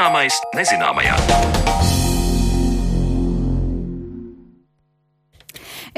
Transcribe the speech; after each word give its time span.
Zināmais 0.00 0.38
nezināmajā. 0.56 1.59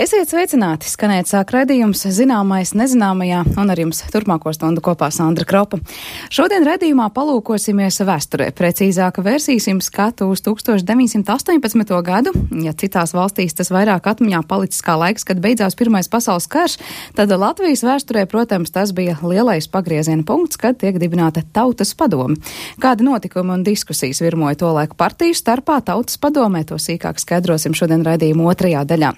Esiet 0.02 0.32
sveicināti! 0.32 0.88
Skanēt 0.90 1.28
sāk 1.30 1.52
redzījums 1.54 2.00
zināmais 2.10 2.72
nezināmajā 2.74 3.44
un 3.60 3.68
ar 3.70 3.78
jums 3.78 4.00
turpmāko 4.10 4.50
stundu 4.50 4.82
kopā 4.82 5.12
Sandra 5.14 5.46
Kropa. 5.46 5.78
Šodien 6.32 6.64
redzījumā 6.66 7.04
palūkosimies 7.14 8.00
vēsturē, 8.02 8.48
precīzāk 8.58 9.20
vērsīsim 9.22 9.78
skatu 9.84 10.26
uz 10.32 10.42
1918. 10.42 11.94
gadu. 12.08 12.32
Ja 12.64 12.72
citās 12.74 13.14
valstīs 13.14 13.54
tas 13.54 13.70
vairāk 13.70 14.08
atmiņā 14.10 14.40
palicis 14.50 14.82
kā 14.82 14.96
laiks, 14.98 15.22
kad 15.28 15.38
beidzās 15.44 15.78
Pirmais 15.78 16.10
pasaules 16.10 16.50
karš, 16.50 16.80
tad 17.14 17.30
Latvijas 17.30 17.84
vēsturē, 17.86 18.26
protams, 18.26 18.74
tas 18.74 18.90
bija 18.96 19.14
lielais 19.22 19.70
pagrieziena 19.70 20.26
punkts, 20.26 20.58
kad 20.58 20.82
tiek 20.82 20.98
dibināta 20.98 21.44
tautas 21.54 21.94
padome. 21.94 22.40
Kādi 22.82 23.06
notikumi 23.06 23.54
un 23.54 23.62
diskusijas 23.62 24.24
virmoja 24.24 24.64
to 24.64 24.74
laiku 24.80 24.98
partiju 24.98 25.38
starpā 25.38 25.78
tautas 25.86 26.18
padomē, 26.18 26.66
to 26.66 26.82
sīkāk 26.82 27.22
skaidrosim 27.22 27.78
šodien 27.78 28.02
redzījuma 28.08 28.50
otrajā 28.50 28.82
daļā. 28.96 29.14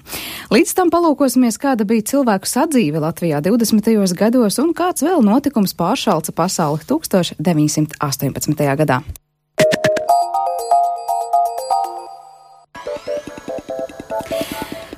Līdz 0.53 0.74
tam 0.75 0.91
palūkosimies, 0.93 1.57
kāda 1.61 1.85
bija 1.87 2.03
cilvēku 2.11 2.49
sadzīve 2.49 3.01
Latvijā 3.03 3.41
20. 3.43 4.15
gados 4.19 4.59
un 4.61 4.73
kāds 4.75 5.05
vēl 5.05 5.23
notikums 5.25 5.75
pāršalca 5.77 6.35
pasauli 6.35 6.83
1918. 6.89 8.75
gadā. 8.81 9.01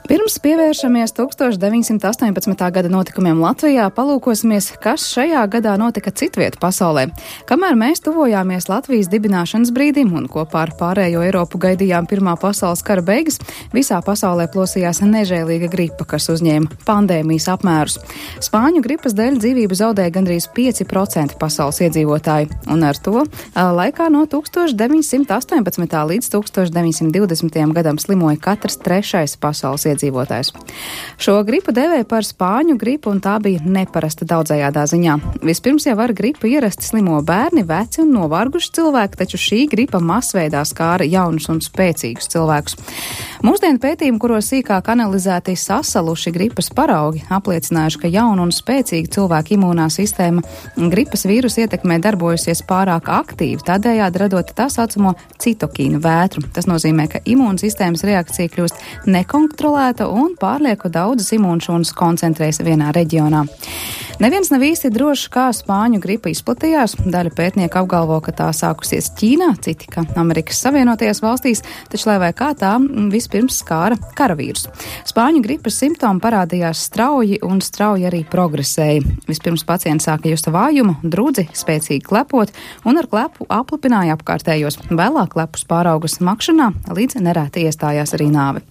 Pirms 0.08 0.38
pievēršamies 0.40 1.12
1918. 1.18 2.62
gada 2.72 2.88
notikumiem 2.88 3.42
Latvijā, 3.44 3.90
palūkosimies, 3.92 4.70
kas 4.80 5.04
šajā 5.12 5.42
gadā 5.52 5.74
notika 5.76 6.14
citviet 6.16 6.56
pasaulē. 6.62 7.10
Kamēr 7.50 7.76
mēs 7.76 8.00
tuvojāmies 8.06 8.70
Latvijas 8.72 9.10
dibināšanas 9.12 9.74
brīdim 9.76 10.14
un 10.16 10.30
kopā 10.32 10.62
ar 10.64 10.72
pārējo 10.80 11.26
Eiropu 11.28 11.60
gaidījām 11.60 12.08
Pirmā 12.08 12.38
pasaules 12.40 12.86
kara 12.88 13.04
beigas, 13.04 13.42
visā 13.76 14.00
pasaulē 14.00 14.46
plosījās 14.54 15.02
nežēlīga 15.04 15.68
gripa, 15.74 16.08
kas 16.08 16.30
uzņēma 16.32 16.80
pandēmijas 16.88 17.50
apmērus. 17.58 18.00
Spāņu 18.48 18.86
gripas 18.88 19.12
dēļ 19.18 19.42
dzīvību 19.44 19.76
zaudēja 19.76 20.16
gandrīz 20.22 20.48
5% 20.56 21.36
pasaules 21.36 21.82
iedzīvotāju, 21.84 22.62
un 22.72 22.88
ar 22.88 23.04
to 23.04 23.26
laikā 23.60 24.08
no 24.16 24.24
1918. 24.24 26.00
līdz 26.14 26.34
1920. 26.40 27.62
gadam 27.76 28.00
slimoja 28.00 28.40
katrs 28.48 28.80
trešais 28.88 29.36
pasaules 29.36 29.84
iedzīvotājs 29.84 29.98
iedzīvotājs. 30.08 30.54
Šo 31.18 31.42
gripu 31.48 31.74
devēja 31.76 32.06
par 32.08 32.26
spāņu 32.26 32.78
gripu, 32.80 33.12
un 33.12 33.22
tā 33.22 33.38
bija 33.42 33.62
neparasta 33.64 34.26
daudzējādā 34.26 34.86
ziņā. 34.88 35.18
Vispirms 35.46 35.88
jau 35.88 35.98
ar 36.00 36.14
gripu 36.14 36.48
ierasti 36.48 36.86
slimo 36.86 37.20
bērni, 37.26 37.66
veci 37.68 38.02
un 38.04 38.14
novārguši 38.16 38.72
cilvēki, 38.78 39.18
taču 39.18 39.38
šī 39.42 39.62
gripa 39.72 40.00
masveidā 40.00 40.64
skāra 40.66 41.08
jaunus 41.08 41.50
un 41.50 41.62
spēcīgus 41.64 42.30
cilvēkus. 42.34 42.78
Mūsdienu 43.46 43.82
pētījumi, 43.82 44.22
kuros 44.22 44.52
sīkāk 44.52 44.92
analizēti 44.94 45.56
sasaluši 45.58 46.34
gripas 46.36 46.70
paraugi, 46.74 47.24
apliecinājuši, 47.34 48.02
ka 48.02 48.12
jauna 48.12 48.48
un 48.48 48.54
spēcīga 48.56 49.12
cilvēka 49.18 49.56
imūnā 49.58 49.90
sistēma 49.94 50.44
gripas 50.92 51.26
vīrusu 51.30 51.64
ietekmē 51.66 52.00
darbojusies 52.04 52.64
pārāk 52.68 53.12
aktīvi, 53.14 53.62
tādējādi 53.68 54.24
radot 54.24 54.54
tā 54.58 54.70
saucamo 54.74 55.16
citokīnu 55.42 56.02
vētru. 56.04 56.46
Tas 56.54 56.70
nozīmē, 56.70 57.08
ka 57.12 57.22
imūnsistēmas 57.26 58.06
reakcija 58.08 58.54
kļūst 58.54 59.08
nekontrolēta 59.10 59.87
un 60.08 60.36
pārlieku 60.40 60.90
daudzas 60.92 61.32
imūnšūnas 61.38 61.94
koncentrējas 61.96 62.60
vienā 62.66 62.92
reģionā. 62.96 63.46
Neviens 64.18 64.50
nav 64.50 64.64
īsti 64.66 64.90
drošs, 64.90 65.28
kā 65.30 65.44
spāņu 65.54 66.00
gripa 66.02 66.32
izplatījās. 66.32 66.96
Daļa 67.06 67.32
pētnieku 67.38 67.78
apgalvo, 67.78 68.16
ka 68.26 68.32
tā 68.34 68.48
sākusies 68.50 69.12
Ķīnā, 69.14 69.52
citi, 69.62 69.86
ka 69.94 70.08
Amerikas 70.18 70.58
Savienotajās 70.64 71.22
valstīs, 71.22 71.62
taču 71.92 72.10
lai 72.10 72.16
vai 72.24 72.32
kā 72.34 72.48
tā 72.58 72.72
vispirms 73.14 73.60
skāra 73.62 73.94
karavīrus. 74.18 74.66
Spāņu 75.06 75.44
gripas 75.46 75.78
simptomi 75.78 76.24
parādījās 76.24 76.82
strauji 76.90 77.38
un 77.46 77.62
strauji 77.62 78.08
arī 78.10 78.24
progresēja. 78.26 79.04
Vispirms 79.30 79.62
pacients 79.70 80.10
sāka 80.10 80.34
just 80.34 80.50
vājumu, 80.50 80.98
drudzi, 81.06 81.46
spēcīgi 81.54 82.02
klepot 82.10 82.50
un 82.90 82.98
ar 82.98 83.06
klepu 83.12 83.46
aplipināja 83.54 84.18
apkārtējos. 84.18 84.80
Vēlāk 84.90 85.36
klepus 85.36 85.68
pārauga 85.70 86.10
smakšanā, 86.10 86.72
līdz 86.90 87.22
nerēti 87.22 87.68
iestājās 87.70 88.18
arī 88.18 88.32
nāve. 88.34 88.66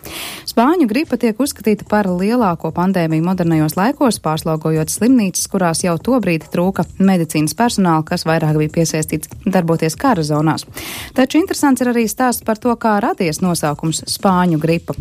Spāņu 0.51 0.91
gripa 0.91 1.06
tiek 1.15 1.39
uzskatīta 1.39 1.87
par 1.87 2.09
lielāko 2.11 2.73
pandēmiju 2.75 3.23
modernajos 3.23 3.77
laikos, 3.79 4.19
pārslogojot 4.25 4.91
slimnīcas, 4.91 5.47
kurās 5.53 5.85
jau 5.85 5.95
tobrīd 6.03 6.49
trūka 6.51 6.83
medicīnas 6.99 7.55
personāla, 7.55 8.03
kas 8.09 8.27
vairāk 8.27 8.59
bija 8.59 8.73
piesaistīts 8.75 9.31
darboties 9.47 9.95
kara 9.95 10.25
zonās. 10.27 10.67
Taču 11.15 11.39
interesants 11.39 11.85
ir 11.85 11.93
arī 11.93 12.09
stāsts 12.11 12.43
par 12.43 12.59
to, 12.59 12.75
kā 12.75 12.97
radies 13.05 13.39
nosaukums 13.39 14.03
Spāņu 14.11 14.59
gripa. 14.59 14.97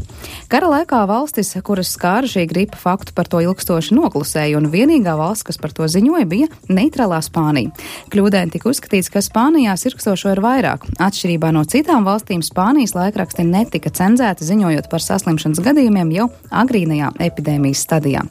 Kara 0.52 0.70
laikā 0.70 1.02
valstis, 1.10 1.56
kuras 1.66 1.90
skāra 1.98 2.30
šī 2.30 2.46
gripa, 2.54 2.78
faktu 2.78 3.16
par 3.18 3.26
to 3.32 3.42
ilgstoši 3.42 3.98
noklusēja, 3.98 4.60
un 4.62 4.70
vienīgā 4.70 5.18
valsts, 5.18 5.48
kas 5.50 5.58
par 5.58 5.74
to 5.74 5.90
ziņoja, 5.90 6.30
bija 6.30 6.52
neitrālā 6.70 7.24
Spānija. 7.26 7.74
Kļūdēni 8.14 8.54
tika 8.54 8.70
uzskatīts, 8.70 9.10
ka 9.10 9.26
Spānijā 9.26 9.74
sirkstošo 9.82 10.36
ir 10.36 10.44
vairāk. 10.46 10.86
Atšķirībā 11.02 11.50
no 11.56 11.66
citām 11.66 12.06
valstīm 12.06 12.46
Spānijas 12.46 12.94
laikraksti 12.94 13.48
netika 13.50 13.90
cenzēti 13.90 14.46
ziņojot 14.46 14.92
par 14.92 15.02
saslimšanas 15.02 15.64
gadījumiem 15.66 15.94
jau 16.11 16.29
agrīnajā 16.51 17.13
epidēmijas 17.23 17.83
stadijā. 17.85 18.25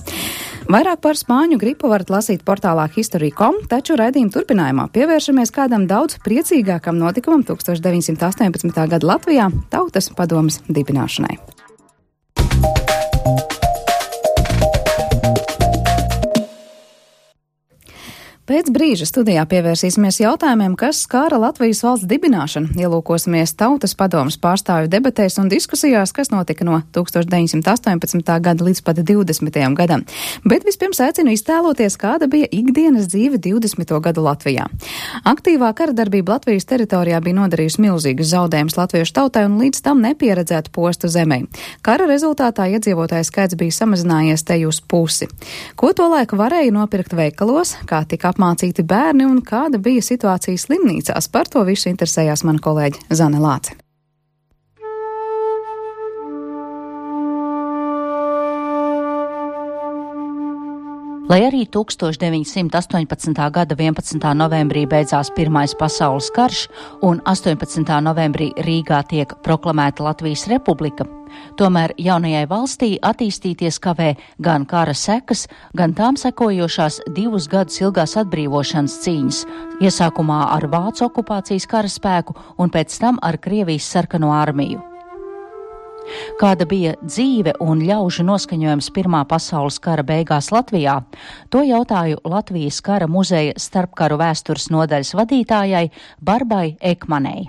Vairāk 0.65 1.03
par 1.05 1.19
spāņu 1.19 1.59
gripu 1.61 1.91
varat 1.93 2.09
lasīt 2.09 2.45
portālā 2.45 2.87
History.com, 2.95 3.59
taču 3.69 3.99
raidījuma 4.01 4.33
turpinājumā 4.33 4.87
pievēršamies 4.95 5.53
kādam 5.53 5.85
daudz 5.89 6.17
priecīgākam 6.25 6.97
notikumam 6.97 7.45
1918. 7.45 8.89
gada 8.89 9.07
Latvijā- 9.07 9.51
Tautas 9.75 10.09
padomas 10.17 10.61
dibināšanai. 10.69 11.37
Pēc 18.45 18.67
brīža 18.69 19.07
studijā 19.09 19.41
pievērsīsimies 19.49 20.19
jautājumiem, 20.21 20.75
kas 20.77 20.99
skāra 21.07 21.39
Latvijas 21.41 21.79
valsts 21.81 22.05
dibināšanu, 22.05 22.75
ielūkosimies 22.77 23.55
tautas 23.57 23.95
padomas 23.97 24.35
pārstāvju 24.37 24.91
debatēs 24.93 25.39
un 25.41 25.47
diskusijās, 25.49 26.11
kas 26.13 26.29
notika 26.29 26.67
no 26.69 26.83
1918. 26.93 28.21
gada 28.45 28.67
līdz 28.67 28.83
pat 28.85 29.01
20. 29.01 29.57
gadam. 29.79 30.05
Bet 30.45 30.67
vispirms 30.69 31.01
aicinu 31.01 31.33
iztēloties, 31.33 31.97
kāda 31.97 32.29
bija 32.29 32.51
ikdienas 32.53 33.09
dzīve 33.15 33.41
20. 33.47 33.95
gadu 34.05 34.27
Latvijā. 34.27 34.69
Aktīvā 35.25 35.73
kara 35.73 35.97
darbība 35.97 36.37
Latvijas 36.37 36.69
teritorijā 36.69 37.23
bija 37.25 37.39
nodarījusi 37.41 37.81
milzīgas 37.87 38.35
zaudējumus 38.35 38.77
latviešu 38.77 39.17
tautai 39.23 39.47
un 39.49 39.57
līdz 39.63 39.81
tam 39.89 40.05
nepieredzētu 40.05 40.69
postu 40.69 41.09
zemē. 41.09 41.47
Kara 41.81 42.11
rezultātā 42.13 42.69
iedzīvotāju 42.77 43.25
skaits 43.25 43.57
bija 43.57 43.79
samazinājies 43.81 44.45
te 44.45 44.61
uz 44.69 44.85
pusi. 44.85 45.33
Ko 45.81 45.97
to 45.97 46.13
laiku 46.13 46.37
varēja 46.45 46.77
nopirkt 46.77 47.17
veikalos, 47.17 47.79
kā 47.89 48.05
tika 48.05 48.34
apmācīti 48.35 48.85
bērni 48.91 49.29
un 49.31 49.41
kāda 49.47 49.79
bija 49.79 50.03
situācija 50.03 50.59
slimnīcās. 50.59 51.31
Par 51.31 51.49
to 51.51 51.65
visu 51.65 51.89
interesējās 51.93 52.45
mana 52.45 52.63
kolēģe 52.63 53.15
Zane 53.15 53.41
Lāce. 53.43 53.79
Lai 61.25 61.41
arī 61.41 61.65
1918. 61.65 63.51
gada 63.51 63.75
11. 63.79 64.35
novembrī 64.37 64.83
beidzās 64.85 65.31
Pirmais 65.33 65.73
pasaules 65.73 66.29
karš 66.37 66.67
un 67.01 67.23
18. 67.25 67.81
novembrī 68.05 68.51
Rīgā 68.61 69.01
tiek 69.09 69.33
proklamēta 69.41 70.05
Latvijas 70.05 70.45
republika, 70.53 71.09
tomēr 71.57 71.97
jaunajai 71.97 72.45
valstī 72.53 72.91
attīstīties 73.01 73.81
kavē 73.81 74.13
gan 74.37 74.69
kara 74.69 74.93
sekas, 74.93 75.49
gan 75.73 75.97
tām 75.97 76.21
sekojošās 76.21 77.01
divus 77.17 77.49
gadus 77.49 77.81
ilgās 77.81 78.19
atbrīvošanas 78.21 79.01
cīņas, 79.09 79.45
iesākumā 79.81 80.43
ar 80.53 80.69
Vācu 80.69 81.09
okupācijas 81.09 81.65
karaspēku 81.65 82.37
un 82.59 82.69
pēc 82.69 83.01
tam 83.01 83.17
ar 83.23 83.41
Krievijas 83.41 83.89
sarkano 83.97 84.37
armiju. 84.37 84.94
Kāda 86.41 86.67
bija 86.69 86.95
dzīve 87.03 87.57
un 87.65 87.83
ļaužu 87.85 88.27
noskaņojums 88.27 88.91
Pirmā 88.95 89.25
pasaules 89.29 89.81
kara 89.83 90.05
beigās 90.07 90.51
Latvijā, 90.55 91.01
to 91.51 91.65
jautāju 91.65 92.23
Latvijas 92.29 92.81
kara 92.85 93.09
muzeja 93.11 93.57
starpkaru 93.61 94.21
vēstures 94.21 94.71
nodaļas 94.75 95.15
vadītājai 95.19 95.85
Barbai 96.21 96.77
Ekmanei. 96.81 97.45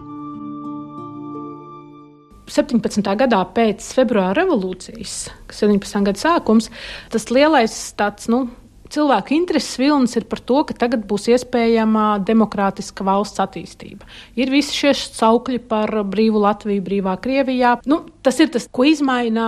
17. 2.46 3.02
gadā 3.18 3.40
pēc 3.56 3.88
februāra 3.98 4.36
revolūcijas, 4.44 5.16
kas 5.50 5.64
ir 5.64 5.72
17. 5.74 6.04
gada 6.06 6.22
sākums, 6.22 6.70
tas 7.14 7.26
lielais 7.34 7.74
tāds, 7.98 8.30
nu, 8.30 8.46
cilvēku 8.92 9.36
intereses 9.36 9.78
vilnis 9.80 10.16
ir 10.20 10.26
par 10.30 10.42
to, 10.44 10.62
ka 10.68 10.76
tagad 10.86 11.06
būs 11.10 11.28
iespējama 11.34 12.06
demokrātiska 12.26 13.06
valsts 13.08 13.42
attīstība. 13.44 14.08
Ir 14.38 14.52
visi 14.54 14.76
šie 14.76 14.94
saukļi 14.96 15.62
par 15.70 15.92
brīvu 16.08 16.42
Latviju, 16.44 16.84
brīvā 16.86 17.16
Krievijā. 17.22 17.76
Nu, 17.90 18.04
tas 18.26 18.40
ir 18.44 18.52
tas, 18.54 18.68
ko 18.72 18.88
izmaina 18.90 19.48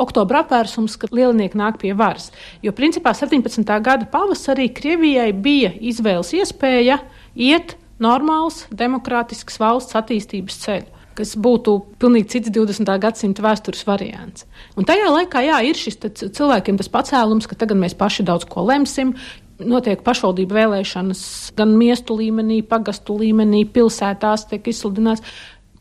oktobra 0.00 0.44
apvērsums, 0.44 0.98
kad 1.00 1.14
lielnieki 1.14 1.60
nāk 1.60 1.80
pie 1.82 1.94
varas. 1.98 2.30
Jo 2.64 2.74
principā 2.76 3.14
17. 3.16 3.64
gada 3.84 4.08
pavasarī 4.10 4.70
Krievijai 4.74 5.32
bija 5.32 5.74
izvēles 5.80 6.34
iespēja 6.38 7.00
iet 7.34 7.78
normāls, 8.02 8.64
demokrātisks 8.74 9.60
valsts 9.62 9.96
attīstības 9.98 10.60
ceļu 10.64 10.93
kas 11.18 11.34
būtu 11.40 11.76
pilnīgi 12.02 12.30
cits 12.36 12.52
20. 12.54 12.90
gadsimta 13.02 13.44
vēstures 13.44 13.84
variants. 13.88 14.46
Un 14.78 14.88
tajā 14.88 15.10
laikā, 15.12 15.42
jā, 15.46 15.60
ir 15.68 15.78
šis 15.78 16.00
cilvēkiem 16.24 16.80
tas 16.80 16.90
pacēlums, 16.92 17.48
ka 17.50 17.58
tagad 17.58 17.80
mēs 17.80 17.96
paši 17.98 18.26
daudz 18.26 18.48
ko 18.50 18.66
lemsim, 18.68 19.14
notiek 19.62 20.02
pašvaldību 20.04 20.56
vēlēšanas 20.56 21.22
gan 21.58 21.76
miestu 21.78 22.18
līmenī, 22.18 22.62
pagastu 22.66 23.18
līmenī, 23.20 23.64
pilsētās 23.70 24.48
tiek 24.50 24.66
izsludināts, 24.72 25.22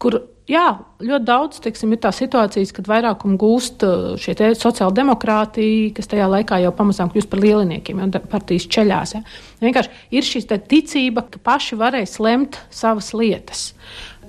kur 0.02 0.22
jā, 0.50 0.66
ļoti 1.04 1.26
daudz 1.28 1.62
teiksim, 1.64 1.94
ir 1.94 2.02
tās 2.04 2.20
situācijas, 2.22 2.74
kad 2.76 2.90
vairākumu 2.92 3.38
gūst 3.40 3.86
uh, 3.88 4.14
šie 4.20 4.36
sociāli 4.60 4.98
demokrāti, 5.00 5.66
kas 5.96 6.10
tajā 6.12 6.28
laikā 6.32 6.60
jau 6.64 6.74
pamazām 6.76 7.12
kļūst 7.14 7.32
par 7.32 7.44
lieliniekiem, 7.44 8.02
jau 8.04 8.24
partijas 8.32 8.68
ceļās. 8.76 9.16
Ja. 9.18 9.24
Vienkārši 9.64 10.18
ir 10.20 10.28
šī 10.28 10.44
ticība, 10.54 11.26
ka 11.32 11.42
paši 11.44 11.80
varēs 11.80 12.20
lemt 12.24 12.60
savas 12.74 13.14
lietas. 13.16 13.72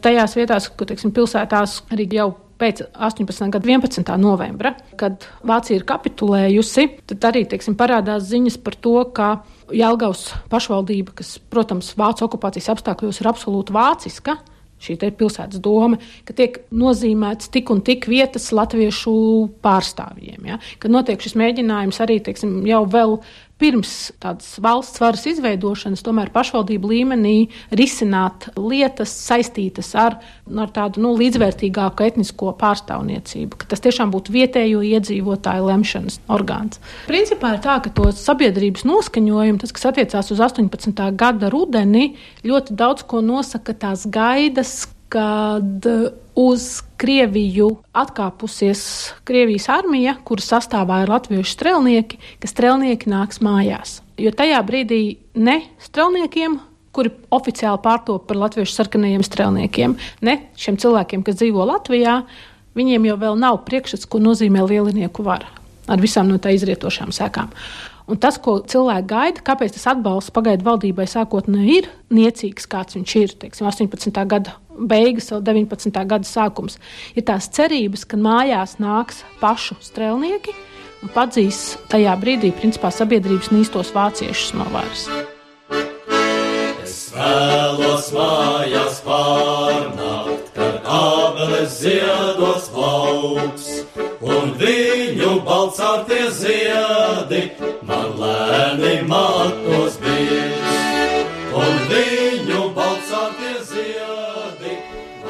Tajās 0.05 0.35
vietās, 0.37 0.69
kur 0.69 0.89
teiksim, 0.91 1.15
pilsētās 1.17 1.79
arī 1.95 2.05
jau 2.13 2.35
pēc 2.61 2.85
18. 2.93 3.49
gada 3.55 3.71
11. 3.71 4.11
novembra, 4.21 4.75
kad 5.01 5.25
Vācija 5.47 5.81
ir 5.81 5.87
kapitulējusi, 5.89 6.87
tad 7.11 7.25
arī 7.31 7.45
teiksim, 7.51 7.77
parādās 7.79 8.29
ziņas 8.29 8.59
par 8.63 8.77
to, 8.85 8.99
ka 9.17 9.31
Jelgavas 9.75 10.27
pašvaldība, 10.53 11.17
kas, 11.21 11.39
protams, 11.51 11.95
Vācijas 11.99 12.29
okupācijas 12.29 12.71
apstākļos 12.75 13.23
ir 13.23 13.31
absolūti 13.33 13.75
vāciska, 13.75 14.37
šī 14.85 14.97
pilsētas 15.17 15.63
doma, 15.65 15.99
ka 16.27 16.37
tiek 16.37 16.61
nozīmēts 16.75 17.51
tik 17.55 17.71
un 17.73 17.81
tik 17.85 18.09
vietas 18.11 18.51
latviešu 18.55 19.15
pārstāvjiem. 19.65 20.51
Ja? 20.51 20.59
Kad 20.83 20.95
notiek 20.95 21.23
šis 21.25 21.37
mēģinājums 21.41 22.01
arī 22.05 22.21
teiksim, 22.25 22.59
jau 22.69 22.85
vēl 22.91 23.17
pirms 23.61 24.13
tādas 24.23 24.57
valsts 24.63 25.01
varas 25.03 25.25
izveidošanas, 25.31 26.03
tomēr 26.05 26.31
pašvaldību 26.35 26.91
līmenī 26.91 27.35
risināt 27.79 28.49
lietas 28.59 29.13
saistītas 29.29 29.93
ar, 29.99 30.19
ar 30.51 30.73
tādu 30.75 31.03
nu, 31.05 31.15
līdzvērtīgāku 31.21 32.07
etnisko 32.09 32.53
pārstāvniecību, 32.61 33.61
ka 33.61 33.71
tas 33.71 33.85
tiešām 33.85 34.11
būtu 34.15 34.35
vietējo 34.35 34.83
iedzīvotāju 34.91 35.69
lemšanas 35.71 36.19
orgāns. 36.35 36.83
Principā 37.07 37.55
ir 37.55 37.63
tā, 37.65 37.79
ka 37.85 37.95
to 37.95 38.11
sabiedrības 38.19 38.87
noskaņojumu, 38.89 39.63
tas, 39.63 39.75
kas 39.77 39.89
attiecās 39.93 40.33
uz 40.35 40.43
18. 40.43 41.07
gada 41.19 41.53
rudeni, 41.53 42.15
ļoti 42.47 42.77
daudz 42.79 43.07
ko 43.07 43.23
nosaka 43.25 43.77
tās 43.87 44.09
gaidas, 44.11 44.83
kad 45.13 45.87
uz 46.35 46.69
Krieviju 46.97 47.69
atkāpusies 47.95 48.85
Krievijas 49.29 49.69
armija, 49.73 50.17
kuras 50.27 50.49
sastāvā 50.53 51.03
ir 51.05 51.13
latviešu 51.13 51.53
strelnieki, 51.53 52.21
ka 52.43 52.51
strelnieki 52.51 53.11
nāks 53.13 53.43
mājās. 53.45 53.99
Jo 54.21 54.33
tajā 54.35 54.61
brīdī 54.67 55.03
ne 55.35 55.61
strelniekiem, 55.83 56.57
kuri 56.95 57.11
oficiāli 57.35 57.83
pārtop 57.83 58.29
par 58.29 58.39
latviešu 58.45 58.77
sarkanajiem 58.77 59.25
strelniekiem, 59.27 59.97
ne 60.27 60.37
šiem 60.59 60.79
cilvēkiem, 60.81 61.25
kas 61.27 61.41
dzīvo 61.41 61.67
Latvijā, 61.67 62.21
viņiem 62.79 63.11
jau 63.11 63.19
vēl 63.21 63.39
nav 63.43 63.65
priekšstats, 63.67 64.07
ko 64.11 64.23
nozīmē 64.23 64.63
lielinieku 64.67 65.27
vara 65.27 65.51
ar 65.91 66.01
visām 66.01 66.31
no 66.31 66.39
tā 66.41 66.55
izrietošām 66.57 67.13
sekām. 67.13 67.51
Un 68.05 68.19
tas, 68.21 68.37
ko 68.37 68.59
cilvēki 68.69 69.09
gaida, 69.09 69.43
kāpēc 69.47 69.79
tas 69.79 69.87
atbalsts 69.95 70.33
pagaidu 70.35 70.67
valdībai 70.67 71.07
sākotnēji 71.09 71.77
ir 71.79 71.89
niecīgs, 72.13 72.67
kāds 72.69 72.99
viņš 72.99 73.15
ir, 73.23 73.33
teiksim, 73.41 73.69
18. 73.71 74.19
gada 74.29 74.59
beigas, 74.77 75.31
vēl 75.33 75.41
19. 75.47 76.03
gada 76.11 76.29
sākums, 76.29 76.77
ir 77.17 77.25
tās 77.25 77.49
cerības, 77.57 78.05
ka 78.05 78.21
mājās 78.21 78.77
nāks 78.83 79.23
pašu 79.41 79.79
strēlnieki 79.81 80.53
un 81.05 81.13
padzīs 81.17 81.79
tajā 81.93 82.13
brīdī, 82.21 82.53
principā, 82.59 82.93
sabiedrības 82.93 83.49
nīstos 83.55 83.95
vāciešus 83.97 84.53
no 84.59 84.69
varas. 84.75 85.07
Es 86.85 87.09
vēlos 87.17 88.11
mājās 88.13 89.01
pārnākt, 89.07 90.53
kad 90.59 90.93
abeles 90.93 91.81
ziedos 91.81 92.69
lauks, 92.77 93.71
un 94.21 94.53
viņu 95.75 96.05
balcārtie 96.07 96.31
ziedi 96.31 97.51
man 97.83 98.15
lēni 98.19 99.07
matos 99.09 99.99
bijis, 99.99 101.09
un 101.53 101.81
viņu 101.91 102.75
balcātie 102.75 103.57
ziedi. 103.67 104.77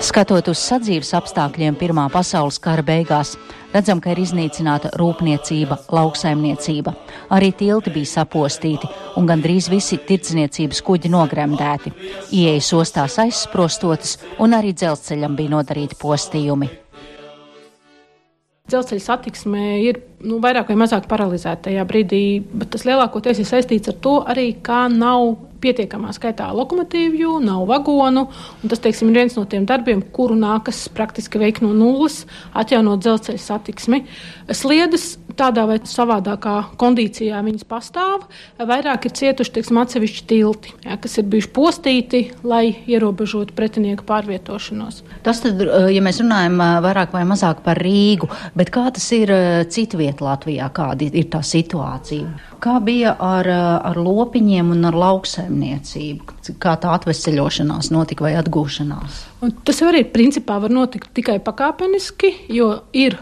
Skatot 0.00 0.48
uz 0.48 0.58
sadzīves 0.58 1.14
apstākļiem 1.16 1.78
Pirmā 1.80 2.10
pasaules 2.12 2.58
kara 2.58 2.82
beigās, 2.82 3.38
redzam, 3.72 4.00
ka 4.00 4.12
ir 4.12 4.20
iznīcināta 4.20 4.92
rūpniecība, 4.98 5.78
lauksaimniecība. 5.88 6.92
Arī 7.32 7.52
tilti 7.56 7.90
bija 7.94 8.12
sapostīti, 8.20 8.90
un 9.16 9.26
gandrīz 9.26 9.70
visi 9.72 9.96
tirdzniecības 9.96 10.84
kuģi 10.84 11.08
nogremdēti. 11.08 11.96
Ieejas 12.32 12.72
ostās 12.76 13.18
aizsprostotas, 13.18 14.18
un 14.38 14.52
arī 14.52 14.76
dzelzceļam 14.76 15.36
bija 15.40 15.56
nodarīti 15.56 15.96
postījumi. 15.96 16.83
Dzelzceļa 18.64 19.02
satiksme 19.04 19.62
ir 19.84 19.98
nu, 20.24 20.38
vairāk 20.40 20.70
vai 20.70 20.78
mazāk 20.80 21.04
paralizēta 21.04 21.66
tajā 21.66 21.82
brīdī, 21.84 22.20
bet 22.48 22.70
tas 22.72 22.86
lielākoties 22.88 23.42
ir 23.42 23.44
saistīts 23.44 23.90
ar 23.92 23.98
to 24.06 24.14
arī, 24.24 24.46
kā 24.64 24.86
nav 24.88 25.34
pietiekamā 25.60 26.14
skaitā 26.16 26.46
lokomotīvju, 26.56 27.34
nav 27.44 27.66
vagonu. 27.68 28.22
Tas 28.64 28.80
teiksim, 28.80 29.10
ir 29.12 29.20
viens 29.20 29.36
no 29.36 29.44
tiem 29.44 29.66
darbiem, 29.68 30.00
kuru 30.16 30.38
nākas 30.40 30.80
praktiski 30.96 31.42
veikt 31.42 31.60
no 31.60 31.74
nulles, 31.76 32.22
atjaunot 32.56 33.04
dzelzceļa 33.04 33.44
satiksmi. 33.44 34.00
Sliedes 34.56 35.10
tādā 35.38 35.64
vai 35.68 35.78
savādākā 35.88 36.54
kondīcijā 36.80 37.40
viņas 37.44 37.66
pastāv. 37.68 38.26
Vairāk 38.58 39.08
ir 39.08 39.14
cietuši 39.18 39.54
teiksim, 39.56 39.80
atsevišķi 39.82 40.24
tilti, 40.30 40.74
ja, 40.84 40.98
kas 41.00 41.18
ir 41.20 41.28
bijuši 41.32 41.50
postīti, 41.54 42.22
lai 42.46 42.64
ierobežotu 42.90 43.56
pretinieku 43.56 44.06
pārvietošanos. 44.08 45.02
Tas, 45.26 45.42
tad, 45.44 45.60
ja 45.92 46.04
mēs 46.04 46.22
runājam 46.22 46.60
vairāk 46.84 47.14
vai 47.16 47.24
mazāk 47.28 47.64
par 47.66 47.80
Rīgu, 47.82 48.30
bet 48.56 48.72
kā 48.74 48.86
tas 48.94 49.06
ir 49.16 49.32
citviet 49.72 50.22
Latvijā, 50.24 50.70
kāda 50.74 51.10
ir 51.10 51.30
tā 51.32 51.42
situācija? 51.44 52.54
Kā 52.64 52.78
bija 52.80 53.12
ar, 53.20 53.48
ar 53.90 53.98
lopiņiem 54.00 54.70
un 54.72 54.88
ar 54.88 54.96
lauksaimniecību? 54.96 56.38
Kā 56.62 56.78
tā 56.80 56.94
atveseļošanās 56.96 57.90
notika 57.92 58.24
vai 58.24 58.32
atgūšanās? 58.40 59.20
Un 59.44 59.52
tas 59.68 59.82
arī 59.84 60.04
principā 60.08 60.56
var 60.62 60.72
notikt 60.72 61.12
tikai 61.16 61.36
pakāpeniski, 61.44 62.32
jo 62.56 62.70
ir 62.96 63.18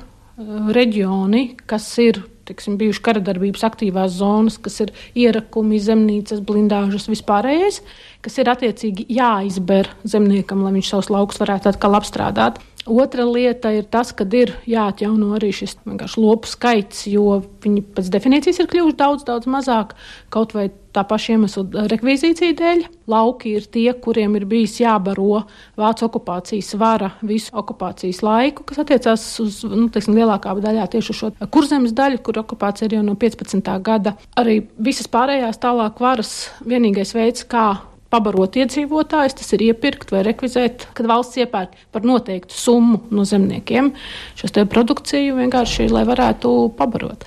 reģioni, 0.76 1.44
kas 1.70 1.87
ir 2.02 2.22
tiksim, 2.49 2.76
bijuši 2.80 3.02
karadarbības 3.06 3.64
aktīvās 3.68 4.16
zonas, 4.18 4.58
kas 4.62 4.80
ir 4.84 4.92
ierakumi, 5.18 5.78
zemnīcas, 5.82 6.42
blindāžas, 6.46 7.08
vispārējais, 7.12 7.80
kas 8.23 8.38
ir 8.38 8.50
attiecīgi 8.52 9.09
jāizber 9.12 9.91
zemniekam, 10.09 10.62
lai 10.64 10.76
viņš 10.76 10.93
savus 10.93 11.11
laukus 11.12 11.43
varētu 11.43 11.73
atkal 11.73 11.99
apstrādāt. 11.99 12.61
Otra 12.83 13.23
lieta 13.23 13.71
ir 13.71 13.85
tas, 13.87 14.11
ka 14.11 14.25
ir 14.35 14.57
jāatjauno 14.67 15.37
arī 15.37 15.52
šis 15.55 15.76
lopu 16.19 16.50
skaits, 16.50 17.05
jo 17.07 17.37
viņi 17.62 17.85
pēc 17.95 18.09
definīcijas 18.11 18.59
ir 18.59 18.69
kļuvuši 18.73 18.97
daudz, 18.99 19.23
daudz 19.29 19.47
mazāk. 19.47 19.93
Kaut 20.35 20.50
vai 20.57 20.67
tā 20.91 21.05
paša 21.07 21.37
iemesla 21.37 21.87
rekvizīcija 21.93 22.57
dēļ. 22.59 22.83
Lauki 23.12 23.55
ir 23.61 23.69
tie, 23.71 23.87
kuriem 23.95 24.35
ir 24.38 24.49
bijis 24.50 24.81
jābaro 24.83 25.45
vācu 25.79 26.09
okupācijas 26.09 26.73
vara 26.81 27.12
visu 27.23 27.55
okupācijas 27.55 28.19
laiku, 28.26 28.67
kas 28.67 28.83
attiecās 28.83 29.29
uz 29.45 29.62
nu, 29.62 29.87
teiksim, 29.93 30.19
lielākā 30.19 30.57
daļā 30.67 30.88
tieši 30.91 31.14
uz 31.14 31.23
šo 31.23 31.33
kurzemes 31.55 31.95
daļu, 31.95 32.19
kur 32.26 32.43
okupācija 32.43 32.91
ir 32.91 32.99
jau 32.99 33.07
no 33.07 33.14
15. 33.14 33.73
gada. 33.87 34.17
Arī 34.43 34.59
visas 34.83 35.07
pārējās 35.12 35.62
tālāk 35.62 36.02
varas 36.02 36.35
vienīgais 36.67 37.14
veids, 37.14 37.47
kā 37.47 37.71
pabarot 38.12 38.59
iedzīvotājus, 38.61 39.37
tas 39.40 39.54
ir 39.57 39.64
iepirkt 39.71 40.12
vai 40.12 40.23
rekvizēt, 40.26 40.88
kad 40.97 41.09
valsts 41.09 41.40
iepērk 41.40 41.76
par 41.95 42.04
noteiktu 42.07 42.57
summu 42.57 43.00
no 43.11 43.25
zemniekiem 43.28 43.92
šo 44.38 44.66
produkciju 44.69 45.38
vienkārši, 45.40 45.88
lai 45.92 46.04
varētu 46.09 46.52
pabarot. 46.78 47.25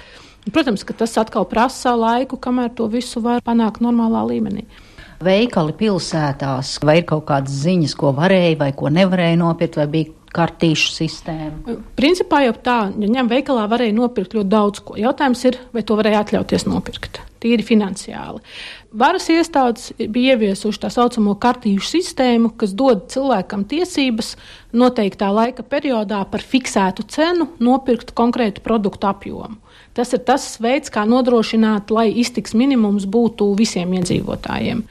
Protams, 0.53 0.83
ka 0.85 0.93
tas 0.93 1.15
atkal 1.17 1.47
prasa 1.49 1.95
laiku, 1.97 2.37
kamēr 2.37 2.69
to 2.77 2.85
visu 2.91 3.21
var 3.23 3.41
panākt 3.45 3.81
normālā 3.81 4.21
līmenī. 4.29 4.67
Veikali 5.25 5.73
pilsētās, 5.79 6.75
vai 6.85 6.99
ir 6.99 7.07
kaut 7.09 7.25
kādas 7.29 7.63
ziņas, 7.63 7.95
ko 7.97 8.11
varēja 8.13 8.59
vai 8.59 8.69
ko 8.77 8.91
nevarēja 8.93 9.39
nopirkt, 9.41 9.79
vai 9.79 9.87
bija 9.89 10.11
kartīšu 10.35 10.91
sistēma? 10.95 11.77
Principā 11.97 12.43
jau 12.45 12.55
tā, 12.65 12.79
ja 12.91 13.13
ņem 13.17 13.31
veikalā 13.31 13.67
varēja 13.71 13.95
nopirkt 13.95 14.35
ļoti 14.37 14.51
daudz 14.51 14.83
ko. 14.85 14.99
Jautājums 14.99 15.45
ir, 15.47 15.61
vai 15.75 15.85
to 15.87 15.97
varēja 15.99 16.25
atļauties 16.25 16.67
nopirkt 16.67 17.23
tīri 17.45 17.65
finansiāli. 17.65 18.41
Varas 18.95 19.27
iestādes 19.31 19.91
bija 19.99 20.35
ieviesuši 20.35 20.81
tā 20.85 20.89
saucamo 20.93 21.35
kartīšu 21.41 21.89
sistēmu, 21.97 22.53
kas 22.59 22.73
dod 22.77 23.05
cilvēkam 23.11 23.65
tiesības 23.69 24.33
noteiktā 24.75 25.29
laika 25.35 25.65
periodā 25.67 26.23
par 26.31 26.43
fiksētu 26.43 27.05
cenu 27.11 27.49
nopirkt 27.59 28.15
konkrētu 28.17 28.63
produktu 28.65 29.11
apjomu. 29.11 29.59
Tas 29.95 30.11
ir 30.15 30.23
tas 30.27 30.47
veids, 30.63 30.91
kā 30.91 31.05
nodrošināt, 31.07 31.91
lai 31.91 32.09
iztiks 32.23 32.55
minimums 32.57 33.05
būtu 33.07 33.51
visiem 33.59 33.93
iedzīvotājiem. 33.99 34.81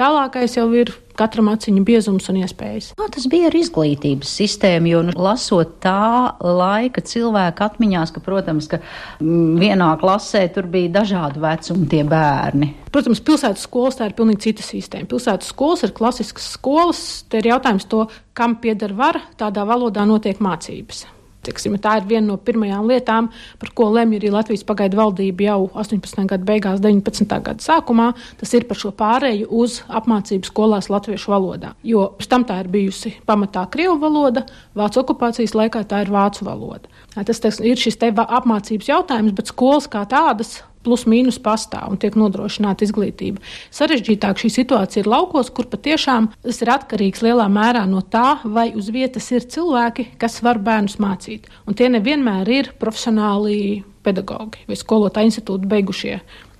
Tālākais 0.00 0.54
jau 0.56 0.64
ir 0.72 0.88
katram 1.20 1.50
aciņu 1.52 1.82
biezums 1.84 2.30
un 2.32 2.38
iespējas. 2.40 2.94
Kā 2.96 3.08
tas 3.12 3.26
bija 3.28 3.50
ar 3.50 3.56
izglītības 3.58 4.30
sistēmu? 4.38 4.88
Jo, 4.88 5.02
nu, 5.04 5.12
lasot 5.20 5.74
tā 5.84 6.32
laika 6.40 7.04
cilvēku 7.04 7.66
atmiņās, 7.66 8.14
ka, 8.14 8.22
protams, 8.24 8.70
ka 8.72 8.80
mm, 8.80 9.60
vienā 9.60 9.90
klasē 10.00 10.46
tur 10.54 10.70
bija 10.72 10.94
dažādu 10.96 11.44
vecumu 11.44 11.84
tie 11.92 12.00
bērni. 12.08 12.72
Protams, 12.88 13.20
pilsētas 13.28 13.68
skolas 13.68 14.00
tā 14.00 14.08
ir 14.08 14.16
pilnīgi 14.16 14.46
cita 14.48 14.64
sistēma. 14.64 15.10
Pilsētas 15.12 15.52
skolas 15.52 15.84
ir 15.84 15.92
klasiskas 16.00 16.48
skolas. 16.56 17.04
Te 17.28 17.44
ir 17.44 17.52
jautājums 17.52 17.84
to, 17.92 18.06
kam 18.32 18.56
pieder 18.64 18.96
vara, 18.96 19.26
tādā 19.36 19.68
valodā 19.68 20.08
notiek 20.08 20.40
mācības. 20.40 21.04
Tiksim, 21.46 21.76
tā 21.80 21.96
ir 22.00 22.08
viena 22.08 22.26
no 22.26 22.36
pirmajām 22.36 22.88
lietām, 22.90 23.30
par 23.60 23.72
ko 23.76 23.88
lemj 23.94 24.18
arī 24.18 24.32
Latvijas 24.34 24.64
pagaidu 24.68 24.98
valdība 24.98 25.46
jau 25.46 25.60
18. 25.72 26.26
gada 26.28 26.44
beigās, 26.44 26.82
19. 26.84 27.24
gada 27.46 27.64
sākumā. 27.64 28.10
Tas 28.40 28.52
ir 28.56 28.66
par 28.68 28.80
šo 28.80 28.92
pārēju 28.96 29.48
uz 29.62 29.80
apmācību 29.88 30.48
skolās 30.50 30.90
latviešu 30.92 31.32
valodā. 31.32 31.74
Jo 31.86 32.10
pirms 32.18 32.30
tam 32.30 32.44
tā 32.44 32.60
ir 32.60 32.68
bijusi 32.72 33.14
pamatā 33.26 33.64
krievu 33.72 33.96
valoda, 34.02 34.44
vācu 34.76 35.00
okupācijas 35.02 35.56
laikā 35.56 35.84
tā 35.88 36.04
ir 36.04 36.12
vācu 36.12 36.44
valoda. 36.44 36.90
Tas 37.16 37.40
teiks, 37.42 37.60
ir 37.64 37.80
šis 37.80 37.96
te 37.96 38.12
apmācības 38.12 38.92
jautājums, 38.92 39.34
bet 39.34 39.50
skolas 39.50 39.88
kā 39.90 40.04
tādas 40.08 40.60
plus 40.86 41.06
mīnus 41.10 41.40
pastāv 41.42 41.92
un 41.92 42.00
tiek 42.00 42.16
nodrošināta 42.18 42.86
izglītība. 42.86 43.42
Sarežģītāk 43.74 44.40
šī 44.40 44.52
situācija 44.54 45.04
ir 45.04 45.10
laukos, 45.10 45.52
kur 45.54 45.68
patiešām 45.70 46.30
tas 46.40 46.60
ir 46.62 46.72
atkarīgs 46.72 47.24
lielā 47.26 47.46
mērā 47.52 47.84
no 47.90 48.02
tā, 48.02 48.40
vai 48.44 48.70
uz 48.76 48.90
vietas 48.94 49.30
ir 49.34 49.46
cilvēki, 49.50 50.12
kas 50.20 50.40
var 50.46 50.60
bērnus 50.64 50.98
mācīt. 51.02 51.50
Un 51.68 51.76
tie 51.78 51.90
nevienmēr 51.92 52.52
ir 52.60 52.72
profesionāli 52.80 53.82
pedagogi 54.06 54.64
vai 54.68 54.78
skolotāju 54.78 55.30
institūtu 55.30 55.68
beigušie. 55.70 56.16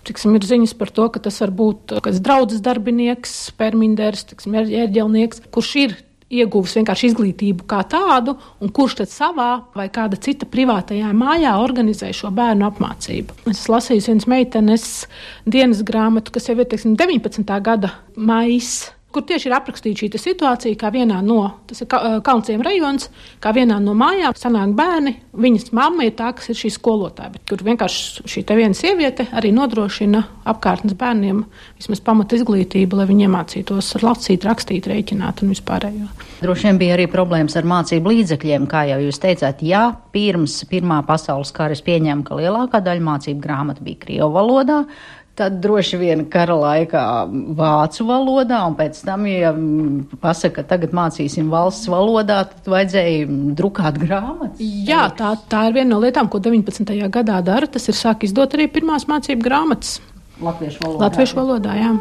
Tiksim, 0.09 0.33
ir 0.37 0.45
ziņas 0.49 0.73
par 0.81 0.93
to, 0.97 1.07
ka 1.13 1.21
tas 1.21 1.43
var 1.43 1.53
būt 1.53 1.99
kāds 2.05 2.23
draugs 2.25 2.63
darbinieks, 2.65 3.35
perminders, 3.61 4.25
ērģelnieks, 4.33 5.45
kurš 5.53 5.73
ir 5.83 5.99
ieguvis 6.31 6.77
vienkārši 6.79 7.11
izglītību 7.11 7.67
kā 7.71 7.81
tādu, 7.91 8.37
un 8.63 8.71
kurš 8.75 9.01
tad 9.03 9.13
savā 9.13 9.49
vai 9.77 9.89
kāda 9.93 10.19
cita 10.21 10.47
privātajā 10.51 11.11
mājā 11.17 11.57
organizē 11.63 12.13
šo 12.17 12.31
bērnu 12.35 12.69
apmācību. 12.69 13.43
Es 13.51 13.67
lasīju 13.71 14.07
vienas 14.07 14.31
meitenes 14.31 14.87
dienas 15.47 15.83
grāmatu, 15.87 16.35
kas 16.35 16.49
jau 16.51 16.59
ir 16.59 16.71
teiksim, 16.71 16.97
19. 17.01 17.61
gada 17.67 17.95
maijā 18.17 19.00
kur 19.11 19.25
tieši 19.27 19.49
ir 19.51 19.57
aprakstīta 19.57 20.05
šī 20.05 20.21
situācija, 20.21 20.79
kā 20.79 20.91
vienā 20.95 21.19
no, 21.25 21.41
tas 21.67 21.83
ir 21.83 21.89
Kalnciem 22.27 22.63
rajons, 22.65 23.09
kā 23.43 23.53
vienā 23.57 23.81
no 23.83 23.95
mājām 23.99 24.37
sanāk 24.39 24.75
bērni, 24.79 25.17
viņas 25.35 25.73
mamma 25.77 26.07
ir 26.07 26.15
tā, 26.19 26.31
kas 26.37 26.53
ir 26.53 26.59
šī 26.61 26.71
skolotāja, 26.77 27.33
bet 27.35 27.47
kur 27.51 27.65
vienkārši 27.67 28.27
šī 28.31 28.45
viena 28.55 28.77
sieviete 28.77 29.27
arī 29.37 29.53
nodrošina 29.55 30.23
apkārtnes 30.51 30.97
bērniem 30.99 31.43
vismaz 31.79 32.03
pamata 32.07 32.39
izglītību, 32.39 33.01
lai 33.01 33.09
viņi 33.11 33.27
iemācītos 33.27 33.93
lasīt, 34.05 34.47
rakstīt, 34.47 34.89
rēķināt 34.91 35.43
un 35.45 35.55
vispārējo. 35.55 36.11
Droši 36.41 36.69
vien 36.69 36.81
bija 36.81 36.97
arī 36.97 37.07
problēmas 37.11 37.57
ar 37.59 37.69
mācību 37.69 38.15
līdzekļiem, 38.15 38.67
kā 38.71 38.87
jau 38.93 39.01
jūs 39.05 39.21
teicāt, 39.23 39.65
ja 39.67 39.89
pirms 40.15 40.61
Pirmā 40.71 41.01
pasaules 41.07 41.51
kara 41.57 41.75
es 41.75 41.83
pieņēmu, 41.87 42.25
ka 42.27 42.39
lielākā 42.39 42.81
daļa 42.85 43.07
mācību 43.07 43.43
grāmatu 43.43 43.85
bija 43.87 44.01
Krievu 44.05 44.31
valodā, 44.35 44.85
Tad 45.39 45.57
droši 45.63 45.97
vien 45.97 46.25
kara 46.29 46.57
laikā 46.59 47.03
vācu 47.57 48.05
valodā, 48.09 48.59
un 48.69 48.75
pēc 48.77 48.99
tam, 49.07 49.25
ja 49.31 49.55
pasaka, 50.21 50.61
ka 50.61 50.67
tagad 50.75 50.93
mācīsim 50.97 51.49
valsts 51.53 51.89
valodā, 51.89 52.43
tad 52.51 52.69
vajadzēja 52.69 53.25
drukāt 53.57 54.01
grāmatas. 54.03 54.61
Jā, 54.61 55.07
tā, 55.17 55.33
tā 55.49 55.69
ir 55.71 55.79
viena 55.81 55.95
no 55.95 56.01
lietām, 56.05 56.29
ko 56.29 56.43
19. 56.45 56.93
gadā 57.09 57.41
dara. 57.47 57.71
Tas 57.71 57.89
ir 57.89 57.97
sāk 57.97 58.29
izdot 58.29 58.59
arī 58.59 58.69
pirmās 58.69 59.09
mācību 59.09 59.47
grāmatas. 59.47 60.01
Latviešu 60.41 60.85
valodā. 60.85 61.07
Latviešu 61.07 61.41
valodā, 61.41 61.77
jā. 61.81 61.93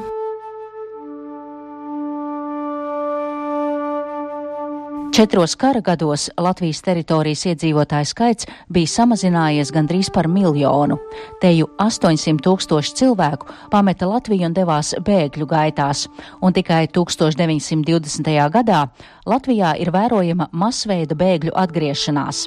Četros 5.20 5.56
kara 5.56 5.82
gados 5.84 6.30
Latvijas 6.40 6.80
teritorijas 6.80 7.42
iedzīvotāju 7.50 8.08
skaits 8.08 8.46
bija 8.72 8.88
samazinājies 8.88 9.74
gandrīz 9.76 10.08
par 10.16 10.30
miljonu. 10.32 10.96
Teju 11.42 11.68
800 11.84 12.40
tūkstoši 12.46 12.94
cilvēku 13.02 13.50
pameta 13.74 14.08
Latviju 14.08 14.48
un 14.48 14.56
devās 14.56 14.94
bēgļu 15.10 15.48
gaitās, 15.50 16.06
un 16.40 16.56
tikai 16.56 16.86
1920. 16.96 18.32
gadā 18.56 18.86
Latvijā 19.28 19.74
ir 19.84 19.92
vērojama 19.92 20.48
masveida 20.54 21.20
bēgļu 21.20 21.52
atgriešanās. 21.66 22.46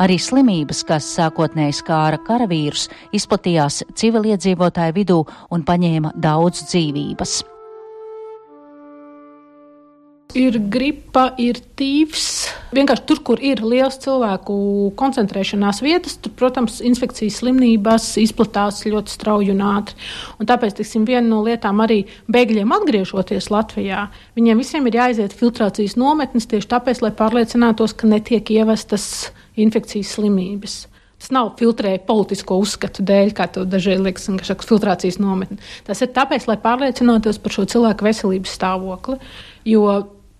Arī 0.00 0.16
slimības, 0.16 0.80
kas 0.88 1.12
sākotnēji 1.12 1.76
skāra 1.82 2.24
karavīrus, 2.24 2.88
izplatījās 3.12 3.82
civiliedzīvotāju 3.92 4.96
vidū 5.02 5.20
un 5.52 5.68
paņēma 5.68 6.16
daudz 6.16 6.64
dzīvības. 6.72 7.42
Ir 10.38 10.54
gripa, 10.70 11.32
ir 11.40 11.56
tīvs. 11.78 12.26
Vienkārši 12.76 13.04
tur, 13.08 13.20
kur 13.26 13.40
ir 13.42 13.58
liels 13.64 13.96
cilvēku 14.04 14.54
koncentrēšanās 14.98 15.80
vietas, 15.82 16.18
tur, 16.22 16.30
protams, 16.38 16.76
infekcijas 16.84 17.40
slimības 17.40 18.06
izplatās 18.22 18.84
ļoti 18.86 19.14
strauji 19.16 19.50
un 19.54 19.64
ātri. 19.66 19.96
Un 20.38 20.46
tāpēc, 20.46 20.76
tiksim, 20.78 21.06
viena 21.08 21.24
no 21.26 21.40
lietām 21.46 21.80
arī 21.82 22.04
bēgļiem 22.30 22.74
atgriežoties 22.76 23.48
Latvijā, 23.50 24.04
viņiem 24.38 24.60
visiem 24.62 24.86
ir 24.86 25.00
jāiziet 25.00 25.34
filtrācijas 25.34 25.96
nometnes 25.98 26.46
tieši 26.50 26.70
tāpēc, 26.70 27.00
lai 27.02 27.10
pārliecinātos, 27.18 27.96
ka 27.98 28.10
netiek 28.10 28.52
ievestas 28.60 29.32
infekcijas 29.58 30.12
slimības. 30.18 30.76
Tas 31.18 31.32
nav 31.34 31.56
filtrēja 31.58 31.98
politisko 32.06 32.60
uzskatu 32.62 33.02
dēļ, 33.02 33.32
kā 33.34 33.48
to 33.50 33.64
dažreiz 33.66 34.04
liekas, 34.04 34.28
ka 34.38 34.46
šāda 34.52 34.68
filtrācijas 34.68 35.18
nometne. 35.18 35.58
Tas 35.88 36.04
ir 36.04 36.12
tāpēc, 36.14 36.46
lai 36.46 36.60
pārliecinātos 36.62 37.42
par 37.42 37.56
šo 37.56 37.66
cilvēku 37.74 38.06
veselības 38.06 38.54
stāvokli. 38.54 39.18
Jo 39.66 39.88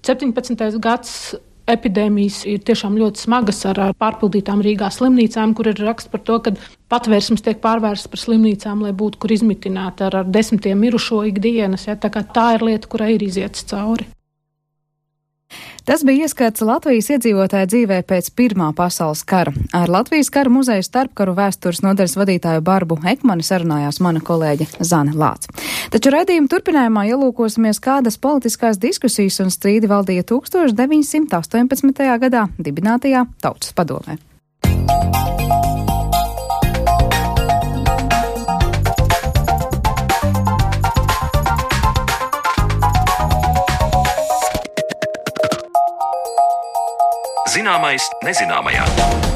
17. 0.07 0.78
gads 0.83 1.12
epidēmijas 1.69 2.43
ir 2.49 2.62
tiešām 2.64 2.97
ļoti 2.99 3.23
smagas 3.26 3.61
ar, 3.69 3.81
pārpildītām 4.00 4.62
Rīgā 4.64 4.88
slimnīcām, 4.95 5.55
kur 5.57 5.69
ir 5.71 5.81
raksts 5.85 6.11
par 6.12 6.23
to, 6.25 6.38
ka 6.45 6.55
patvērsmes 6.93 7.45
tiek 7.45 7.61
pārvērstas 7.64 8.11
par 8.12 8.23
slimnīcām, 8.23 8.87
lai 8.87 8.95
būtu 8.97 9.21
kur 9.23 9.35
izmitināt 9.37 10.00
ar, 10.07 10.23
ar 10.23 10.31
desmitiem 10.33 10.81
mirušo 10.81 11.25
ikdienas. 11.28 11.88
Ja, 11.90 11.99
tā, 12.00 12.11
tā 12.11 12.47
ir 12.57 12.64
lieta, 12.71 12.88
kurai 12.88 13.14
ir 13.17 13.26
iziets 13.28 13.67
cauri. 13.69 14.09
Tas 15.88 16.02
bija 16.05 16.26
ieskats 16.26 16.61
Latvijas 16.61 17.09
iedzīvotāju 17.14 17.69
dzīvē 17.73 18.02
pēc 18.09 18.28
Pirmā 18.37 18.69
pasaules 18.76 19.23
kara. 19.28 19.55
Ar 19.73 19.88
Latvijas 19.88 20.28
kara 20.35 20.52
muzeja 20.52 20.85
starpkaru 20.85 21.33
vēstures 21.38 21.81
nodaļas 21.85 22.17
vadītāju 22.21 22.64
Barbu 22.67 22.99
Ekmani 23.09 23.47
sarunājās 23.47 24.00
mana 24.05 24.21
kolēģe 24.21 24.69
Zane 24.85 25.17
Lāc. 25.17 25.49
Taču 25.95 26.12
redzījuma 26.12 26.52
turpinājumā 26.52 27.07
ielūkosimies, 27.14 27.81
kādas 27.81 28.21
politiskās 28.21 28.81
diskusijas 28.83 29.40
un 29.45 29.52
strīdi 29.55 29.88
valdīja 29.88 30.28
1918. 30.28 32.09
gadā 32.26 32.49
dibinātajā 32.61 33.25
Tautas 33.40 33.73
padomē. 33.73 34.21
Zināmais 47.58 48.04
nezināmajā. 48.22 49.27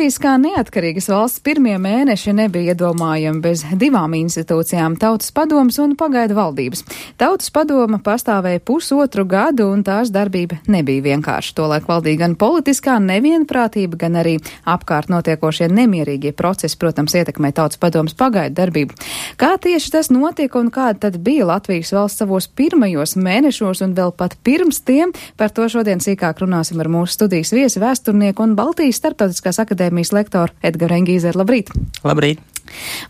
Latvijas 0.00 0.16
kā 0.16 0.30
neatkarīgas 0.40 1.10
valsts 1.12 1.42
pirmie 1.44 1.74
mēneši 1.76 2.32
nebija 2.32 2.72
iedomājami 2.72 3.42
bez 3.44 3.66
divām 3.76 4.14
institūcijām- 4.16 4.94
Tautas 5.02 5.28
padomas 5.36 5.76
un 5.78 5.92
pagaidu 5.92 6.38
valdības. 6.38 6.80
Tautas 7.20 7.50
padoma 7.52 7.98
pastāvēja 8.00 8.62
pusotru 8.64 9.26
gadu, 9.28 9.66
un 9.68 9.84
tās 9.84 10.08
darbība 10.08 10.56
nebija 10.66 11.02
vienkārša. 11.04 11.52
Tolaik 11.54 11.84
valdīja 11.84 12.16
gan 12.18 12.36
politiskā 12.36 12.96
nevienprātība, 12.96 13.98
gan 13.98 14.12
arī 14.12 14.38
apkārt 14.64 15.10
notiekošie 15.12 15.68
nemierīgie 15.68 16.32
procesi, 16.32 16.78
protams, 16.78 17.12
ietekmē 17.12 17.52
Tautas 17.52 17.76
padomas 17.76 18.14
pagaidu 18.14 18.54
darbību. 18.54 18.96
Kā 19.36 19.58
tieši 19.60 19.90
tas 19.90 20.08
notika 20.08 20.58
un 20.60 20.70
kāda 20.70 20.98
tad 20.98 21.18
bija 21.22 21.44
Latvijas 21.44 21.92
valsts 21.92 22.18
savos 22.18 22.48
pirmajos 22.48 23.16
mēnešos 23.16 23.84
un 23.84 23.94
vēl 23.94 24.16
pat 24.16 24.38
pirms 24.42 24.80
tiem, 24.80 25.12
par 25.36 25.50
to 25.50 25.68
šodien 25.68 25.98
sīkāk 26.00 26.40
runāsim 26.40 26.80
ar 26.80 26.88
mūsu 26.88 27.12
studijas 27.12 27.52
viesi 27.52 27.78
vēsturnieku 27.78 28.40
un 28.42 28.56
Baltijas 28.56 28.96
starptautiskās 28.96 29.58
akadēmijas 29.58 29.89
lektoru 30.16 30.54
Edgars 30.62 31.00
Engīzeru. 31.00 31.42
Labrīt! 31.42 31.74
Labrīt! 32.06 32.40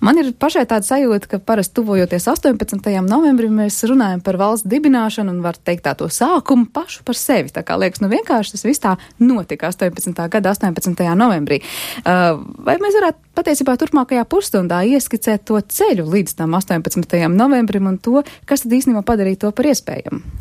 Man 0.01 0.19
ir 0.21 0.31
pašai 0.41 0.65
tāda 0.69 0.87
sajūta, 0.87 1.29
ka 1.29 1.41
parasti 1.45 1.77
tuvojoties 1.79 2.27
18. 2.33 2.91
novembrim, 3.07 3.53
mēs 3.61 3.81
runājam 3.89 4.23
par 4.25 4.39
valsts 4.41 4.69
dibināšanu 4.71 5.35
un 5.35 5.43
var 5.45 5.59
teikt 5.59 5.85
tā 5.87 5.95
to 5.99 6.09
sākumu 6.13 6.71
pašu 6.73 7.05
par 7.07 7.19
sevi. 7.19 7.53
Tā 7.55 7.65
kā 7.67 7.77
liekas, 7.81 8.03
nu 8.05 8.11
vienkārši 8.13 8.57
tas 8.57 8.67
viss 8.67 8.83
tā 8.83 8.97
notika 9.21 9.71
18. 9.71 10.17
gada 10.33 10.55
18. 10.55 11.05
novembrī. 11.19 11.61
Uh, 12.01 12.41
vai 12.65 12.79
mēs 12.83 12.97
varētu 12.99 13.35
patiesībā 13.37 13.77
turpmākajā 13.81 14.25
pusstundā 14.31 14.83
ieskicēt 14.89 15.47
to 15.49 15.61
ceļu 15.61 16.09
līdz 16.09 16.39
tam 16.41 16.57
18. 16.59 17.21
novembrim 17.35 17.91
un 17.91 18.01
to, 18.01 18.25
kas 18.49 18.65
tad 18.65 18.77
īstenībā 18.81 19.05
padarīja 19.07 19.47
to 19.47 19.55
par 19.57 19.71
iespējamu? 19.73 20.40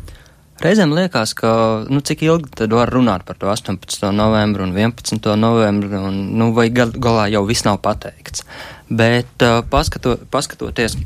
Reizēm 0.60 0.92
liekas, 0.92 1.32
ka 1.38 1.50
nu, 1.88 2.02
cik 2.04 2.26
ilgi 2.26 2.50
tad 2.60 2.74
var 2.76 2.90
runāt 2.92 3.24
par 3.24 3.38
to 3.40 3.48
18. 3.48 4.10
novembru 4.12 4.66
un 4.66 4.74
11. 4.76 5.16
novembru, 5.40 6.02
un 6.10 6.18
nu, 6.36 6.50
vai 6.56 6.68
gal, 6.68 6.92
galā 6.92 7.30
jau 7.32 7.46
viss 7.48 7.64
nav 7.64 7.78
pateikts. 7.80 8.44
Bet 8.92 9.40
uh, 9.46 9.62
paskato, 9.72 10.18
paskatoties 10.28 10.98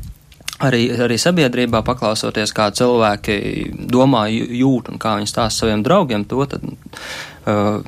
arī, 0.59 0.89
arī 1.07 1.15
sabiedrībā, 1.21 1.85
paklausoties, 1.87 2.51
kā 2.55 2.67
cilvēki 2.75 3.37
domā, 3.91 4.27
jūt 4.33 4.91
un 4.91 4.99
kā 4.99 5.15
viņi 5.21 5.31
stāsta 5.31 5.63
saviem 5.63 5.85
draugiem, 5.87 6.27
to 6.27 6.43
tad. 6.51 6.67
Uh, 7.47 7.79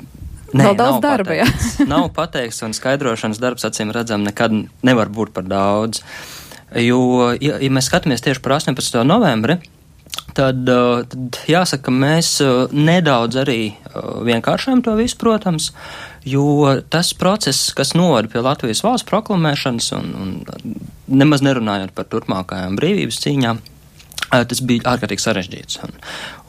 Nē, 0.55 0.63
Vēl 0.69 0.77
daudz 0.79 1.01
darba, 1.03 1.33
pateikts. 1.35 1.71
jā. 1.81 1.85
nav 1.91 2.05
pateikts, 2.15 2.61
un 2.63 2.71
skaidrošanas 2.75 3.43
darbs, 3.43 3.67
acīm 3.67 3.91
redzam, 3.91 4.23
nekad 4.23 4.53
nevar 4.87 5.11
būt 5.11 5.35
par 5.35 5.43
daudz. 5.43 5.99
Jo, 6.79 7.33
ja, 7.43 7.57
ja 7.59 7.71
mēs 7.75 7.89
skatāmies 7.91 8.23
tieši 8.23 8.39
par 8.43 8.55
18. 8.55 9.01
novembri, 9.07 9.57
tad, 10.37 10.67
uh, 10.69 11.03
tad 11.09 11.39
jāsaka, 11.49 11.93
mēs 11.93 12.35
uh, 12.45 12.67
nedaudz 12.73 13.39
arī 13.43 13.61
uh, 13.71 14.19
vienkāršojam 14.27 14.83
to 14.85 14.93
visu, 14.99 15.17
protams, 15.21 15.71
jo 16.27 16.75
tas 16.93 17.13
process, 17.17 17.71
kas 17.77 17.95
novada 17.97 18.29
pie 18.31 18.43
Latvijas 18.45 18.83
valsts 18.85 19.07
proklamēšanas 19.09 19.89
un, 19.97 20.13
un 20.21 20.77
nemaz 21.07 21.43
nerunājot 21.45 21.95
par 21.97 22.09
turpmākajām 22.11 22.77
brīvības 22.79 23.23
cīņām, 23.25 23.65
Tas 24.27 24.59
bija 24.67 24.83
ārkārtīgi 24.91 25.23
sarežģīts. 25.23 25.77
Un, 25.85 25.93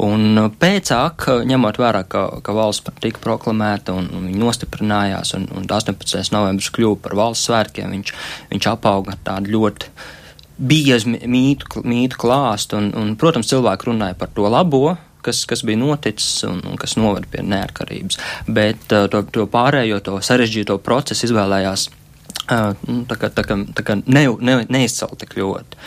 un 0.02 0.49
pēcāk, 0.59 1.28
ņemot 1.47 1.76
vērā, 1.78 2.00
ka, 2.11 2.25
ka 2.42 2.54
valsts 2.57 2.90
tika 2.99 3.23
proklamēta 3.23 3.95
un, 3.95 4.09
un 4.18 4.25
viņa 4.26 4.40
nostiprinājās, 4.42 5.37
un, 5.38 5.47
un 5.54 5.68
18. 5.71 6.25
novembris 6.35 6.73
kļuva 6.75 6.99
par 7.04 7.14
valsts 7.21 7.47
svētkiem, 7.47 7.92
viņš, 7.95 8.14
viņš 8.50 8.68
apauga 8.73 9.14
tādu 9.28 9.54
ļoti 9.54 9.92
biezu 10.59 11.15
mītu, 11.15 11.83
mītu 11.87 12.19
klāstu, 12.21 12.79
un, 12.81 12.91
un, 12.99 13.15
protams, 13.19 13.49
cilvēki 13.50 13.91
runāja 13.91 14.17
par 14.19 14.33
to 14.35 14.49
labo, 14.50 14.97
kas, 15.25 15.45
kas 15.49 15.62
bija 15.67 15.81
noticis 15.81 16.43
un, 16.49 16.61
un 16.67 16.79
kas 16.81 16.97
noveda 16.99 17.31
pie 17.31 17.45
neatkarības. 17.47 18.19
Bet 18.47 18.91
uh, 18.95 19.07
to, 19.12 19.23
to 19.35 19.47
pārējo, 19.50 20.00
to 20.05 20.19
sarežģīto 20.25 20.79
procesu 20.85 21.29
izvēlējās 21.29 21.88
uh, 21.88 22.75
nu, 22.88 23.03
tā 23.09 23.19
kā, 23.21 23.33
tā 23.35 23.47
kā, 23.47 23.59
tā 23.77 23.87
kā 23.87 23.99
ne, 24.05 24.27
ne, 24.45 24.61
neizcelt 24.69 25.19
tik 25.23 25.38
ļoti. 25.38 25.81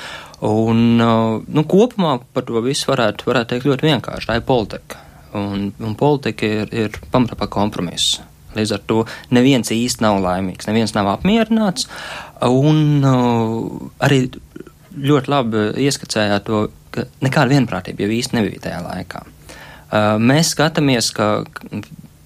Un, 0.48 0.84
uh, 0.98 1.38
nu, 1.46 1.66
kopumā 1.70 2.18
par 2.34 2.48
to 2.48 2.64
visu 2.66 2.90
varētu, 2.90 3.28
varētu 3.30 3.54
teikt 3.54 3.70
ļoti 3.70 3.90
vienkārši. 3.92 4.30
Tā 4.30 4.40
ir 4.40 4.48
politika. 4.48 5.06
Un, 5.38 5.70
un 5.80 5.94
politika 5.96 6.48
ir, 6.48 6.74
ir 6.76 7.02
pamatā 7.12 7.38
par 7.40 7.52
kompromisu. 7.54 8.31
Līdz 8.58 8.76
ar 8.76 8.84
to 8.90 9.04
neviens 9.34 9.72
īsti 9.74 10.04
nav 10.06 10.20
laimīgs, 10.24 10.68
neviens 10.70 10.96
nav 10.98 11.10
apmierināts. 11.14 11.88
Un 12.48 13.06
uh, 13.06 13.90
arī 14.04 14.26
ļoti 14.98 15.32
labi 15.32 15.66
ieskicējāt 15.86 16.48
to, 16.50 16.66
ka 16.92 17.08
nekāda 17.24 17.56
vienprātība 17.56 18.06
jau 18.06 18.16
īsti 18.18 18.38
nebija 18.38 18.66
tajā 18.68 18.82
laikā. 18.86 19.24
Uh, 19.92 20.16
mēs 20.20 20.54
skatāmies, 20.56 21.12
ka 21.16 21.44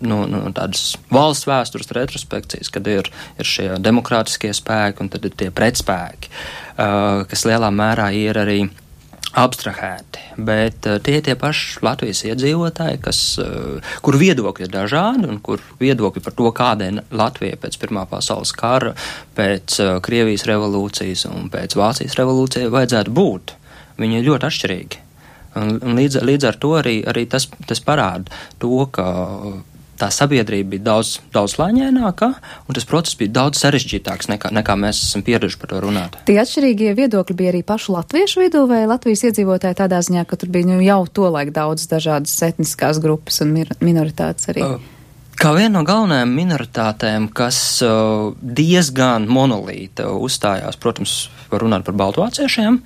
no, 0.06 0.24
no 0.30 0.42
tādas 0.56 0.96
valsts 1.14 1.48
vēstures 1.50 1.94
retrospekcijas, 1.98 2.72
kad 2.74 2.88
ir, 2.90 3.10
ir 3.40 3.50
šie 3.50 3.70
demokrātiskie 3.82 4.54
spēki 4.56 5.06
un 5.06 5.12
tad 5.14 5.26
ir 5.28 5.38
tie 5.38 5.52
pretspēki, 5.54 6.32
uh, 6.32 7.24
kas 7.30 7.46
lielā 7.50 7.72
mērā 7.74 8.10
ir 8.18 8.42
arī 8.42 8.60
abstrahēti, 9.36 10.22
bet 10.48 10.88
uh, 10.88 10.98
tie 11.04 11.18
ir 11.20 11.26
tie 11.26 11.36
paši 11.40 11.82
Latvijas 11.86 12.24
iedzīvotāji, 12.30 13.02
kas, 13.04 13.20
uh, 13.42 13.94
kur 14.06 14.18
viedokļi 14.20 14.68
ir 14.68 14.74
dažādi 14.74 15.30
un 15.32 15.42
kur 15.44 15.64
viedokļi 15.82 16.24
par 16.24 16.36
to, 16.38 16.50
kādai 16.56 16.92
Latvija 17.12 17.60
pēc 17.62 17.78
Pirmā 17.82 18.06
pasaules 18.10 18.56
kara, 18.56 18.96
pēc 19.38 19.80
uh, 19.84 19.94
Krievijas 20.06 20.48
revolūcijas 20.50 21.28
un 21.32 21.52
pēc 21.54 21.76
Vācijas 21.80 22.18
revolūcijas 22.20 22.72
vajadzētu 22.74 23.16
būt. 23.16 23.56
Viņi 24.00 24.20
ir 24.20 24.30
ļoti 24.30 24.50
atšķirīgi. 24.50 25.02
Un 25.56 25.96
līdz, 25.96 26.20
līdz 26.28 26.50
ar 26.50 26.58
to 26.60 26.74
arī, 26.82 26.98
arī 27.08 27.24
tas, 27.32 27.48
tas 27.68 27.80
parāda 27.84 28.32
to, 28.60 28.74
ka 28.92 29.06
tā 30.00 30.10
sabiedrība 30.14 30.76
bija 30.76 30.86
daudz, 30.90 31.20
daudz 31.34 31.58
lēņēnāka, 31.60 32.32
un 32.68 32.78
tas 32.78 32.88
process 32.90 33.20
bija 33.20 33.34
daudz 33.40 33.62
sarežģītāks 33.64 34.32
nekā, 34.34 34.52
nekā 34.56 34.78
mēs 34.80 35.04
esam 35.08 35.26
pieraduši 35.26 35.60
par 35.62 35.74
to 35.74 35.84
runāt. 35.86 36.18
Tie 36.28 36.38
atšķirīgie 36.42 36.96
viedokļi 36.98 37.38
bija 37.40 37.54
arī 37.54 37.62
pašu 37.68 37.96
latviešu 37.98 38.44
vidū, 38.46 38.66
vai 38.72 38.84
Latvijas 38.90 39.26
iedzīvotāji 39.30 39.80
tādā 39.82 40.02
ziņā, 40.06 40.26
ka 40.30 40.40
tur 40.40 40.52
bija 40.54 40.70
nu, 40.70 40.82
jau 40.86 41.04
tolaik 41.08 41.54
daudz 41.56 41.88
dažādas 41.92 42.36
etniskās 42.50 43.02
grupas 43.04 43.42
un 43.46 43.56
minoritātes 43.84 44.54
arī? 44.54 44.68
Uh. 44.76 44.95
Kā 45.36 45.52
viena 45.52 45.74
no 45.76 45.82
galvenajām 45.84 46.32
minoritātēm, 46.32 47.26
kas 47.36 47.58
diezgan 48.40 49.26
monolīta 49.28 50.08
uzstājās, 50.16 50.78
protams, 50.80 51.16
var 51.52 51.66
runāt 51.66 51.84
par 51.88 51.98
baltvāciešiem, 52.00 52.78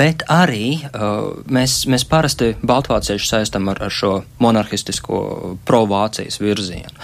bet 0.00 0.24
arī 0.32 0.80
mēs, 1.52 1.82
mēs 1.92 2.06
parasti 2.08 2.54
baltvāciešu 2.66 3.28
saistam 3.28 3.68
ar, 3.72 3.82
ar 3.86 3.92
šo 3.94 4.14
monarhistisko 4.42 5.20
provācijas 5.68 6.40
virzienu, 6.40 6.96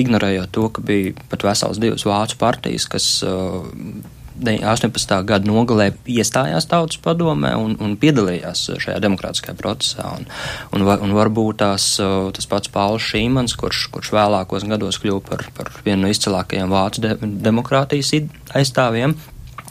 ignorējot 0.00 0.54
to, 0.56 0.70
ka 0.74 0.86
bija 0.86 1.12
pat 1.32 1.44
vesels 1.50 1.82
divas 1.82 2.06
vācu 2.08 2.40
partijas, 2.40 2.88
kas 2.90 3.12
18. 4.40 5.16
gada 5.28 5.48
nogalē 5.48 5.90
iestājās 6.08 6.68
tautas 6.70 7.00
padomē 7.02 7.52
un, 7.58 7.76
un 7.82 7.96
piedalījās 8.00 8.66
šajā 8.80 9.00
demokrātiskajā 9.04 9.56
procesā. 9.58 10.12
Un, 10.16 10.28
un, 10.76 10.86
un 10.86 11.16
varbūt 11.16 11.60
tās, 11.64 11.92
tas 12.36 12.50
pats 12.50 12.72
Pauls 12.72 13.04
Šīmans, 13.10 13.56
kurš, 13.60 13.88
kurš 13.94 14.14
vēlākos 14.16 14.68
gados 14.70 15.00
kļuva 15.02 15.24
par, 15.28 15.44
par 15.56 15.72
vienu 15.84 16.06
no 16.06 16.14
izcilākajiem 16.14 16.72
vācu 16.72 17.04
de, 17.04 17.16
demokrātijas 17.20 18.14
aizstāvjiem. 18.56 19.16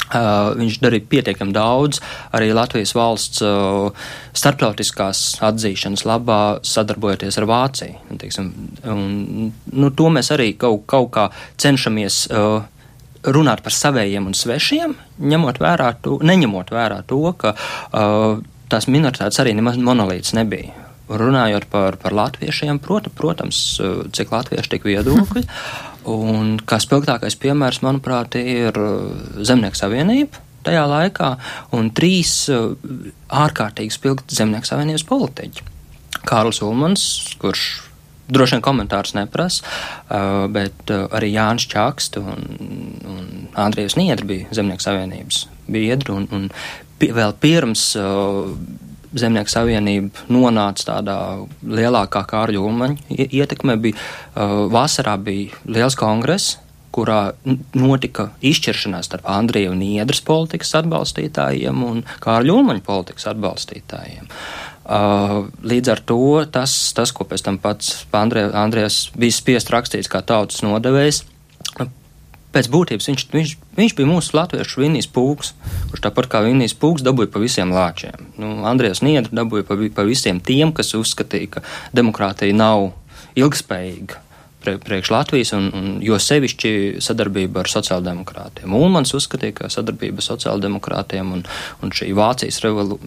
Uh, 0.10 0.56
viņš 0.58 0.80
darīja 0.82 1.06
pietiekami 1.06 1.54
daudz 1.54 2.00
arī 2.34 2.48
Latvijas 2.58 2.96
valsts 2.98 3.44
uh, 3.46 3.92
starptautiskās 4.34 5.38
atzīšanas 5.46 6.02
labā, 6.10 6.40
sadarbojoties 6.66 7.38
ar 7.38 7.46
Vāciju. 7.46 8.00
Un, 8.10 8.18
teiksim, 8.18 8.48
un, 8.90 9.52
nu, 9.70 9.92
to 9.94 10.10
mēs 10.10 10.32
arī 10.34 10.56
kaut, 10.58 10.88
kaut 10.90 11.12
kā 11.14 11.28
cenšamies 11.62 12.24
uh, 12.34 12.66
runāt 13.36 13.64
par 13.66 13.76
savējiem 13.76 14.30
un 14.30 14.38
svešiem, 14.38 14.96
ņemot 15.32 15.60
vērā 15.62 15.94
to, 16.04 16.18
neņemot 16.26 16.74
vērā 16.74 17.02
to, 17.10 17.22
ka 17.40 17.56
uh, 17.56 18.40
tās 18.72 18.90
minoritātes 18.92 19.42
arī 19.42 19.56
nemaz 19.58 19.80
monolīts 19.82 20.36
nebija. 20.38 20.76
Runājot 21.10 21.66
par, 21.72 21.98
par 21.98 22.14
latviešiem, 22.14 22.78
prota, 22.84 23.12
protams, 23.14 23.62
uh, 23.82 24.04
cik 24.14 24.34
latvieši 24.36 24.76
tik 24.76 24.86
viedokļi, 24.90 25.46
un 26.20 26.56
kā 26.70 26.80
spilgtākais 26.82 27.40
piemērs, 27.42 27.82
manuprāt, 27.86 28.38
ir 28.40 28.78
uh, 28.78 29.10
Zemnieku 29.42 29.80
savienība 29.80 30.46
tajā 30.66 30.86
laikā, 30.92 31.34
un 31.78 31.90
trīs 31.96 32.34
uh, 32.52 32.74
ārkārtīgi 33.32 33.96
spilgti 33.96 34.38
Zemnieku 34.38 34.70
savienības 34.70 35.06
politiķi. 35.10 35.70
Kārlis 36.28 36.60
Ulmans, 36.66 37.06
kurš 37.40 37.89
droši 38.30 38.58
vien 38.58 38.66
komentārus 38.66 39.16
neprasa, 39.18 39.66
uh, 39.66 40.46
bet 40.52 40.94
uh, 40.94 41.08
arī 41.16 41.34
Jānis 41.34 41.68
Čakste 41.70 42.22
un, 42.22 42.46
un 43.06 43.26
Andrijas 43.60 43.98
Niedri 44.00 44.30
bija 44.30 44.60
Zemnieku 44.60 44.86
savienības 44.86 45.44
biedri, 45.70 46.14
un, 46.14 46.30
un 46.36 46.48
pie, 47.02 47.12
vēl 47.16 47.36
pirms 47.42 47.92
uh, 48.00 48.54
Zemnieku 49.18 49.50
savienība 49.50 50.30
nonāca 50.30 50.92
tādā 50.92 51.20
lielākā 51.66 52.22
Kārļa 52.30 52.62
Ulmaņa 52.62 53.26
ietekmē, 53.26 53.74
bija 53.82 53.98
vasarā 54.70 55.16
bija 55.18 55.58
liels 55.66 55.98
kongress, 55.98 56.60
kurā 56.94 57.32
notika 57.74 58.28
izšķiršanās 58.46 59.10
starp 59.10 59.26
Andriju 59.34 59.74
un 59.74 59.82
Niedras 59.82 60.22
politikas 60.26 60.76
atbalstītājiem 60.78 61.82
un 61.88 62.04
Kārļa 62.22 62.54
Ulmaņa 62.54 62.86
politikas 62.86 63.26
atbalstītājiem. 63.34 64.30
Uh, 64.30 64.69
līdz 64.90 65.92
ar 65.94 66.00
to 66.02 66.22
tas, 66.52 66.76
tas 66.98 67.12
ko 67.14 67.28
pēc 67.30 67.44
tam 67.46 67.60
pats 67.62 68.06
Andrē, 68.16 68.48
Andrēs 68.58 69.10
bija 69.18 69.36
spiest 69.36 69.70
rakstīt 69.70 70.10
kā 70.10 70.24
tautas 70.26 70.64
nodevējs, 70.66 71.24
pēc 72.56 72.70
būtības 72.74 73.10
viņš, 73.12 73.26
viņš, 73.34 73.52
viņš 73.78 73.96
bija 73.98 74.10
mūsu 74.10 74.34
latviešu 74.38 74.82
Vinijas 74.82 75.10
pūks, 75.14 75.54
kurš 75.92 76.06
tāpat 76.08 76.30
kā 76.32 76.42
Vinijas 76.46 76.74
pūks 76.74 77.06
dabūja 77.06 77.30
pa 77.34 77.42
visiem 77.44 77.74
lāčiem. 77.76 78.32
Nu, 78.42 78.56
Andrēs 78.70 79.04
Niedra 79.06 79.44
dabūja 79.44 79.68
pa, 79.68 79.78
pa 79.96 80.08
visiem 80.08 80.42
tiem, 80.42 80.74
kas 80.74 80.96
uzskatīja, 80.98 81.52
ka 81.58 81.64
demokrātija 81.94 82.58
nav 82.58 82.90
ilgspējīga 83.38 84.26
priekš 84.60 85.12
Latvijas, 85.14 85.54
un, 85.56 85.70
un 85.74 85.86
jo 86.04 86.18
sevišķi 86.20 87.00
sadarbība 87.04 87.64
ar 87.64 87.70
sociāldemokrātiem. 87.72 88.74
Ulmans 88.76 89.14
uzskatīja, 89.16 89.56
ka 89.62 89.70
sadarbība 89.72 90.20
ar 90.20 90.26
sociāldemokrātiem 90.26 91.32
un, 91.38 91.46
un 91.80 91.94
šī 91.96 92.12
Vācijas 92.18 92.60
revolu, 92.66 93.00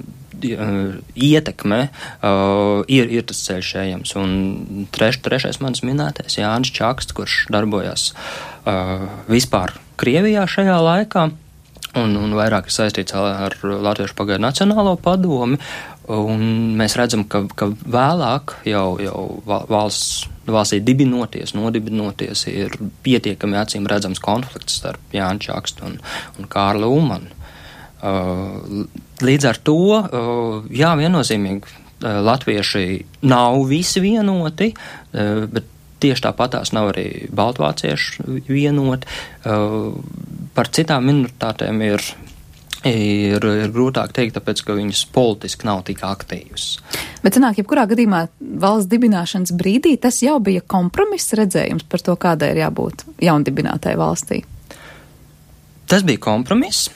ietekme 0.44 1.80
uh, 1.88 2.82
ir, 2.90 3.10
ir 3.10 3.26
tas 3.28 3.44
ceļš 3.46 3.74
ejams. 3.84 4.16
Un 4.20 4.88
treš, 4.94 5.20
trešais 5.24 5.62
manis 5.64 5.84
minētais 5.86 6.40
Jānis 6.40 6.74
Čaksts, 6.74 7.14
kurš 7.16 7.46
darbojās 7.52 8.10
uh, 8.12 9.08
vispār 9.30 9.76
Krievijā 10.02 10.48
šajā 10.50 10.80
laikā 10.82 11.28
un, 11.98 12.14
un 12.16 12.34
vairāk 12.36 12.68
ir 12.68 12.74
saistīts 12.74 13.14
ar 13.16 13.56
Latviešu 13.62 14.16
pagaidu 14.18 14.44
nacionālo 14.44 14.94
padomi. 15.00 15.58
Mēs 16.78 16.96
redzam, 16.98 17.24
ka, 17.30 17.44
ka 17.56 17.68
vēlāk 17.70 18.56
jau, 18.68 18.86
jau 19.02 19.22
valsts, 19.46 20.26
valstī 20.48 20.80
dibinoties, 20.84 21.54
nodibinoties, 21.56 22.46
ir 22.50 22.74
pietiekami 23.06 23.60
acīm 23.60 23.86
redzams 23.90 24.22
konflikts 24.22 24.80
starp 24.80 25.14
Jānu 25.14 25.44
Čakstu 25.46 25.86
un, 25.88 26.00
un 26.38 26.50
Kārlu 26.50 26.90
Ulmanu. 26.96 27.38
Uh, 28.02 28.82
līdz 29.26 29.48
ar 29.50 29.60
to, 29.64 29.78
uh, 29.98 30.72
jā, 30.72 30.94
viennozīmīgi 30.98 31.80
latvieši 32.02 32.86
nav 33.30 33.60
visi 33.70 34.00
vienoti, 34.02 34.72
bet 35.12 35.68
tieši 36.02 36.24
tāpatās 36.24 36.72
nav 36.74 36.88
arī 36.90 37.28
baltvācieši 37.30 38.24
vienoti. 38.48 39.06
Par 40.56 40.70
citām 40.74 41.06
minoritātēm 41.06 41.84
ir 41.86 42.02
ir, 42.88 43.44
ir 43.46 43.72
grūtāk 43.72 44.12
teikt, 44.14 44.36
tāpēc, 44.38 44.62
ka 44.66 44.76
viņas 44.76 45.04
politiski 45.14 45.68
nav 45.68 45.84
tik 45.86 46.02
aktīvas. 46.06 46.80
Bet, 47.22 47.36
sanāk, 47.36 47.60
jebkurā 47.60 47.86
gadījumā 47.90 48.24
valsts 48.40 48.90
dibināšanas 48.90 49.54
brīdī 49.58 49.94
tas 50.02 50.18
jau 50.24 50.38
bija 50.42 50.64
kompromiss 50.66 51.34
redzējums 51.38 51.86
par 51.90 52.02
to, 52.02 52.16
kādai 52.18 52.52
ir 52.54 52.64
jābūt 52.64 53.06
jaundibinātai 53.22 53.94
valstī. 54.00 54.42
Tas 55.86 56.02
bija 56.08 56.22
kompromiss. 56.24 56.90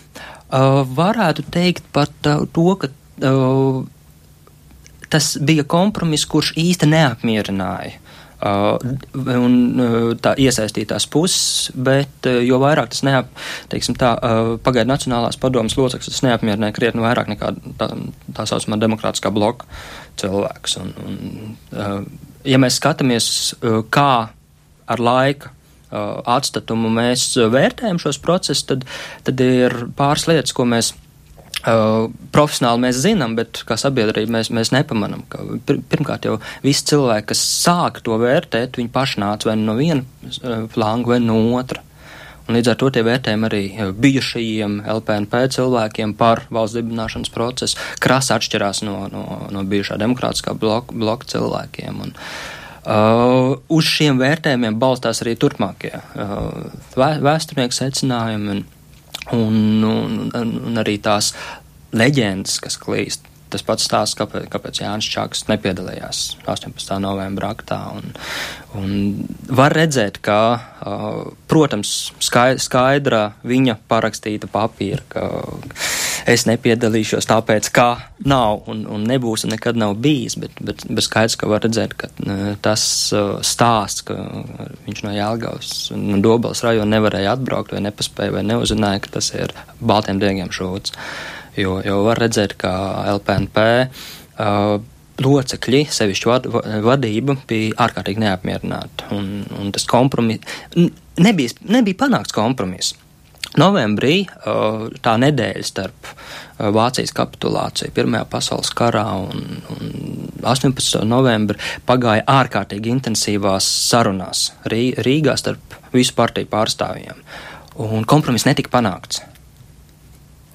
Varētu 0.51 1.43
teikt 1.51 1.97
uh, 1.97 2.45
to, 2.53 2.67
ka 2.79 2.93
tas 5.11 5.31
bija 5.41 5.65
kompromiss, 5.65 6.29
kurš 6.29 6.53
īsti 6.61 6.91
neapmierināja 6.91 7.97
Uh, 8.37 8.77
un 9.33 9.55
uh, 9.81 10.11
tā 10.21 10.35
iesaistītās 10.37 11.07
puses, 11.09 11.71
bet 11.73 12.27
uh, 12.29 12.43
jo 12.45 12.59
vairāk 12.61 12.91
tas 12.93 13.01
neap, 13.07 13.31
teiksim 13.73 13.97
tā, 13.97 14.11
pagaidu 14.61 14.91
Nacionālās 14.91 15.39
padomas 15.41 15.73
loceklis, 15.79 16.11
tas 16.13 16.25
neapmierināja 16.27 16.75
krietni 16.77 17.01
vairāk 17.01 17.31
nekā 17.33 17.55
tā, 17.81 17.89
tā 18.37 18.45
saucamā 18.51 18.77
demokrātiskā 18.83 19.33
bloka 19.33 19.65
cilvēks. 20.21 20.77
Un, 20.83 20.93
un, 21.07 22.05
ja 22.45 22.61
mēs 22.61 22.77
skatāmies, 22.77 23.31
kā 23.89 24.11
ar 24.85 25.05
laika 25.09 25.56
atstatumu 25.91 26.91
mēs 26.91 27.29
vērtējam 27.53 28.01
šos 28.03 28.19
procesus, 28.23 28.65
tad, 28.67 28.87
tad 29.27 29.43
ir 29.45 29.85
pāris 29.99 30.27
lietas, 30.31 30.57
ko 30.57 30.69
mēs 30.69 30.95
Uh, 31.67 32.13
profesionāli 32.31 32.83
mēs 32.85 32.99
zinām, 33.01 33.33
bet 33.35 33.63
kā 33.67 33.75
sabiedrība 33.81 34.37
mēs, 34.37 34.53
mēs 34.55 34.71
nepamanām. 34.71 35.25
Pir, 35.67 35.81
pirmkārt, 35.91 36.29
jau 36.29 36.37
visi 36.63 36.85
cilvēki, 36.93 37.31
kas 37.33 37.41
sāk 37.65 38.03
to 38.07 38.15
vērtēt, 38.21 38.77
viņi 38.79 38.93
paši 38.95 39.23
nāca 39.25 39.49
vai 39.49 39.57
no 39.59 39.75
viena 39.75 40.05
uh, 40.05 40.69
flanga, 40.71 41.15
vai 41.15 41.19
no 41.25 41.41
otra. 41.57 41.81
Un 42.47 42.55
līdz 42.55 42.71
ar 42.71 42.79
to 42.79 42.93
tie 42.95 43.03
vērtējumi 43.09 43.49
arī 43.49 43.63
bijušajiem 44.05 44.77
LPNP 44.95 45.41
cilvēkiem 45.57 46.13
par 46.21 46.45
valsts 46.55 46.77
dibināšanas 46.77 47.33
procesu 47.35 47.81
krasi 48.05 48.37
atšķirās 48.37 48.85
no, 48.87 49.01
no, 49.11 49.25
no 49.51 49.65
bijušā 49.67 49.99
demokrātiskā 50.05 50.55
bloka, 50.61 50.95
bloka 50.95 51.33
cilvēkiem. 51.33 52.05
Un, 52.05 52.15
uh, 52.15 52.66
uz 52.87 53.87
šiem 53.91 54.21
vērtējumiem 54.21 54.77
balstās 54.79 55.23
arī 55.25 55.35
turpmākie 55.41 55.95
uh, 55.99 56.71
vēsturnieku 56.95 57.75
secinājumi. 57.75 58.63
Un, 59.35 59.57
un, 59.83 60.11
un, 60.31 60.51
un 60.71 60.79
arī 60.79 61.01
tās 61.03 61.33
leģendas, 61.97 62.61
kas 62.63 62.77
klīst. 62.79 63.27
Tas 63.51 63.63
pats 63.63 63.85
stāsts, 63.87 64.17
kāpēc, 64.19 64.49
kāpēc 64.51 64.81
Jānis 64.83 65.07
Čakste 65.11 65.53
nepiedalījās 65.53 66.23
18. 66.51 66.97
novembra 67.03 67.53
aktā. 67.55 67.79
Un, 67.95 68.11
un 68.75 68.89
var 69.47 69.75
redzēt, 69.77 70.19
ka, 70.25 70.39
uh, 70.83 71.21
protams, 71.47 71.93
skaidra 72.19 73.23
viņa 73.47 73.77
parakstīta 73.87 74.51
papīra, 74.51 75.05
ka 75.13 75.29
es 76.27 76.43
nepiedalīšos 76.51 77.29
tāpēc, 77.31 77.71
ka 77.71 77.87
nav 78.27 78.67
un, 78.73 78.83
un 78.91 79.07
nebūs 79.07 79.47
un 79.47 79.55
nekad 79.55 79.79
nav 79.79 79.95
bijis, 80.03 80.35
bet, 80.43 80.59
bet, 80.59 80.83
bet 80.91 81.07
skaidrs, 81.07 81.39
ka 81.39 81.51
var 81.51 81.63
redzēt, 81.63 81.95
ka 81.95 82.11
tas 82.67 82.83
uh, 83.15 83.37
stāsts, 83.47 84.03
ka 84.11 84.19
viņš 84.89 85.05
no 85.07 85.15
Jālgavas 85.15 85.73
un 85.95 86.19
Dobelas 86.25 86.65
rajona 86.67 86.97
nevarēja 86.97 87.37
atbraukt 87.39 87.77
vai 87.77 87.87
nepaspēja 87.87 88.35
vai 88.41 88.45
neuzzināja, 88.51 89.07
ka 89.07 89.17
tas 89.21 89.31
ir 89.39 89.55
baltiem 89.79 90.19
diegiem 90.23 90.51
šūts 90.51 90.99
jo, 91.61 91.79
jo 91.85 92.03
var 92.07 92.21
redzēt, 92.23 92.57
ka 92.61 92.73
LPNP 93.17 93.65
uh, 93.65 94.77
locekļi, 95.23 95.87
sevišķi 95.97 96.29
vad, 96.29 96.47
vadība, 96.85 97.39
bija 97.49 97.77
ārkārtīgi 97.87 98.23
neapmierināti. 98.25 99.11
Un, 99.17 99.31
un 99.61 99.73
tas 99.75 99.87
kompromiss 99.89 100.45
nebija, 101.23 101.57
nebija 101.73 102.05
panākts 102.07 102.35
kompromiss. 102.37 102.97
Novembrī 103.57 104.27
uh, 104.27 104.89
tā 105.01 105.15
nedēļa 105.23 105.65
starp 105.65 106.09
uh, 106.11 106.69
Vācijas 106.75 107.15
kapitulāciju 107.17 107.95
Pirmajā 107.97 108.27
pasaules 108.29 108.73
karā 108.77 109.05
un, 109.23 109.63
un 109.73 109.95
18. 110.43 111.05
novembri 111.09 111.61
pagāja 111.89 112.27
ārkārtīgi 112.37 112.93
intensīvās 112.93 113.69
sarunās 113.87 114.51
Rīgā 114.67 115.37
starp 115.41 115.79
visu 115.95 116.17
partiju 116.19 116.51
pārstāvjiem. 116.53 117.23
Un 117.87 118.05
kompromiss 118.09 118.49
netika 118.49 118.73
panākts. 118.77 119.23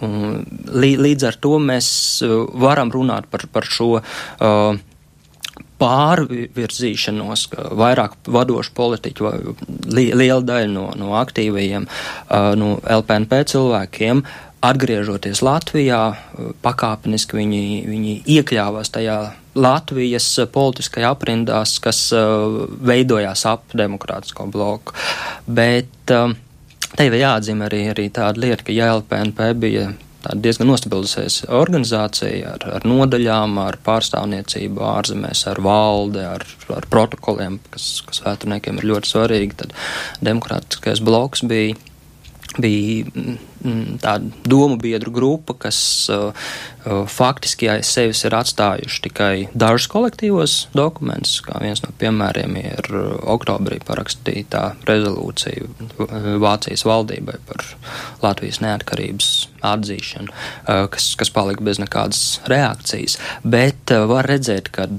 Līdz 0.01 1.27
ar 1.29 1.37
to 1.41 1.57
mēs 1.61 1.89
uh, 2.25 2.45
varam 2.61 2.91
runāt 2.93 3.27
par, 3.31 3.45
par 3.53 3.67
šo 3.69 3.99
uh, 3.99 4.79
pārvirzīšanos, 5.81 7.47
ka 7.51 7.65
vairāk 7.77 8.17
vadošu 8.29 8.73
politiķu 8.77 9.25
vai 9.25 9.35
li, 9.89 10.05
liela 10.13 10.41
daļa 10.45 10.69
no, 10.71 10.87
no 10.97 11.15
aktīvajiem, 11.21 11.87
uh, 11.87 12.53
no 12.59 12.75
LPNP 12.99 13.43
cilvēkiem, 13.53 14.23
atgriežoties 14.61 15.41
Latvijā, 15.45 16.03
uh, 16.13 16.51
pakāpeniski 16.65 17.39
viņi, 17.39 17.63
viņi 17.89 18.17
iekļāvās 18.37 18.93
tajā 18.93 19.19
Latvijas 19.57 20.29
politiskajā 20.53 21.09
aprindās, 21.11 21.75
kas 21.83 22.05
uh, 22.15 22.61
veidojās 22.87 23.43
ap 23.49 23.73
demokrātisko 23.75 24.47
bloku. 24.53 24.95
Bet 25.49 26.13
uh, 26.13 26.31
Te 26.97 27.07
jau 27.07 27.19
jāatzīmē 27.19 27.67
arī, 27.69 27.83
arī 27.93 28.07
tāda 28.13 28.41
lieta, 28.43 28.65
ka 28.67 28.75
JLPNP 28.75 29.51
bija 29.61 29.91
diezgan 30.37 30.69
nostabilizējusies 30.69 31.49
organizācija 31.57 32.55
ar, 32.55 32.65
ar 32.77 32.83
nodaļām, 32.85 33.55
ar 33.63 33.79
pārstāvniecību 33.85 34.83
ārzemēs, 34.85 35.45
ar 35.49 35.61
valdi, 35.65 36.21
ar, 36.21 36.45
ar 36.75 36.85
protokoliem, 36.93 37.57
kas, 37.73 37.87
kas 38.05 38.21
vēturniekiem 38.25 38.81
ir 38.81 38.89
ļoti 38.91 39.13
svarīgi. 39.15 39.57
Tad 39.63 39.73
demokrātiskais 40.21 41.01
bloks 41.05 41.45
bija 41.47 41.79
bija 42.59 43.05
mm, 43.15 43.37
tāda 44.01 44.31
domu 44.47 44.77
biedru 44.81 45.11
grupa, 45.13 45.53
kas 45.67 45.77
uh, 46.09 46.31
uh, 46.85 47.03
faktiski 47.09 47.69
aiz 47.69 47.89
sevis 47.93 48.23
ir 48.25 48.35
atstājuši 48.35 49.01
tikai 49.05 49.33
dažus 49.53 49.87
kolektīvos 49.91 50.55
dokumentus, 50.77 51.39
kā 51.45 51.59
viens 51.61 51.83
no 51.85 51.93
piemēriem 52.01 52.57
ir 52.61 52.89
uh, 52.89 53.13
oktobrī 53.35 53.81
parakstītā 53.85 54.63
rezolūcija 54.89 55.67
uh, 55.67 56.17
Vācijas 56.41 56.85
valdībai 56.87 57.37
par 57.49 57.65
Latvijas 58.23 58.61
neatkarības 58.65 59.31
atzīšanu, 59.71 60.33
uh, 60.33 60.83
kas, 60.91 61.11
kas 61.19 61.33
palika 61.33 61.65
bez 61.65 61.81
nekādas 61.81 62.41
reakcijas. 62.49 63.19
Bet 63.45 63.93
uh, 63.93 64.07
var 64.09 64.29
redzēt, 64.31 64.71
ka 64.73 64.89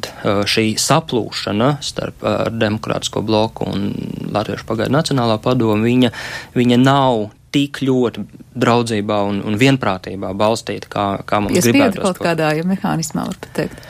šī 0.48 0.72
saplūšana 0.81 1.75
starp 1.85 2.22
demokrātisko 2.55 3.22
bloku 3.27 3.66
un 3.68 3.90
Latviešu 4.33 4.66
pagaidu 4.68 4.94
Nacionālā 4.94 5.38
padomu, 5.42 5.83
viņa, 5.85 6.12
viņa 6.57 6.79
nav 6.83 7.31
tik 7.52 7.82
ļoti 7.84 8.24
draudzībā 8.62 9.18
un, 9.28 9.40
un 9.46 9.56
vienprātībā 9.60 10.32
balstīta, 10.38 10.90
kā, 10.92 11.06
kā 11.28 11.40
mums 11.44 11.58
ja 11.58 11.64
gribētu. 11.66 12.02
kaut 12.04 12.18
to. 12.18 12.26
kādā 12.26 12.52
ja 12.56 12.66
mehānismā, 12.68 13.26
var 13.28 13.38
pateikt? 13.44 13.82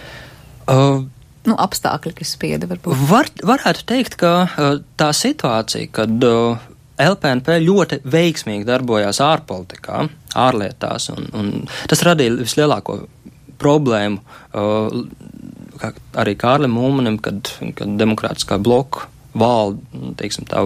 Uh, 0.70 1.04
nu, 1.48 1.56
apstākļi, 1.62 2.14
kas 2.18 2.34
spieda 2.36 2.68
varbūt. 2.70 3.06
Var, 3.10 3.30
varētu 3.52 3.86
teikt, 3.88 4.18
ka 4.20 4.34
uh, 4.46 4.76
tā 4.98 5.10
situācija, 5.16 5.90
kad 5.94 6.28
uh, 6.28 6.68
LPNP 7.02 7.58
ļoti 7.64 8.02
veiksmīgi 8.12 8.68
darbojās 8.68 9.22
ārpolitikā, 9.24 10.04
ārlietās, 10.38 11.10
un, 11.14 11.30
un 11.38 11.52
tas 11.90 12.04
radīja 12.06 12.36
vislielāko 12.42 13.02
problēmu 13.62 14.18
uh, 14.18 15.02
arī 16.18 16.36
Kārlim 16.38 16.74
Mūmanim, 16.76 17.18
kad, 17.22 17.50
kad 17.78 17.98
demokrātiskā 17.98 18.58
bloka 18.62 19.08
valda, 19.38 19.80
teiksim, 20.20 20.46
tā, 20.50 20.62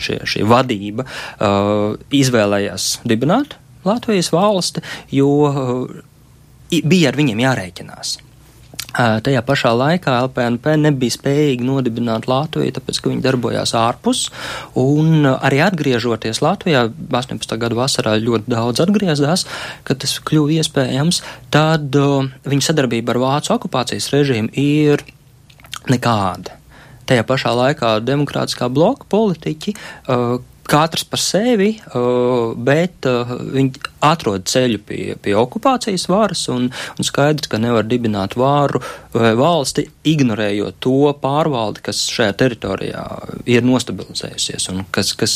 šie, 0.00 0.20
šī 0.26 0.44
vadība 0.48 1.06
uh, 1.06 1.94
izvēlējās 2.14 3.00
dibināt 3.06 3.56
Latvijas 3.86 4.32
valsti, 4.34 4.82
jo 5.14 5.32
uh, 5.46 5.98
bija 6.82 7.12
ar 7.12 7.18
viņiem 7.18 7.44
jārēķinās. 7.44 8.16
Uh, 8.96 9.18
tajā 9.20 9.42
pašā 9.44 9.74
laikā 9.76 10.14
LPNP 10.24 10.72
nebija 10.80 11.12
spējīgi 11.12 11.66
nodibināt 11.68 12.26
Latviju, 12.30 12.72
tāpēc, 12.78 13.00
ka 13.02 13.10
viņi 13.12 13.24
darbojās 13.24 13.74
ārpus, 13.76 14.22
un 14.80 15.28
arī 15.28 15.60
atgriežoties 15.66 16.40
Latvijā, 16.40 16.86
18. 17.10 17.58
gada 17.60 17.76
vasarā 17.76 18.16
ļoti 18.22 18.54
daudz 18.54 18.80
atgriezās, 18.86 19.44
kad 19.86 20.00
tas 20.00 20.16
kļuva 20.24 20.56
iespējams, 20.58 21.20
tad 21.52 21.98
viņa 22.48 22.70
sadarbība 22.70 23.14
ar 23.14 23.22
Vācu 23.26 23.52
okupācijas 23.58 24.08
režīmu 24.14 24.54
ir 24.64 25.04
nekāda. 25.92 26.56
Tajā 27.06 27.22
pašā 27.26 27.54
laikā 27.54 27.96
demokrātiskā 28.02 28.68
bloka 28.72 29.06
politiķi 29.12 29.74
uh, 29.76 30.38
katrs 30.66 31.04
par 31.06 31.22
sevi, 31.22 31.68
uh, 31.78 32.50
bet 32.58 33.06
uh, 33.06 33.30
viņi 33.54 33.84
atrod 34.06 34.48
ceļu 34.50 34.80
pie, 34.88 35.00
pie 35.22 35.36
okupācijas 35.38 36.08
varas 36.10 36.42
un, 36.50 36.68
un 36.72 37.06
skaidrs, 37.06 37.46
ka 37.52 37.62
nevar 37.62 37.86
dibināt 37.86 38.34
vāru 38.38 38.82
vai 39.14 39.36
valsti, 39.38 39.86
ignorējot 40.10 40.80
to 40.82 41.14
pārvaldi, 41.22 41.86
kas 41.86 42.02
šajā 42.10 42.36
teritorijā 42.42 43.06
ir 43.46 43.66
nostabilizējusies 43.66 44.70
un 44.74 44.84
kas, 44.90 45.14
kas 45.18 45.34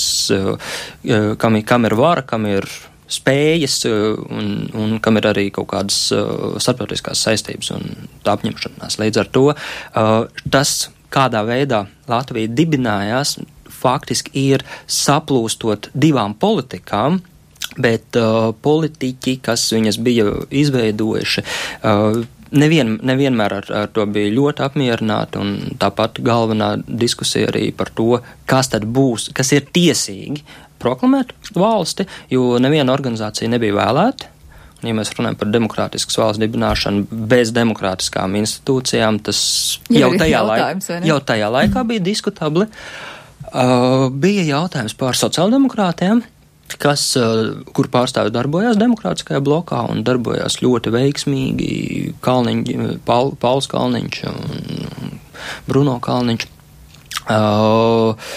kam, 1.38 1.62
kam 1.66 1.86
ir 1.86 1.98
vara, 1.98 2.26
kam 2.26 2.50
ir 2.50 2.66
spējas 3.10 3.82
un, 3.90 4.50
un 4.78 4.98
kam 5.02 5.18
ir 5.18 5.26
arī 5.32 5.48
kaut 5.54 5.70
kādas 5.72 5.98
starptautiskās 6.62 7.22
saistības 7.26 7.72
un 7.74 7.88
apņemšanās. 8.30 9.00
Līdz 9.02 9.22
ar 9.24 9.30
to 9.34 9.44
tas, 10.54 10.74
kādā 11.12 11.42
veidā 11.46 11.84
Latvija 12.10 12.50
dibinājās, 12.50 13.38
faktiski 13.80 14.48
ir 14.52 14.64
saplūstot 14.90 15.90
divām 15.94 16.34
politikām, 16.38 17.20
bet 17.80 18.18
uh, 18.18 18.50
politiķi, 18.62 19.38
kas 19.44 19.68
viņas 19.72 20.00
bija 20.02 20.26
izveidojuši, 20.50 21.44
uh, 21.86 22.20
nevien, 22.50 22.96
nevienmēr 23.06 23.54
ar, 23.60 23.68
ar 23.82 23.92
to 23.94 24.06
bija 24.10 24.32
ļoti 24.34 24.64
apmierināti, 24.66 25.40
un 25.40 25.78
tāpat 25.80 26.20
galvenā 26.26 26.72
diskusija 26.86 27.50
arī 27.52 27.70
par 27.76 27.92
to, 27.94 28.18
kas 28.50 28.72
tad 28.74 28.86
būs, 28.90 29.30
kas 29.36 29.52
ir 29.56 29.68
tiesīgi 29.70 30.42
proklamēt 30.80 31.34
valsti, 31.54 32.08
jo 32.32 32.58
neviena 32.62 32.94
organizācija 32.96 33.50
nebija 33.52 33.76
vēlēta. 33.78 34.34
Ja 34.86 34.96
mēs 34.96 35.12
runājam 35.16 35.36
par 35.40 35.50
demokrātiskas 35.52 36.18
valsts 36.20 36.40
dibināšanu 36.40 37.22
bez 37.30 37.52
demokrātiskām 37.56 38.36
institūcijām, 38.40 39.20
tas 39.26 39.40
jau 39.92 40.10
tajā, 40.20 40.42
laik, 40.46 40.84
jau 41.04 41.18
tajā 41.30 41.48
laikā 41.52 41.84
bija 41.88 42.04
diskutabli. 42.10 42.68
Uh, 43.50 44.08
bija 44.14 44.44
jautājums 44.46 44.94
par 44.94 45.18
sociāldemokrātiem, 45.18 46.22
kas, 46.78 47.02
uh, 47.18 47.64
kur 47.74 47.88
pārstāvi 47.90 48.30
darbojās 48.32 48.78
demokrātiskajā 48.78 49.40
blokā 49.42 49.82
un 49.90 50.04
darbojās 50.06 50.60
ļoti 50.62 50.92
veiksmīgi 50.94 51.72
Kalniņ, 52.22 52.62
Paul, 53.08 53.34
Pauls 53.40 53.66
Kalniņš 53.72 54.22
un 54.30 55.18
Bruno 55.66 55.98
Kalniņš. 56.04 56.46
Uh, 57.30 58.30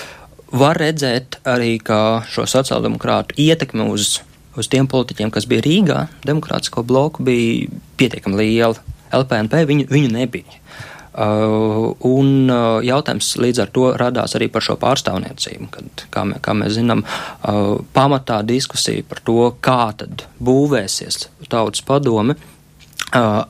var 0.54 0.78
redzēt 0.82 1.40
arī, 1.50 1.78
ka 1.82 2.24
šo 2.30 2.46
sociāldemokrātu 2.50 3.38
ietekme 3.42 3.88
uz, 3.90 4.20
uz 4.58 4.70
tiem 4.72 4.88
politiķiem, 4.90 5.32
kas 5.34 5.48
bija 5.50 5.64
Rīgā, 5.66 6.00
demokrātisko 6.28 6.84
bloku, 6.88 7.26
bija 7.26 7.70
pietiekami 8.00 8.42
liela. 8.42 8.92
LPNP 9.14 9.66
viņu, 9.70 9.88
viņu 9.94 10.12
nebija. 10.14 10.60
Uh, 11.14 11.92
un 12.10 12.50
uh, 12.50 12.80
jautājums 12.82 13.36
līdz 13.38 13.60
ar 13.62 13.70
to 13.70 13.84
radās 14.02 14.34
arī 14.34 14.48
par 14.50 14.64
šo 14.66 14.74
pārstāvniecību, 14.82 15.68
kad, 15.70 16.06
kā, 16.10 16.24
mē, 16.26 16.40
kā 16.42 16.56
mēs 16.58 16.74
zinām, 16.80 17.04
uh, 17.06 17.76
pamatā 17.94 18.40
diskusija 18.42 19.06
par 19.06 19.22
to, 19.22 19.52
kā 19.62 19.92
tad 20.00 20.26
būvēsies 20.42 21.28
tautas 21.54 21.86
padome, 21.86 22.34
uh, 22.34 23.44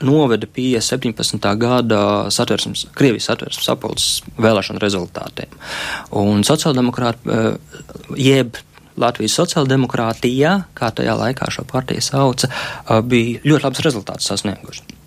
noveda 0.00 0.48
pie 0.48 0.80
17. 0.80 1.44
gada 1.60 2.00
satversmes, 2.32 2.86
Krievijas 2.96 3.28
satversmes 3.28 3.68
sapulces 3.68 4.24
vēlēšanu 4.40 4.80
rezultātiem. 4.80 5.52
Un 6.16 6.40
sociāldemokrāti, 6.48 7.36
jeb 8.16 8.56
Latvijas 9.00 9.36
sociāldemokrātijā, 9.40 10.54
kā 10.76 10.92
tajā 10.94 11.16
laikā 11.18 11.50
šo 11.52 11.66
partiju 11.70 12.04
sauca, 12.04 12.50
bija 13.08 13.42
ļoti 13.44 13.68
labs 13.68 13.84
rezultāts 13.86 14.32
sasnieguši. 14.32 15.00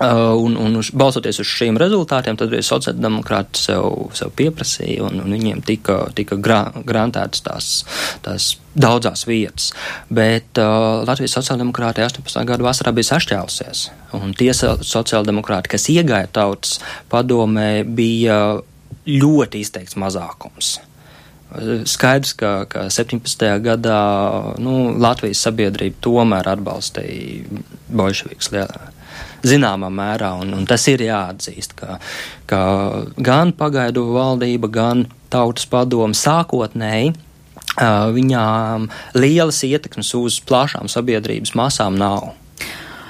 Uh, 0.00 0.34
un, 0.42 0.56
un 0.56 0.74
uz, 0.80 0.88
balsoties 0.96 1.36
uz 1.38 1.46
šiem 1.46 1.76
rezultātiem, 1.78 2.34
tad 2.40 2.50
arī 2.50 2.64
sociāldemokrāti 2.64 3.60
sev, 3.66 3.84
sev 4.16 4.32
pieprasīja, 4.34 5.04
un, 5.06 5.20
un 5.22 5.34
viņiem 5.36 5.60
tika, 5.62 5.98
tika 6.16 6.38
gra, 6.40 6.62
grantētas 6.88 7.44
tās, 7.44 7.68
tās 8.24 8.46
daudzās 8.74 9.26
vietas. 9.28 9.68
Bet 10.08 10.58
uh, 10.58 11.04
Latvijas 11.06 11.36
sociāldemokrāti 11.36 12.02
18. 12.02 12.40
gada 12.48 12.66
vasarā 12.66 12.94
bija 12.96 13.12
sašķēlusies, 13.12 13.84
un 14.18 14.32
tie 14.34 14.50
sociāldemokrāti, 14.56 15.74
kas 15.76 15.86
iegāja 15.92 16.32
tautas 16.40 16.80
padomē, 17.12 17.84
bija 17.84 18.40
ļoti 19.06 19.62
izteikts 19.62 20.00
mazākums. 20.00 20.78
Skaidrs, 21.86 22.32
ka, 22.34 22.64
ka 22.66 22.88
17. 22.90 23.44
gadā 23.62 24.00
nu, 24.58 24.94
Latvijas 24.98 25.44
sabiedrība 25.46 26.00
tomēr 26.02 26.48
atbalstīja 26.56 27.62
bolševikus 27.94 28.50
zināmā 29.44 29.90
mērā, 29.92 30.32
un, 30.40 30.54
un 30.56 30.64
tas 30.66 30.86
ir 30.90 31.04
jāatzīst, 31.04 31.76
ka, 31.78 31.98
ka 32.50 32.62
gan 33.20 33.52
pagaidu 33.56 34.06
valdība, 34.14 34.70
gan 34.72 35.04
tautas 35.32 35.68
padomu 35.70 36.16
sākotnēji 36.16 37.12
viņām 38.14 38.88
lielas 39.18 39.60
ietekmes 39.66 40.14
uz 40.18 40.40
plašām 40.46 40.88
sabiedrības 40.90 41.54
masām 41.58 41.98
nav. 41.98 42.32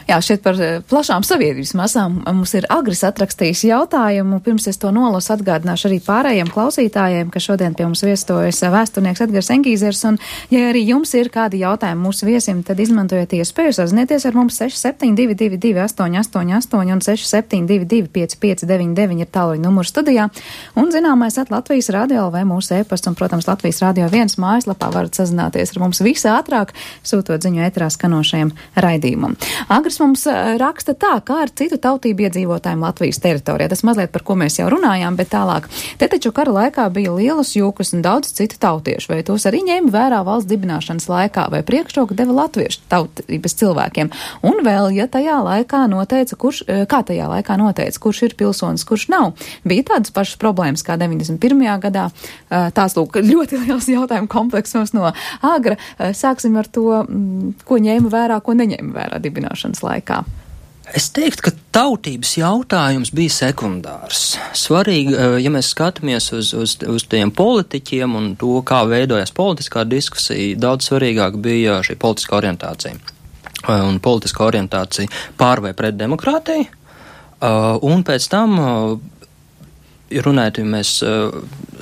Jā, 0.05 0.19
šeit 0.21 0.43
par 0.45 0.59
eh, 0.61 0.83
plašām 0.85 1.25
sabiedrības 1.25 1.73
masām 1.79 2.19
mums 2.27 2.53
ir 2.59 2.67
agris 2.73 3.01
atrakstījis 3.09 3.63
jautājumu. 3.71 4.43
Pirms 4.45 4.67
es 4.69 4.77
to 4.81 4.91
nolasu, 4.93 5.33
atgādināšu 5.33 5.89
arī 5.89 6.01
pārējiem 6.05 6.51
klausītājiem, 6.53 7.31
ka 7.33 7.41
šodien 7.41 7.73
pie 7.77 7.87
mums 7.87 8.05
viestojas 8.05 8.61
vēsturnieks 8.75 9.25
Edgars 9.25 9.49
Engīzers. 9.55 10.03
Un, 10.11 10.19
ja 10.53 10.67
arī 10.69 10.83
jums 10.91 11.15
ir 11.17 11.31
kādi 11.33 11.63
jautājumi 11.63 12.05
mūsu 12.05 12.29
viesim, 12.29 12.61
tad 12.67 12.83
izmantojiet 12.85 13.33
iespēju 13.39 13.79
sazināties 13.79 14.29
ar 14.29 14.37
mums 14.37 14.61
6722, 14.61 15.73
888 15.87 16.93
un 16.93 17.01
672, 17.05 18.13
559 18.13 19.25
ir 19.25 19.33
tālruņa 19.33 19.65
numurs 19.65 19.95
studijā. 19.95 20.29
Un 20.77 20.93
zināmais 20.93 21.41
at 21.41 21.53
Latvijas 21.55 21.89
radio 21.97 22.27
vai 22.35 22.45
mūsu 22.49 22.77
e-pasts 22.83 23.09
un, 23.09 23.17
protams, 23.17 23.49
Latvijas 23.49 23.81
radio 23.87 24.11
viens 24.13 24.37
mājaslapā 24.37 24.93
varat 24.93 25.17
sazināties 25.17 25.73
ar 25.73 25.83
mums 25.87 26.05
visātrāk, 26.05 26.77
sūtot 27.07 27.49
ziņu 27.49 27.65
ētrā 27.71 27.89
skanošajam 27.95 28.53
raidījumam. 28.85 29.39
Agris 29.73 29.94
Jānis 29.95 30.01
mums 30.03 30.25
raksta 30.59 30.95
tā, 30.99 31.15
kā 31.23 31.45
ar 31.45 31.51
citu 31.55 31.77
tautību 31.79 32.25
iedzīvotājiem 32.27 32.83
Latvijas 32.83 33.21
teritorijā. 33.23 33.69
Tas 33.71 33.85
mazliet 33.87 34.11
par 34.11 34.25
ko 34.27 34.35
mēs 34.35 34.59
jau 34.59 34.67
runājām, 34.73 35.15
bet 35.17 35.31
tālāk. 35.31 35.69
Te 35.99 36.09
taču 36.11 36.33
kara 36.35 36.51
laikā 36.51 36.89
bija 36.91 37.13
lielas 37.15 37.53
jūkas 37.55 37.95
un 37.95 38.03
daudz 38.03 38.33
citu 38.35 38.59
tautiešu, 38.59 39.13
vai 39.13 39.23
tos 39.23 39.47
arī 39.47 39.63
ņēma 39.69 39.93
vērā 39.95 40.23
valsts 40.27 40.51
dibināšanas 40.51 41.07
laikā, 41.11 41.47
vai 41.53 41.63
priekšroku 41.67 42.17
deva 42.19 42.35
latviešu 42.41 42.83
tautības 42.91 43.55
cilvēkiem. 43.61 44.11
Un 44.43 44.59
vēl, 44.67 44.91
ja 44.97 45.07
tajā 45.07 45.39
laikā 45.47 45.85
noteica, 45.93 46.39
kurš, 46.41 46.65
kā 46.91 47.03
tajā 47.07 47.31
laikā 47.31 47.59
noteica, 47.61 48.03
kurš 48.03 48.25
ir 48.27 48.37
pilsonis, 48.41 48.87
kurš 48.89 49.07
nav, 49.15 49.47
bija 49.63 49.87
tādas 49.93 50.15
pašas 50.15 50.41
problēmas 50.43 50.83
kā 50.87 50.99
91. 50.99 51.63
gadā. 51.87 52.09
Tās 52.51 52.99
lūk, 52.99 53.21
ļoti 53.23 53.61
liels 53.69 53.89
jautājumu 53.93 54.31
kompleksos 54.33 54.95
no 54.97 55.13
Agra. 55.45 55.79
Sāksim 56.19 56.59
ar 56.59 56.67
to, 56.67 56.89
mm, 57.05 57.63
ko 57.69 57.79
ņēma 57.79 58.11
vērā, 58.11 58.43
ko 58.43 58.59
neņēma 58.59 58.95
vērā 58.99 59.23
dibināšanas 59.23 59.84
laikā? 59.85 60.25
Es 60.93 61.07
teiktu, 61.17 61.47
ka 61.47 61.53
tautības 61.73 62.35
jautājums 62.37 63.11
bija 63.17 63.33
sekundārs. 63.33 64.35
Svarīgi, 64.59 65.15
eh, 65.17 65.37
ja 65.41 65.51
mēs 65.51 65.73
skatāmies 65.73 66.29
uz, 66.37 66.53
uz, 66.53 66.77
uz 66.85 67.07
tiem 67.09 67.33
politiķiem 67.33 68.15
un 68.15 68.35
to, 68.37 68.61
kā 68.63 68.83
veidojās 68.87 69.33
politiskā 69.33 69.87
diskusija, 69.89 70.59
daudz 70.61 70.91
svarīgāk 70.91 71.41
bija 71.41 71.81
šī 71.87 71.97
politiskā 71.97 72.37
orientācija. 72.43 72.95
Eh, 72.95 73.81
un 73.81 73.99
politiskā 73.99 74.45
orientācija 74.45 75.09
pār 75.41 75.65
vai 75.65 75.73
pret 75.73 75.97
demokrātiju. 75.97 76.69
Eh, 76.69 77.79
un 77.83 78.05
pēc 78.05 78.29
tam 78.29 78.59
runājot, 80.11 80.61
ja 80.61 80.69
mēs 80.69 80.91
uh, 81.05 81.33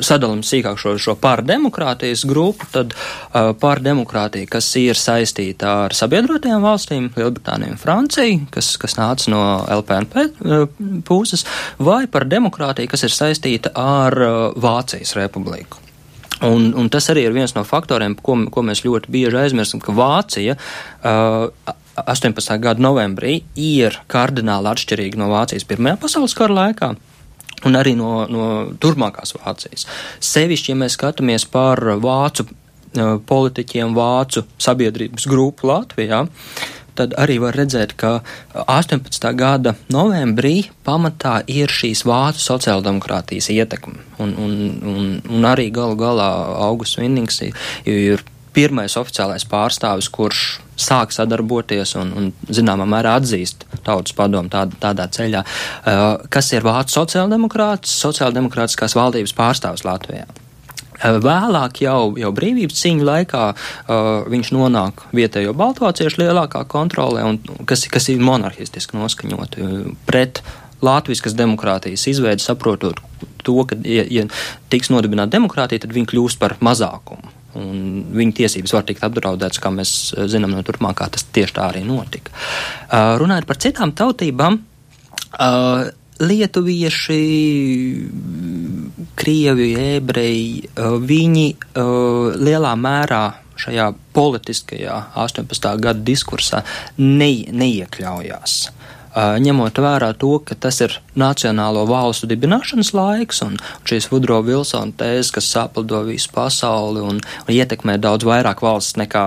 sadalām 0.03 0.43
sīkāk 0.47 0.79
šo, 0.81 0.95
šo 1.01 1.15
pārdemokrātijas 1.21 2.25
grupu, 2.29 2.69
tad 2.73 2.95
uh, 2.95 3.51
pārdemokrātija, 3.59 4.49
kas 4.51 4.71
ir 4.81 4.99
saistīta 4.99 5.75
ar 5.87 5.97
sabiedrotajām 5.97 6.65
valstīm, 6.65 7.11
Lielbritāniju 7.17 7.75
un 7.75 7.81
Franciju, 7.81 8.41
kas, 8.55 8.75
kas 8.81 8.97
nāca 8.99 9.33
no 9.33 9.43
LPNP 9.81 10.27
uh, 10.29 10.67
puses, 11.09 11.47
vai 11.83 12.05
par 12.11 12.29
demokrātiju, 12.31 12.93
kas 12.93 13.07
ir 13.09 13.15
saistīta 13.15 13.75
ar 13.79 14.19
uh, 14.19 14.35
Vācijas 14.57 15.17
republiku. 15.19 15.83
Un, 16.43 16.73
un 16.75 16.89
tas 16.91 17.07
arī 17.13 17.29
ir 17.29 17.35
viens 17.37 17.53
no 17.55 17.63
faktoriem, 17.67 18.17
ko, 18.19 18.35
ko 18.51 18.65
mēs 18.67 18.83
ļoti 18.83 19.13
bieži 19.15 19.39
aizmirstam, 19.45 19.83
ka 19.83 19.95
Vācija 19.95 20.57
uh, 20.59 21.77
18. 22.03 22.57
gada 22.63 22.83
novembrī 22.83 23.43
ir 23.59 23.99
kardināli 24.11 24.71
atšķirīga 24.73 25.21
no 25.21 25.29
Vācijas 25.31 25.67
Pirmajā 25.69 26.01
pasaules 26.03 26.35
kara 26.39 26.57
laikā 26.57 26.95
un 27.69 27.79
arī 27.79 27.95
no, 27.99 28.27
no 28.31 28.49
turpmākās 28.83 29.37
Vācijas. 29.39 29.87
Sevišķi, 30.23 30.73
ja 30.73 30.81
mēs 30.83 30.99
skatāmies 30.99 31.47
par 31.51 31.81
vācu 32.03 32.47
uh, 32.49 33.17
politiķiem, 33.27 33.97
vācu 33.97 34.45
sabiedrības 34.63 35.29
grupu 35.31 35.71
Latvijā, 35.71 36.25
tad 36.99 37.15
arī 37.21 37.39
var 37.41 37.57
redzēt, 37.57 37.95
ka 37.97 38.19
18. 38.67 39.29
gada 39.39 39.75
novembrī 39.93 40.69
pamatā 40.85 41.39
ir 41.49 41.73
šīs 41.73 42.05
vācu 42.09 42.43
sociāldemokrātijas 42.45 43.49
ietekme. 43.55 43.97
Un, 44.21 44.35
un, 44.37 44.59
un, 44.83 45.09
un 45.31 45.49
arī 45.49 45.71
galu 45.75 45.97
galā 46.01 46.29
Augusts 46.67 47.01
Vinnings 47.01 47.41
ir 47.89 48.25
pirmais 48.53 48.99
oficiālais 49.01 49.47
pārstāvis, 49.49 50.11
kurš 50.13 50.61
sāk 50.83 51.15
sadarboties 51.15 51.97
un, 52.01 52.13
un 52.19 52.31
zināmā 52.53 52.87
mērā 52.89 53.17
atzīst 53.21 53.67
tautas 53.87 54.15
padomu 54.17 54.53
tād, 54.53 54.75
tādā 54.83 55.09
ceļā, 55.13 55.43
uh, 55.43 56.05
kas 56.33 56.53
ir 56.57 56.67
vācu 56.67 56.99
sociāldemokrāts, 57.01 57.93
sociāldemokrātiskās 58.05 58.97
valdības 58.99 59.37
pārstāvis 59.39 59.87
Latvijā. 59.89 60.27
Uh, 61.03 61.19
vēlāk, 61.23 61.83
jau, 61.83 62.13
jau 62.21 62.33
brīvības 62.35 62.83
cīņa 62.85 63.07
laikā, 63.09 63.45
uh, 63.53 64.11
viņš 64.33 64.53
nonāk 64.55 65.07
vietējo 65.17 65.55
baltvāciešu 65.59 66.23
lielākā 66.23 66.65
kontrolē, 66.71 67.27
un, 67.27 67.41
kas, 67.69 67.87
kas 67.91 68.11
ir 68.13 68.23
monarhistiski 68.23 68.99
noskaņot 69.01 69.59
uh, 69.59 69.79
pret 70.09 70.45
Latvijas 70.83 71.37
demokrātijas 71.39 72.09
izveidi, 72.11 72.43
saprotot 72.43 72.99
to, 73.47 73.61
ka, 73.67 73.79
ja, 73.87 74.03
ja 74.11 74.27
tiks 74.71 74.91
nodibināta 74.91 75.37
demokrātija, 75.37 75.85
tad 75.85 75.95
viņi 75.95 76.11
kļūst 76.11 76.43
par 76.43 76.59
mazākumu 76.63 77.42
un 77.59 78.05
viņu 78.17 78.37
tiesības 78.41 78.75
var 78.77 78.87
tikt 78.89 79.05
apdraudētas, 79.07 79.61
kā 79.63 79.73
mēs 79.75 79.95
zinām 80.33 80.55
no 80.55 80.63
turpmākā, 80.67 81.09
tas 81.13 81.27
tieši 81.35 81.57
tā 81.59 81.69
arī 81.71 81.85
notika. 81.87 82.33
Uh, 82.33 83.17
runājot 83.21 83.49
par 83.49 83.61
citām 83.63 83.93
tautībām, 83.97 84.59
uh, 84.63 85.85
lietuvieši, 86.23 87.21
krievi, 89.19 89.69
ebreji, 89.97 90.69
uh, 90.77 90.99
viņi 91.03 91.47
lielā 92.43 92.75
mērā 92.79 93.25
šajā 93.63 93.89
politiskajā 94.17 94.99
18. 95.23 95.73
gada 95.83 96.05
diskursā 96.07 96.63
ne, 96.99 97.33
neiekļaujās. 97.53 98.57
Ņemot 99.13 99.77
vērā 99.85 100.13
to, 100.17 100.39
ka 100.41 100.57
tas 100.57 100.81
ir 100.81 100.95
nacionālo 101.21 101.85
valstu 101.89 102.29
dibināšanas 102.31 102.95
laiks 102.97 103.43
un 103.45 103.59
šīs 103.89 104.09
Vudro 104.13 104.39
Vilsona 104.47 104.95
tēzes, 104.97 105.33
kas 105.37 105.51
saplido 105.53 106.01
visu 106.07 106.33
pasauli 106.33 107.05
un, 107.05 107.21
un 107.21 107.53
ietekmē 107.53 107.99
daudz 108.01 108.25
vairāk 108.25 108.65
valsts 108.65 108.97
nekā 108.97 109.27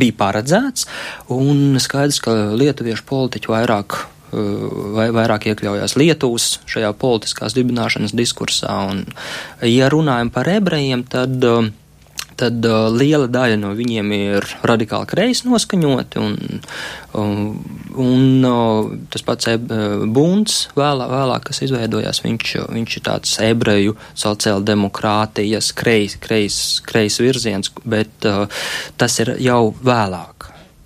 bija 0.00 0.16
paredzēts, 0.20 0.86
un 1.34 1.80
skaidrs, 1.82 2.22
ka 2.22 2.36
lietuviešu 2.54 3.06
politiķi 3.10 3.50
vairāk 3.50 3.98
vai 4.30 5.08
vairāk 5.10 5.48
iekļaujās 5.50 5.96
Lietuvas 5.98 6.60
šajā 6.70 6.92
politiskās 6.98 7.56
dibināšanas 7.56 8.14
diskursā. 8.14 8.70
Un, 8.92 9.02
ja 9.66 9.90
runājam 9.90 10.30
par 10.30 10.46
ebrejiem, 10.52 11.02
tad 11.10 11.34
uh, 11.46 11.66
tad 12.40 12.64
uh, 12.66 12.88
liela 12.94 13.28
daļa 13.30 13.58
no 13.60 13.72
viņiem 13.76 14.12
ir 14.16 14.46
radikāli 14.66 15.08
kreisi 15.10 15.48
noskaņoti, 15.48 16.22
un, 16.22 16.60
un, 17.20 17.34
un 18.00 18.46
uh, 18.48 18.92
tas 19.12 19.24
pats 19.26 19.50
eb, 19.52 19.72
Bunds 20.14 20.62
vēlā, 20.78 21.08
vēlāk, 21.10 21.48
kas 21.50 21.62
izveidojās, 21.66 22.22
viņš, 22.24 22.54
viņš 22.72 22.96
ir 22.96 23.06
tāds 23.10 23.36
ebreju 23.44 23.96
sociāldemokrātijas 24.24 25.72
kreis, 25.76 26.16
kreis, 26.22 26.60
kreis 26.86 27.20
virziens, 27.20 27.72
bet 27.84 28.28
uh, 28.28 28.46
tas 29.00 29.20
ir 29.20 29.36
jau 29.42 29.62
vēlāk. 29.84 30.39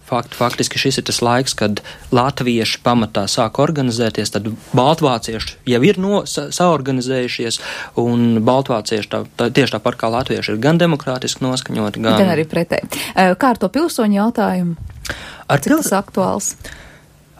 Fakt, 0.04 0.34
faktiski 0.36 0.76
šis 0.76 0.98
ir 1.00 1.06
tas 1.08 1.22
laiks, 1.24 1.54
kad 1.56 1.80
latvieši 2.12 2.82
pamatā 2.84 3.24
sāk 3.30 3.56
organizēties, 3.62 4.34
tad 4.34 4.50
baltvācieši 4.76 5.56
jau 5.72 5.80
ir 5.88 6.00
no, 6.02 6.20
sa, 6.28 6.50
saorganizējušies, 6.52 7.60
un 8.02 8.42
baltvācieši 8.44 9.10
tā, 9.14 9.22
tā, 9.40 9.48
tieši 9.56 9.78
tāpat 9.78 9.96
kā 10.02 10.12
latvieši 10.12 10.52
ir 10.52 10.60
gan 10.60 10.80
demokrātiski 10.82 11.46
noskaņoti, 11.46 12.04
gan, 12.04 12.18
gan 12.20 12.34
arī 12.34 12.44
pretēji. 12.48 12.90
Kā 13.14 13.54
ar 13.54 13.60
to 13.62 13.72
pilsoņu 13.72 14.20
jautājumu? 14.20 14.76
Ar 15.48 15.64
Cik 15.64 15.72
pils... 15.72 15.88
tas 15.88 15.96
aktuāls? 16.02 16.52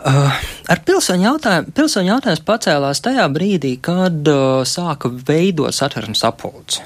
Uh, 0.05 0.41
ar 0.69 0.81
pilsoņu 0.85 1.25
jautājumu, 1.25 1.77
pilsoņu 1.77 2.11
jautājums 2.15 2.43
pacēlās 2.49 3.05
tajā 3.05 3.29
brīdī, 3.33 3.77
kad 3.85 4.25
uh, 4.29 4.65
sāka 4.69 5.13
veidot 5.13 5.73
satversmes 5.73 6.25
apulci. 6.29 6.83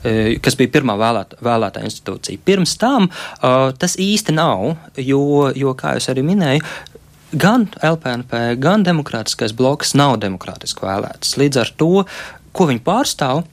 E, 0.00 0.38
kas 0.40 0.56
bija 0.56 0.72
pirmā 0.78 0.96
vēlētā, 0.96 1.40
vēlētā 1.44 1.82
institūcija. 1.84 2.40
Pirms 2.44 2.72
tam 2.80 3.10
uh, 3.10 3.68
tas 3.76 3.98
īsti 4.00 4.32
nav, 4.32 4.70
jo, 4.96 5.50
jo, 5.52 5.74
kā 5.76 5.92
jūs 5.98 6.08
arī 6.12 6.24
minēju, 6.24 6.64
gan 7.36 7.68
LPNP, 7.84 8.40
gan 8.62 8.86
demokrātiskais 8.86 9.52
bloks 9.56 9.92
nav 9.98 10.16
demokrātiski 10.22 10.86
vēlēts. 10.88 11.36
Līdz 11.40 11.60
ar 11.64 11.72
to, 11.76 11.94
ko 12.56 12.70
viņi 12.72 12.86
pārstāv, 12.86 13.46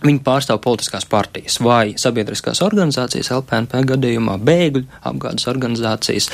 Viņi 0.00 0.22
pārstāv 0.24 0.62
politiskās 0.64 1.04
partijas 1.04 1.58
vai 1.60 1.92
sabiedriskās 2.00 2.62
organizācijas, 2.64 3.28
LPNP 3.36 3.82
gadījumā 3.90 4.38
bēgļu 4.40 4.86
apgādes 5.10 5.44
organizācijas. 5.50 6.30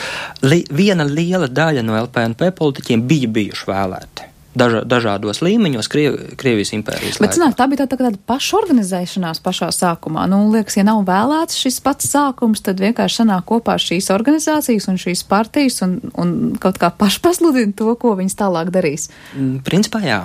Li, 0.47 0.61
viena 0.71 1.03
liela 1.09 1.51
daļa 1.51 1.83
no 1.83 1.99
LPNP 2.05 2.53
politiķiem 2.61 3.03
bija 3.11 3.33
bijuši 3.41 3.67
vēlēti 3.73 4.36
daža, 4.57 4.83
dažādos 4.89 5.43
līmeņos 5.45 5.91
Kriev, 5.93 6.17
Krievijas 6.41 6.73
impērijas. 6.77 7.21
Bet, 7.23 7.37
zināk, 7.37 7.57
tā 7.59 7.69
bija 7.71 7.85
tā, 7.85 7.89
tā 7.93 8.01
tāda 8.01 8.21
pašorganizēšanās 8.31 9.43
pašā 9.45 9.69
sākumā. 9.75 10.27
Nu, 10.31 10.43
liekas, 10.55 10.79
ja 10.79 10.87
nav 10.87 11.05
vēlēts 11.09 11.59
šis 11.61 11.79
pats 11.85 12.09
sākums, 12.13 12.65
tad 12.65 12.81
vienkārši 12.83 13.23
sanāk 13.23 13.47
kopā 13.51 13.77
šīs 13.83 14.11
organizācijas 14.15 14.89
un 14.93 15.01
šīs 15.01 15.27
partijas 15.29 15.83
un, 15.87 15.99
un 16.17 16.35
kaut 16.63 16.81
kā 16.83 16.91
pašpasludina 16.91 17.77
to, 17.77 17.93
ko 18.01 18.17
viņas 18.19 18.41
tālāk 18.41 18.73
darīs. 18.75 19.11
Mm, 19.37 19.61
principā 19.67 20.03
jā. 20.05 20.21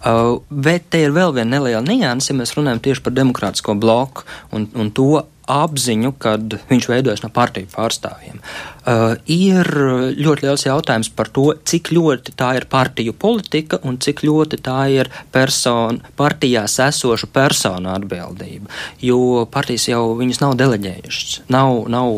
Uh, 0.00 0.40
bet 0.50 0.88
te 0.90 1.02
ir 1.04 1.12
vēl 1.14 1.34
viena 1.36 1.58
neliela 1.58 1.82
nianse, 1.84 2.32
ja 2.32 2.38
mēs 2.38 2.54
runājam 2.56 2.80
tieši 2.82 3.04
par 3.04 3.14
demokrātisko 3.14 3.76
bloku 3.78 4.24
un, 4.56 4.64
un 4.74 4.88
to 4.96 5.20
apziņu, 5.50 6.14
kad 6.22 6.58
viņš 6.70 6.88
veidojas 6.90 7.24
no 7.24 7.30
partiju 7.34 7.70
pārstāvjiem. 7.72 8.40
Uh, 8.80 9.12
ir 9.28 9.68
ļoti 10.16 10.46
liels 10.46 10.64
jautājums 10.64 11.10
par 11.12 11.28
to, 11.28 11.50
cik 11.68 11.90
ļoti 11.92 12.32
tā 12.38 12.54
ir 12.56 12.64
partiju 12.70 13.12
politika 13.12 13.76
un 13.86 13.98
cik 14.00 14.22
ļoti 14.24 14.58
tā 14.64 14.78
ir 14.94 15.10
persona, 15.34 16.00
partijās 16.16 16.78
esošu 16.86 17.28
personu 17.34 17.92
atbildība. 17.92 18.70
Jo 19.04 19.44
partijas 19.52 19.90
jau 19.90 20.14
viņas 20.18 20.40
nav 20.42 20.56
deleģējušas. 20.62 21.42
Nav, 21.52 21.84
nav 21.92 22.16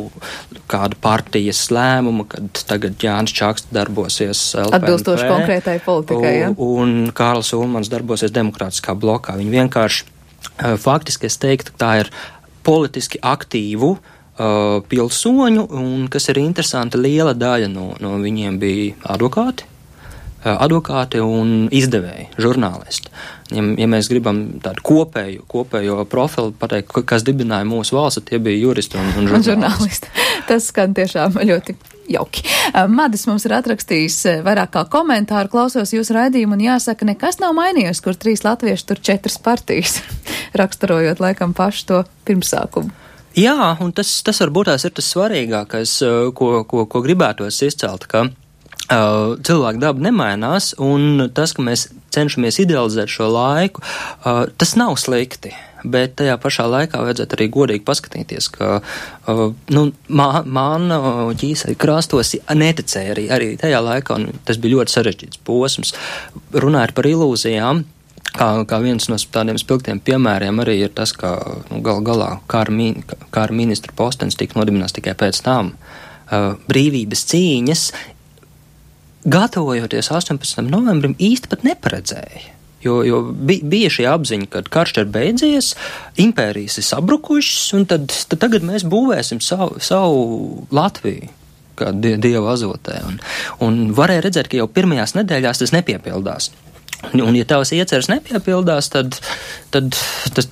kāda 0.70 0.98
partijas 1.02 1.64
lēmuma, 1.74 2.28
kad 2.30 2.62
tagad 2.68 3.02
Jānis 3.02 3.34
Čakste 3.36 3.74
darbosies 3.74 4.52
LPNP, 4.54 4.78
atbilstoši 4.78 5.28
konkrētai 5.28 5.78
politikai. 5.84 6.34
Ja? 6.38 6.52
Un, 6.54 6.94
un 7.02 7.16
Kārlis 7.16 7.52
Ulmans 7.56 7.90
darbosies 7.92 8.32
demokrātiskā 8.34 8.94
blokā. 8.98 9.36
Viņi 9.40 9.56
vienkārši 9.56 10.06
uh, 10.06 10.76
faktiski 10.80 11.28
es 11.28 11.38
teiktu, 11.42 11.74
ka 11.74 11.82
tā 11.84 11.92
ir 12.04 12.12
politiski 12.64 13.20
aktīvu 13.22 13.90
uh, 13.96 14.80
pilsoņu, 14.88 15.66
un 15.78 16.08
kas 16.12 16.30
ir 16.32 16.40
interesanti, 16.42 17.00
liela 17.00 17.34
daļa 17.34 17.70
no, 17.72 17.92
no 18.02 18.16
viņiem 18.22 18.58
bija 18.62 18.96
advokāti. 19.14 19.68
Uh, 20.42 20.56
advokāti 20.56 21.20
un 21.22 21.68
izdevēji, 21.70 22.32
žurnālisti. 22.42 23.12
Ja, 23.54 23.62
ja 23.78 23.86
mēs 23.90 24.08
gribam 24.10 24.42
tādu 24.64 24.82
kopēju, 24.88 25.44
kopējo 25.50 26.02
profilu 26.10 26.54
pateikt, 26.58 26.96
kas 27.06 27.22
dibināja 27.26 27.68
mūsu 27.68 27.98
valsti, 27.98 28.24
tie 28.32 28.42
bija 28.42 28.58
juristi 28.64 28.98
un, 28.98 29.12
un 29.20 29.30
žurnālisti. 29.30 29.52
žurnālisti. 29.52 30.14
Tas 30.48 30.70
skan 30.72 30.96
tiešām 30.98 31.38
ļoti 31.52 31.76
jauki. 32.12 32.44
Madis 32.92 33.26
mums 33.28 33.46
ir 33.48 33.56
atrakstījis 33.58 34.18
vairāk 34.46 34.72
kā 34.76 34.84
komentāru, 34.92 35.50
klausos 35.52 35.94
jūsu 35.94 36.16
raidījumu 36.16 36.58
un 36.58 36.66
jāsaka, 36.66 37.08
nekas 37.08 37.40
nav 37.42 37.56
mainījies, 37.58 38.02
kur 38.04 38.18
trīs 38.18 38.44
latvieši, 38.46 38.88
tur 38.88 39.02
četras 39.02 39.38
partijas, 39.42 40.00
raksturojot 40.60 41.22
laikam 41.22 41.56
pašu 41.56 41.88
to 41.88 42.02
pirmsākumu. 42.28 42.92
Jā, 43.38 43.56
un 43.80 43.94
tas, 43.96 44.10
tas 44.24 44.42
varbūt 44.44 44.68
tās 44.68 44.84
ir 44.84 44.92
tas 44.92 45.08
svarīgākais, 45.14 45.96
ko, 46.36 46.52
ko, 46.68 46.84
ko 46.84 47.04
gribētos 47.04 47.62
izcelt, 47.64 48.08
ka 48.10 48.28
Uh, 48.90 49.38
cilvēka 49.46 49.78
daba 49.78 50.02
nemainās, 50.02 50.72
un 50.82 51.28
tas, 51.32 51.52
ka 51.54 51.62
mēs 51.64 51.86
cenšamies 52.12 52.58
idealizēt 52.64 53.12
šo 53.14 53.28
laiku, 53.30 53.80
uh, 53.80 54.42
tas 54.58 54.74
nav 54.76 54.98
slikti 55.00 55.52
bet 55.84 56.16
tajā 56.20 56.36
pašā 56.42 56.66
laikā 56.70 57.00
vajadzētu 57.02 57.38
arī 57.38 57.48
godīgi 57.52 57.84
paskatīties, 57.86 58.50
ka 58.54 58.74
uh, 58.80 59.42
nu, 59.74 59.86
man, 60.08 60.46
man 60.46 60.94
ķīsai 61.38 61.76
krastos 61.80 62.34
neticēja 62.54 63.16
arī, 63.16 63.26
arī 63.32 63.50
tajā 63.60 63.80
laikā, 63.84 64.20
un 64.20 64.44
tas 64.46 64.60
bija 64.62 64.78
ļoti 64.78 64.96
sarežģīts 64.96 65.42
posms. 65.46 65.96
Runājot 66.52 66.96
par 66.98 67.10
ilūzijām, 67.10 67.84
Kā, 68.32 68.46
kā 68.64 68.78
viens 68.80 69.10
no 69.12 69.18
tādiem 69.34 69.58
spilgtiem 69.60 69.98
piemēriem 70.00 70.62
arī 70.62 70.78
ir 70.86 70.92
tas, 70.96 71.10
ka 71.12 71.34
nu, 71.68 71.82
gal 71.84 72.00
galā 72.06 72.30
kara, 72.48 72.72
min, 72.72 73.02
kara 73.34 73.52
ministra 73.52 73.92
postenis 73.96 74.38
tika 74.40 74.56
nodibināts 74.56 74.96
tikai 74.96 75.12
pēc 75.20 75.42
tam. 75.44 75.74
Uh, 76.32 76.54
brīvības 76.70 77.26
cīņas, 77.28 77.82
gatavojoties 79.28 80.08
18. 80.16 80.64
novembrim, 80.64 81.12
īsti 81.20 81.52
pat 81.52 81.66
neparedzēja. 81.66 82.61
Jo, 82.82 82.96
jo 83.06 83.20
bija 83.38 83.90
šī 83.94 84.08
apziņa, 84.10 84.48
ka 84.50 84.64
karš 84.74 84.96
ir 85.04 85.12
beidzies, 85.14 85.74
impērijas 86.18 86.80
ir 86.80 86.86
sabrukušas, 86.88 87.68
un 87.78 87.86
tad, 87.90 88.08
tad 88.10 88.42
tagad 88.42 88.66
mēs 88.66 88.82
būvēsim 88.90 89.38
savu, 89.44 89.78
savu 89.78 90.66
Latviju 90.74 91.30
kā 91.78 91.92
die, 91.96 92.16
dieva 92.20 92.52
azotē. 92.52 92.98
Un, 93.08 93.20
un 93.64 93.78
varēja 93.96 94.26
redzēt, 94.26 94.50
ka 94.50 94.58
jau 94.60 94.68
pirmajās 94.70 95.16
nedēļās 95.18 95.62
tas 95.62 95.74
nepiepildās. 95.74 96.50
Un, 97.10 97.22
un 97.24 97.36
ja 97.38 97.46
tavs 97.48 97.72
ieceres 97.74 98.10
nepiepildās, 98.12 98.90
tad, 98.92 99.18
tad 99.74 99.96
tas, 100.36 100.48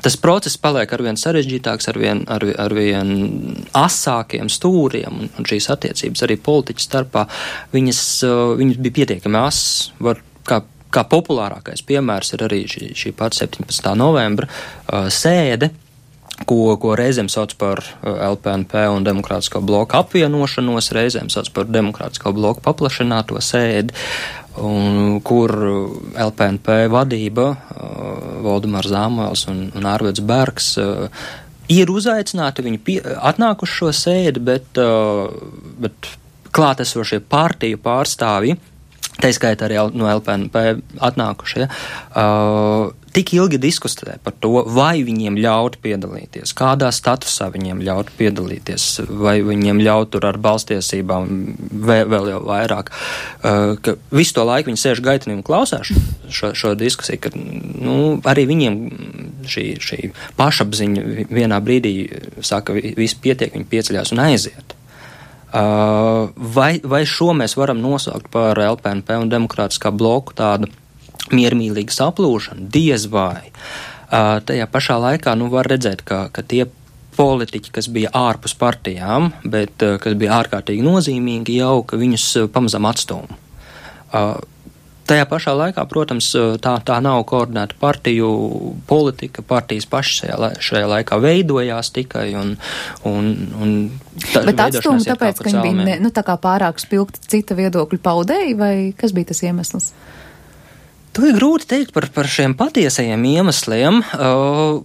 tas 0.00 0.16
process 0.20 0.60
paliek 0.60 0.92
arvien 0.96 1.18
sarežģītāks, 1.20 1.88
arvien, 1.92 2.22
arvien, 2.32 2.56
arvien 2.62 3.12
asākiem 3.76 4.48
stūriem, 4.52 5.24
un, 5.24 5.32
un 5.36 5.48
šīs 5.48 5.68
attiecības 5.74 6.24
arī 6.24 6.38
politiķu 6.40 6.86
starpā, 6.86 7.26
viņas, 7.74 8.04
viņas 8.60 8.80
bija 8.86 8.98
pietiekami 9.02 9.42
asas, 9.42 9.92
var 10.02 10.22
kā 10.48 10.62
kā 10.92 11.04
populārākais 11.08 11.84
piemērs 11.88 12.34
ir 12.36 12.46
arī 12.48 12.64
šī, 12.70 12.92
šī 12.98 13.14
pati 13.16 13.42
17. 13.42 13.94
novembra 13.98 14.48
uh, 14.48 15.08
sēde, 15.12 15.72
ko, 16.48 16.76
ko 16.80 16.94
reizēm 16.98 17.28
sauc 17.32 17.54
par 17.60 17.82
LPNP 18.02 18.86
un 18.92 19.04
Demokrātisko 19.06 19.62
bloku 19.64 19.98
apvienošanos, 20.00 20.92
reizēm 20.96 21.30
sauc 21.32 21.50
par 21.54 21.68
Demokrātisko 21.70 22.32
bloku 22.36 22.64
paplašināto 22.64 23.40
sēdi, 23.42 23.94
un, 24.62 25.20
kur 25.24 25.54
LPNP 26.12 26.82
vadība, 26.92 27.52
uh, 27.52 28.42
Valdemārs 28.44 28.90
Zāmēls 28.92 29.46
un, 29.52 29.64
un 29.78 29.88
Ārvets 29.88 30.24
Bergs, 30.24 30.74
uh, 30.80 31.06
ir 31.72 31.92
uzaicināti, 31.92 32.64
viņi 32.66 32.82
pie, 32.84 32.98
atnākuši 33.02 33.78
šo 33.78 33.94
sēdi, 33.96 34.42
bet, 34.44 34.82
uh, 34.82 35.30
bet 35.80 36.12
klātesošie 36.52 37.22
partiju 37.32 37.80
pārstāvji 37.80 38.58
tā 39.22 39.30
skaitā 39.34 39.68
arī 39.68 39.78
no 39.94 40.08
LPNP 40.10 40.64
atnākušie, 41.02 41.68
uh, 41.68 42.90
tik 43.12 43.34
ilgi 43.36 43.60
diskutē 43.60 44.16
par 44.24 44.34
to, 44.40 44.62
vai 44.72 45.02
viņiem 45.04 45.36
ļaut 45.42 45.76
piedalīties, 45.84 46.54
kādā 46.56 46.88
statusā 46.94 47.50
viņiem 47.52 47.82
ļaut 47.84 48.12
piedalīties, 48.18 48.88
vai 49.20 49.38
viņiem 49.44 49.82
ļaut 49.84 50.12
tur 50.14 50.26
ar 50.30 50.40
balstiesībām 50.42 51.30
vēl, 51.88 52.08
vēl 52.12 52.30
jau 52.32 52.42
vairāk. 52.48 52.92
Uh, 53.42 53.76
ka 53.84 53.96
visu 54.14 54.38
to 54.38 54.46
laiku 54.48 54.72
viņi 54.72 54.82
sēž 54.82 55.04
gaitenī 55.04 55.38
un 55.38 55.46
klausās 55.46 55.92
šo, 56.32 56.52
šo 56.56 56.74
diskusiju, 56.78 57.20
ka 57.22 57.34
nu, 57.36 58.18
arī 58.28 58.46
viņiem 58.50 58.78
šī, 59.48 59.66
šī 59.82 60.12
pašapziņa 60.38 61.26
vienā 61.30 61.60
brīdī 61.64 61.96
saka, 62.44 62.74
viss 62.74 63.18
pietiek, 63.18 63.52
viņi 63.54 63.68
pieceļās 63.70 64.14
un 64.16 64.24
aiziet. 64.24 64.76
Vai, 65.52 66.80
vai 66.80 67.02
šo 67.04 67.32
mēs 67.36 67.58
varam 67.60 67.80
nosaukt 67.82 68.30
par 68.32 68.56
LPNP 68.56 69.18
un 69.20 69.32
demokrātiskā 69.32 69.92
bloku 69.92 70.32
tādu 70.36 70.70
miermīlīgu 71.32 71.92
saplūšanu? 71.92 72.70
Diez 72.72 73.04
vai. 73.12 73.50
Tajā 74.12 74.68
pašā 74.72 74.96
laikā 75.00 75.34
nu, 75.36 75.50
var 75.52 75.68
redzēt, 75.68 76.04
ka, 76.08 76.26
ka 76.32 76.44
tie 76.44 76.64
politiķi, 77.16 77.72
kas 77.72 77.90
bija 77.92 78.12
ārpus 78.16 78.56
partijām, 78.56 79.30
bet 79.44 79.76
kas 79.76 80.16
bija 80.16 80.40
ārkārtīgi 80.40 80.84
nozīmīgi, 80.84 81.58
jau 81.60 81.82
ka 81.84 82.00
viņus 82.00 82.26
pamazām 82.52 82.88
atstūma. 82.88 83.36
Tajā 85.02 85.24
pašā 85.26 85.52
laikā, 85.58 85.82
protams, 85.90 86.28
tā, 86.62 86.76
tā 86.86 86.96
nav 87.02 87.24
koordinēta 87.26 87.74
partiju 87.80 88.28
politika. 88.86 89.42
Partijas 89.46 89.88
pašas 89.90 90.20
šajā, 90.20 90.50
šajā 90.62 90.90
laikā 90.92 91.18
veidojās 91.22 91.90
tikai 91.96 92.28
un. 92.38 92.54
un, 93.08 93.32
un 93.58 93.74
tā, 94.28 94.44
Bet 94.46 94.62
atstūma 94.68 95.02
tāpēc, 95.08 95.42
ka 95.42 95.48
viņi 95.50 95.64
bija 95.64 95.88
ne, 95.90 95.98
nu, 96.04 96.12
tā 96.14 96.22
kā 96.26 96.38
pārāk 96.38 96.78
spilgti 96.82 97.24
cita 97.34 97.58
viedokļu 97.58 97.98
paudēji, 98.02 98.54
vai 98.58 98.74
kas 98.98 99.14
bija 99.16 99.32
tas 99.32 99.42
iemesls? 99.42 99.90
To 101.12 101.26
ir 101.28 101.36
grūti 101.36 101.68
teikt 101.74 101.92
par, 101.92 102.06
par 102.14 102.30
šiem 102.30 102.54
patiesajiem 102.56 103.26
iemesliem. 103.34 104.00
Uh, 104.14 104.80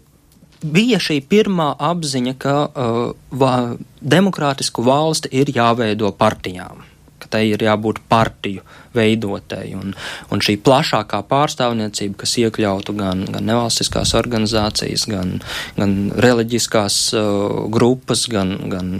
bija 0.65 0.97
šī 0.99 1.21
pirmā 1.29 1.71
apziņa, 1.93 2.37
ka 2.41 2.59
uh, 2.65 2.99
va, 3.31 3.55
demokrātisku 4.01 4.83
valsti 4.83 5.31
ir 5.37 5.53
jāveido 5.55 6.09
partijām 6.17 6.87
ka 7.27 7.35
tai 7.37 7.49
ir 7.51 7.63
jābūt 7.63 7.99
partiju 8.07 8.63
veidotai. 8.95 9.75
Un, 9.75 9.93
un 10.31 10.43
šī 10.43 10.57
plašākā 10.63 11.19
pārstāvniecība, 11.27 12.21
kas 12.23 12.37
iekļautu 12.39 12.95
gan, 12.97 13.25
gan 13.33 13.45
nevalstiskās 13.47 14.15
organizācijas, 14.17 15.07
gan, 15.11 15.37
gan 15.77 15.97
reliģiskās 16.15 17.01
uh, 17.17 17.67
grupas, 17.73 18.25
gan, 18.31 18.55
gan 18.71 18.93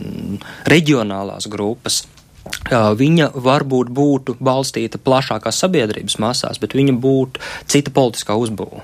reģionālās 0.68 1.50
grupas. 1.52 2.04
Uh, 2.48 2.94
viņa 2.96 3.32
varbūt 3.44 3.90
būtu 3.92 4.38
balstīta 4.44 5.00
plašākās 5.04 5.64
sabiedrības 5.64 6.20
masās, 6.24 6.60
bet 6.60 6.76
viņa 6.78 6.96
būtu 7.00 7.44
cita 7.68 7.92
politiskā 7.96 8.38
uzbūve. 8.40 8.84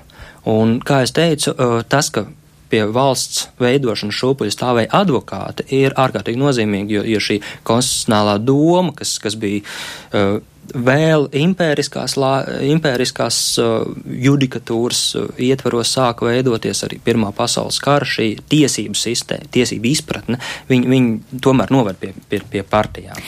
Un, 0.50 0.78
kā 0.84 1.04
jau 1.04 1.14
teicu, 1.20 1.54
uh, 1.54 1.78
tas, 1.88 2.10
ka 2.12 2.26
pie 2.72 2.84
valsts 2.90 3.48
veidošanas 3.60 4.16
šūpuļa 4.20 4.54
stāvēja 4.54 4.92
advokāti, 5.02 5.68
ir 5.76 5.94
ārkārtīgi 6.00 6.40
nozīmīgi, 6.40 6.98
jo, 6.98 7.04
jo 7.14 7.22
šī 7.22 7.38
konstitucionālā 7.66 8.38
doma, 8.42 8.94
kas, 8.96 9.16
kas 9.22 9.38
bija 9.40 9.62
uh, 9.62 10.40
vēl 10.72 11.26
impēriskās, 11.36 12.16
lā, 12.20 12.32
impēriskās 12.72 13.40
uh, 13.60 13.74
judikatūras 14.04 15.02
uh, 15.18 15.26
ietvaros 15.42 15.92
sāka 15.96 16.28
veidoties 16.30 16.84
arī 16.86 17.00
Pirmā 17.04 17.32
pasaules 17.36 17.78
kara 17.82 18.08
šī 18.08 18.30
tiesību 18.50 18.96
sistēma, 18.98 19.50
tiesību 19.54 19.90
izpratne, 19.90 20.40
viņi, 20.70 20.90
viņi 20.94 21.42
tomēr 21.44 21.74
noved 21.74 22.00
pie, 22.00 22.14
pie, 22.30 22.40
pie 22.50 22.64
partijām. 22.68 23.20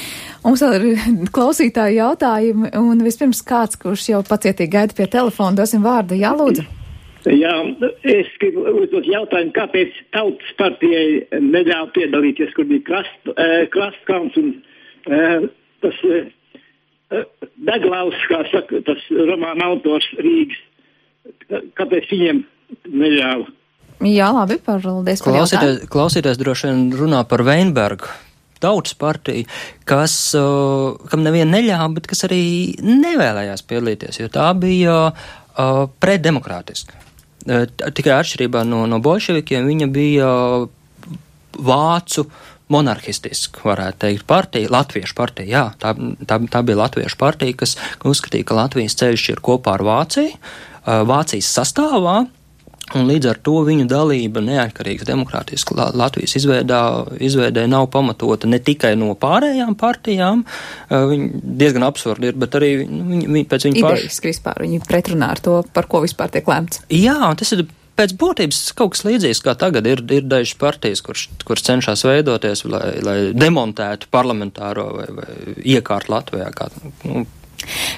Mums 0.47 0.63
vēl 0.63 0.77
ir 0.79 1.29
klausītāji 1.35 1.99
jautājumi, 1.99 2.71
un 2.79 3.03
vispirms 3.03 3.43
kāds, 3.47 3.79
kurš 3.83 4.11
jau 4.13 4.23
pacietīgi 4.27 4.73
gaida 4.73 4.95
pie 4.97 5.09
telefona, 5.11 5.57
dosim 5.59 5.83
vārdu, 5.83 6.19
jālūdzu. 6.21 6.67
Jā, 7.27 7.55
es 8.07 8.29
gribu 8.39 8.63
uzdot 8.71 9.07
jautājumu, 9.11 9.51
kāpēc 9.57 9.95
tautas 10.15 10.51
partijai 10.61 11.41
neļāva 11.43 11.89
piedalīties, 11.97 12.53
kur 12.55 12.69
bija 12.69 12.85
krast, 12.87 13.31
eh, 13.35 13.65
krastkauns 13.73 14.37
un 14.39 14.53
eh, 15.11 15.49
tas 15.83 16.03
eh, 16.07 16.29
Deglaus, 17.67 18.19
kā 18.31 18.45
saka, 18.53 18.79
tas 18.87 19.03
romāna 19.11 19.73
autors 19.73 20.07
Rīgas. 20.19 20.61
Kāpēc 21.79 22.07
viņiem 22.13 22.43
neļāva? 22.95 23.49
Jā, 24.07 24.29
labi, 24.35 24.59
paldies. 24.63 25.23
Klausīties, 25.25 25.81
klausīties 25.91 26.39
droši 26.39 26.69
vien 26.69 26.85
runā 26.99 27.23
par 27.27 27.43
Veinbergu. 27.47 28.11
Tautas 28.63 28.95
partija, 28.99 29.47
kas, 29.87 30.15
kam 31.11 31.25
neviena 31.27 31.59
neļāva, 31.59 31.91
bet 31.99 32.07
kas 32.11 32.25
arī 32.27 32.43
nevēlējās 32.83 33.67
piedalīties, 33.69 34.21
jo 34.23 34.31
tā 34.33 34.49
bija 34.59 34.95
uh, 35.11 35.83
pretdemokrātiska. 36.03 37.06
Eh, 37.47 37.67
tikai 37.95 38.17
atšķirībā 38.17 38.65
no, 38.67 38.83
no 38.91 38.99
bolševikiem, 39.03 39.69
viņa 39.71 39.87
bija 39.95 40.31
vācu 41.57 42.25
monarhistiska, 42.73 43.63
varētu 43.63 44.01
teikt, 44.03 44.25
partija, 44.27 44.71
Latviešu 44.75 45.15
partija. 45.15 45.47
Jā, 45.47 45.65
tā, 45.79 45.93
tā, 46.27 46.41
tā 46.51 46.63
bija 46.67 46.81
Latviešu 46.83 47.19
partija, 47.21 47.55
kas 47.63 47.77
uzskatīja, 48.03 48.49
ka 48.49 48.59
Latvijas 48.59 48.99
ceļš 48.99 49.29
ir 49.37 49.45
kopā 49.47 49.77
ar 49.77 49.87
Vāciju, 49.87 50.35
eh, 50.35 51.05
Vācijas 51.07 51.53
sastāvā. 51.61 52.25
Un 52.95 53.09
līdz 53.11 53.31
ar 53.33 53.39
to 53.43 53.57
viņu 53.67 53.89
dalība 53.91 54.39
neatkarīgas 54.47 55.09
demokrātijas 55.09 55.65
Latvijas 55.75 56.37
izveidā, 56.39 56.81
izveidē 57.19 57.65
nav 57.67 57.89
pamatota 57.91 58.47
ne 58.47 58.61
tikai 58.63 58.93
no 58.99 59.11
pārējām 59.19 59.75
partijām, 59.81 60.45
viņi 60.91 61.41
diezgan 61.59 61.87
absurdi 61.89 62.31
ir, 62.31 62.39
bet 62.39 62.55
arī 62.59 62.71
nu, 62.87 63.03
viņi, 63.11 63.25
viņi 63.27 63.49
pēc 63.51 63.67
viņa 63.67 63.83
paša. 63.83 64.05
Idejas 64.05 64.23
vispār, 64.29 64.63
viņi 64.63 64.79
pretrunā 64.87 65.33
ar 65.35 65.43
to, 65.43 65.57
par 65.75 65.91
ko 65.91 66.05
vispār 66.05 66.31
tiek 66.31 66.47
lēmts. 66.47 66.85
Jā, 66.95 67.17
un 67.27 67.41
tas 67.41 67.51
ir 67.57 67.67
pēc 67.97 68.15
būtības 68.21 68.61
kaut 68.79 68.95
kas 68.95 69.03
līdzīgs, 69.09 69.41
kā 69.45 69.57
tagad 69.59 69.89
ir, 69.91 70.05
ir 70.13 70.29
dažas 70.29 70.55
partijas, 70.61 71.03
kuras 71.05 71.27
kur 71.49 71.61
cenšas 71.69 72.05
veidoties, 72.07 72.63
lai, 72.71 72.93
lai 73.03 73.17
demontētu 73.35 74.11
parlamentāro 74.15 74.91
vai, 74.99 75.09
vai 75.17 75.57
iekārtu 75.75 76.15
Latvijā. 76.15 76.53
Kā, 76.55 76.71
nu, 77.09 77.25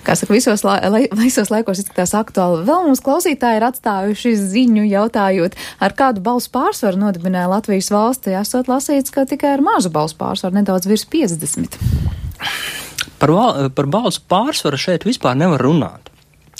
kā 0.07 0.17
saka, 0.19 0.35
visos, 0.35 0.65
la, 0.67 0.79
lai, 0.93 1.05
visos 1.19 1.53
laikos 1.53 1.83
izskatās 1.83 2.15
aktuāli. 2.19 2.65
Vēl 2.69 2.89
mums 2.89 3.03
klausītāji 3.05 3.61
ir 3.61 3.69
atstājuši 3.69 4.35
ziņu 4.41 4.89
jautājot, 4.89 5.57
ar 5.85 5.97
kādu 5.99 6.25
balsu 6.25 6.53
pārsvaru 6.55 7.01
nodibināja 7.05 7.51
Latvijas 7.53 7.93
valsti. 7.95 8.37
Esot 8.41 8.71
lasīts, 8.71 9.15
ka 9.15 9.27
tikai 9.29 9.57
ar 9.57 9.65
mazu 9.65 9.93
balsu 9.95 10.19
pārsvaru, 10.21 10.59
nedaudz 10.61 10.89
virs 10.91 11.07
50. 11.09 11.81
Par, 13.19 13.35
par 13.75 13.91
balsu 13.91 14.23
pārsvaru 14.31 14.79
šeit 14.81 15.09
vispār 15.09 15.39
nevar 15.39 15.65
runāt. 15.65 16.09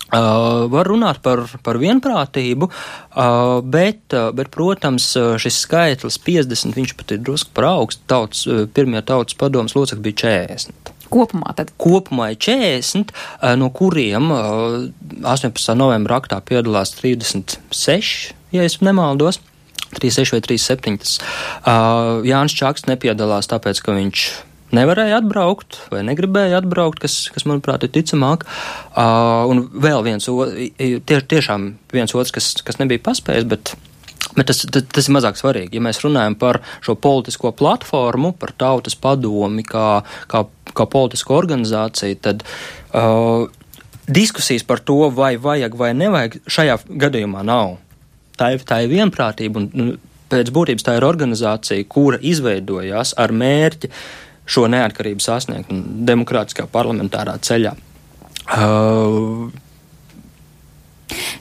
Uh, 0.09 0.65
var 0.73 0.89
runāt 0.89 1.19
par, 1.21 1.43
par 1.61 1.77
vienprātību, 1.77 2.71
uh, 2.71 3.59
bet, 3.61 4.07
uh, 4.17 4.31
bet, 4.33 4.49
protams, 4.55 5.11
šis 5.13 5.59
skaitlis 5.67 6.17
50, 6.25 6.73
viņš 6.79 6.95
pat 6.97 7.13
ir 7.13 7.21
drusku 7.21 7.53
par 7.53 7.69
augstu. 7.75 8.07
Tauts, 8.09 8.47
pirmie 8.73 9.05
tautas 9.05 9.37
padomas 9.37 9.77
locekļi 9.77 10.07
bija 10.07 10.23
40. 10.25 10.88
Kopumā 11.13 11.55
tad? 11.59 11.73
Kopumā 11.81 12.33
ir 12.33 12.41
40, 12.41 13.13
eh, 13.43 13.55
no 13.57 13.71
kuriem 13.71 14.31
18. 14.33 15.73
Eh, 15.73 15.79
novembra 15.79 16.21
aktā 16.21 16.41
piedalās 16.41 16.95
36, 16.97 18.35
ja 18.53 18.63
es 18.63 18.81
nemaldos. 18.81 19.41
36 19.97 20.33
vai 20.33 20.41
37. 20.45 21.19
Uh, 21.65 22.21
Jānis 22.27 22.53
Čakste 22.53 22.91
nepiedalās 22.91 23.49
tāpēc, 23.49 23.81
ka 23.81 23.95
viņš 23.97 24.25
nevarēja 24.77 25.23
atbraukt 25.23 25.79
vai 25.89 26.03
negribēja 26.05 26.61
atbraukt, 26.61 27.01
kas, 27.01 27.31
kas 27.33 27.47
manuprāt, 27.49 27.87
ir 27.87 27.95
ticamāk. 27.95 28.45
Uh, 28.93 29.49
un 29.49 29.65
vēl 29.73 30.05
viens, 30.05 30.29
tie, 30.29 31.21
tiešām 31.33 31.71
viens 31.95 32.13
otrs, 32.13 32.35
kas, 32.37 32.51
kas 32.61 32.83
nebija 32.83 33.01
paspējis, 33.09 33.49
bet 33.49 33.79
Bet 34.37 34.51
tas, 34.51 34.61
tas, 34.71 34.85
tas 34.93 35.09
ir 35.09 35.15
mazāk 35.17 35.39
svarīgi. 35.39 35.79
Ja 35.79 35.83
mēs 35.83 36.03
runājam 36.05 36.37
par 36.39 36.61
šo 36.85 36.95
politisko 37.01 37.53
platformu, 37.59 38.35
par 38.39 38.53
tautas 38.61 38.95
padomi 38.99 39.65
kā, 39.67 40.03
kā, 40.31 40.45
kā 40.77 40.87
politisko 40.91 41.37
organizāciju, 41.39 42.19
tad 42.25 42.45
uh, 42.45 43.49
diskusijas 44.09 44.65
par 44.69 44.83
to, 44.85 45.01
vai 45.15 45.37
vajag 45.41 45.77
vai 45.79 45.93
nevajag, 45.97 46.41
šajā 46.49 46.79
gadījumā 47.05 47.45
nav. 47.47 47.77
Tā 48.39 48.53
ir, 48.55 48.65
tā 48.67 48.83
ir 48.85 48.93
vienprātība, 48.93 49.61
un 49.61 49.71
nu, 49.75 49.99
pēc 50.33 50.53
būtības 50.55 50.87
tā 50.87 50.97
ir 50.99 51.07
organizācija, 51.09 51.87
kura 51.91 52.21
izveidojās 52.23 53.15
ar 53.19 53.35
mērķi 53.35 53.91
šo 54.49 54.67
neatkarību 54.73 55.25
sasniegt 55.25 55.73
demokrātiskā 56.09 56.69
parlamentārā 56.73 57.37
ceļā. 57.45 57.75
Uh, 58.49 59.51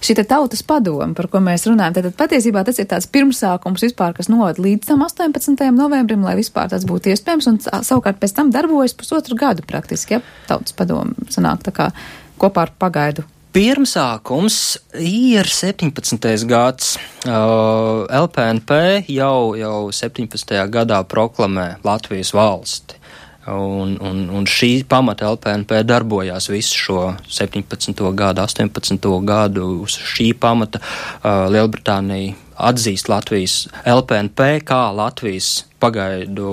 šī 0.03 0.17
tautas 0.23 0.63
padoma, 0.67 1.13
par 1.17 1.29
ko 1.31 1.41
mēs 1.43 1.67
runājam, 1.69 1.97
tad 1.97 2.09
patiesībā 2.19 2.63
tas 2.67 2.79
ir 2.81 2.89
tāds 2.89 3.09
pirmsākums 3.11 3.85
vispār, 3.87 4.15
kas 4.17 4.31
novada 4.31 4.63
līdz 4.63 4.91
tam 4.91 5.05
18. 5.05 5.71
novembrim, 5.75 6.25
lai 6.25 6.37
vispār 6.39 6.69
tas 6.73 6.85
būtu 6.87 7.13
iespējams, 7.13 7.49
un 7.51 7.61
savukārt 7.63 8.21
pēc 8.21 8.35
tam 8.37 8.51
darbojas 8.55 8.95
pusotru 8.97 9.39
gadu 9.39 9.65
praktiski, 9.67 10.17
ja 10.17 10.23
tautas 10.49 10.75
padoma 10.77 11.29
sanāk 11.33 11.65
tā 11.67 11.75
kā 11.75 11.91
kopā 12.37 12.67
ar 12.67 12.77
pagaidu 12.79 13.27
Pirmsākums 13.57 14.77
ir 15.01 15.47
17. 15.49 16.27
gads. 16.45 16.91
Uh, 17.25 18.03
LPNP 18.05 19.07
jau, 19.09 19.55
jau 19.57 19.87
17. 19.89 20.51
gadā 20.69 20.99
proklamē 21.09 21.79
Latvijas 21.87 22.35
valsti. 22.37 22.99
Un, 23.47 23.93
un, 24.03 24.17
un 24.33 24.47
šī 24.49 24.81
pamata 24.89 25.29
LPNP 25.31 25.79
darbojās 25.87 26.49
visu 26.51 26.75
šo 26.75 26.97
17. 27.31 28.01
gadu, 28.15 28.43
18. 28.43 29.07
gadu. 29.23 29.69
Uz 29.85 29.95
šī 30.15 30.33
pamata 30.35 30.81
uh, 30.81 31.47
Lielbritānija 31.53 32.35
atzīst 32.57 33.07
Latvijas 33.07 33.55
LPNP 33.85 34.49
kā 34.67 34.81
Latvijas 34.97 35.63
pagaidu 35.79 36.51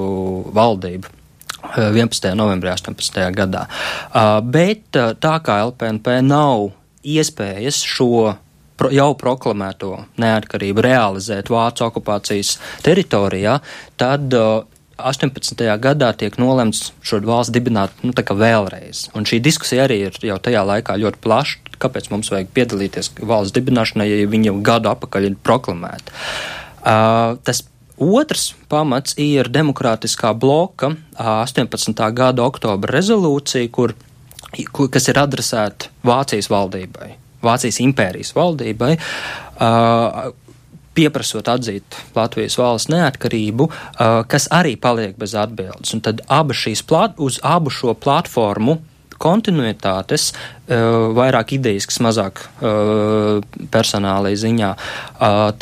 valdību. 0.54 1.10
11. 1.74 2.30
novembrī 2.36 2.70
18. 2.74 3.20
gadā. 3.34 3.66
Uh, 4.12 4.38
bet 4.44 4.94
uh, 5.00 5.14
tā 5.18 5.38
kā 5.42 5.58
LPNP 5.64 6.20
nav 6.22 6.68
iespējas 7.04 7.80
šo 7.88 8.34
pro, 8.76 8.90
jau 8.94 9.10
proklamēto 9.18 9.96
neatkarību 10.20 10.84
realizēt 10.84 11.50
Vācu 11.52 11.88
okupācijas 11.88 12.58
teritorijā, 12.84 13.58
tad 14.00 14.36
uh, 14.36 14.62
18. 14.98 15.64
gadā 15.82 16.12
tiek 16.14 16.36
nolemts 16.38 16.92
šo 17.02 17.18
valsts 17.26 17.52
dibināt 17.54 17.90
nu, 18.06 18.14
vēlreiz. 18.14 19.08
Un 19.14 19.26
šī 19.26 19.40
diskusija 19.42 19.88
arī 19.88 20.04
ir 20.06 20.18
jau 20.22 20.38
tajā 20.38 20.62
laikā 20.66 20.96
ļoti 21.02 21.22
plaša. 21.24 21.76
Kāpēc 21.82 22.10
mums 22.12 22.30
vajag 22.30 22.52
piedalīties 22.54 23.10
valsts 23.18 23.54
dibināšanā, 23.56 24.06
ja 24.06 24.28
viņi 24.30 24.52
jau 24.52 24.58
gadu 24.64 24.92
atpakaļ 24.92 25.28
ir 25.28 25.38
proklamēti? 25.42 26.14
Uh, 26.84 27.34
tas 27.42 27.64
otrs 27.98 28.52
pamats 28.70 29.16
ir 29.20 29.50
demokrātiskā 29.50 30.32
bloka 30.38 30.94
18. 31.18 32.06
gada 32.14 32.46
oktobra 32.46 32.94
rezolūcija, 32.94 33.70
kur, 33.74 33.96
kas 34.54 35.10
ir 35.10 35.20
adresēta 35.20 35.90
Vācijas 36.06 36.50
valdībai. 36.52 37.14
Vācijas 37.44 37.82
impērijas 37.84 38.32
valdībai, 38.36 38.94
uh, 38.96 40.32
pieprasot 40.94 41.48
atzīt 41.50 41.98
Latvijas 42.16 42.56
valsts 42.60 42.90
neatkarību, 42.92 43.68
uh, 43.68 44.22
kas 44.30 44.48
arī 44.54 44.76
paliek 44.80 45.16
bez 45.20 45.36
atbildes. 45.38 45.94
Un 45.96 46.02
tad 46.04 46.24
abas 46.32 46.62
šīs 46.64 46.84
plat, 46.86 47.18
uz 47.18 47.40
abu 47.42 47.72
šo 47.74 47.94
platformu 47.98 48.78
kontinuitātes, 49.20 50.32
uh, 50.32 51.10
vairāk 51.16 51.56
idejas, 51.58 51.88
mazāk 52.02 52.44
uh, 52.44 53.38
personālai 53.74 54.34
ziņā, 54.38 54.74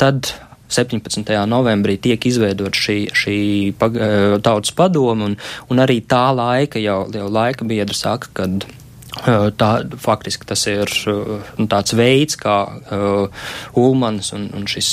tad 0.01 0.33
17. 0.73 1.33
novembrī 1.49 1.99
tiek 2.01 2.23
izveidot 2.25 2.73
šī, 2.73 2.97
šī 3.13 3.37
tautas 4.41 4.73
padoma, 4.73 5.29
un, 5.29 5.35
un 5.69 5.83
arī 5.83 5.99
tā 6.01 6.31
laika 6.33 6.81
jau, 6.81 7.03
jau 7.13 7.27
laika 7.29 7.67
biedri 7.69 7.97
saka, 7.97 8.33
kad 8.33 8.65
Tā, 9.13 9.67
faktiski 10.01 10.47
tas 10.49 10.63
ir 10.65 10.89
nu, 11.05 11.67
tāds 11.69 11.93
veids, 11.93 12.33
kā 12.39 12.55
uh, 12.65 13.43
Ulmans 13.77 14.33
un, 14.33 14.47
un 14.57 14.65
šis 14.65 14.89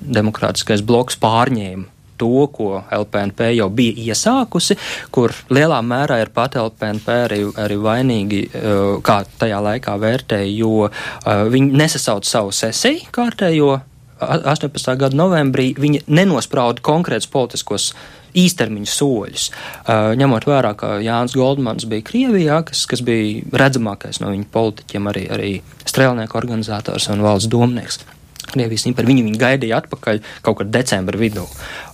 demokrātiskais 0.00 0.84
bloks 0.86 1.18
pārņēma 1.20 1.88
to, 2.20 2.46
ko 2.52 2.82
LPNP 2.92 3.54
jau 3.56 3.70
bija 3.72 4.12
iesākusi, 4.12 4.76
kur 5.14 5.32
lielā 5.48 5.80
mērā 5.80 6.20
ir 6.20 6.32
pat 6.36 6.58
LPNP 6.60 7.14
arī, 7.24 7.38
arī 7.64 7.78
vainīgi, 7.80 8.42
kā 9.06 9.22
tajā 9.40 9.60
laikā 9.64 9.96
vērtēja, 10.02 10.50
jo 10.52 10.90
viņi 11.24 11.80
nesasauc 11.80 12.28
savu 12.28 12.52
sesiju 12.52 13.08
kārtējo 13.16 13.78
18. 14.20 14.96
gada 15.00 15.16
novembrī, 15.16 15.70
viņi 15.80 16.04
nenosprauda 16.12 16.84
konkrētus 16.84 17.30
politiskos 17.32 17.90
īstermiņa 18.36 18.92
soļus. 18.92 19.48
Uh, 19.50 20.12
ņemot 20.20 20.44
vērā, 20.46 20.74
ka 20.78 20.92
Jānis 21.02 21.34
Goldmans 21.34 21.88
bija 21.90 22.04
Krievijā, 22.06 22.60
kas, 22.68 22.84
kas 22.90 23.02
bija 23.02 23.42
redzamākais 23.64 24.20
no 24.22 24.30
viņa 24.30 24.46
politiķiem, 24.54 25.10
arī, 25.10 25.26
arī 25.34 25.50
strēlnieku 25.88 26.38
organizators 26.38 27.08
un 27.10 27.24
valsts 27.26 27.50
domnieks. 27.50 28.04
Krievijas 28.54 28.86
impērija. 28.90 29.12
Viņi 29.12 29.26
viņu 29.28 29.40
gaidīja 29.40 29.80
atpakaļ 29.82 30.22
kaut 30.46 30.60
kad 30.60 30.72
decembra 30.74 31.20
vidū. 31.20 31.46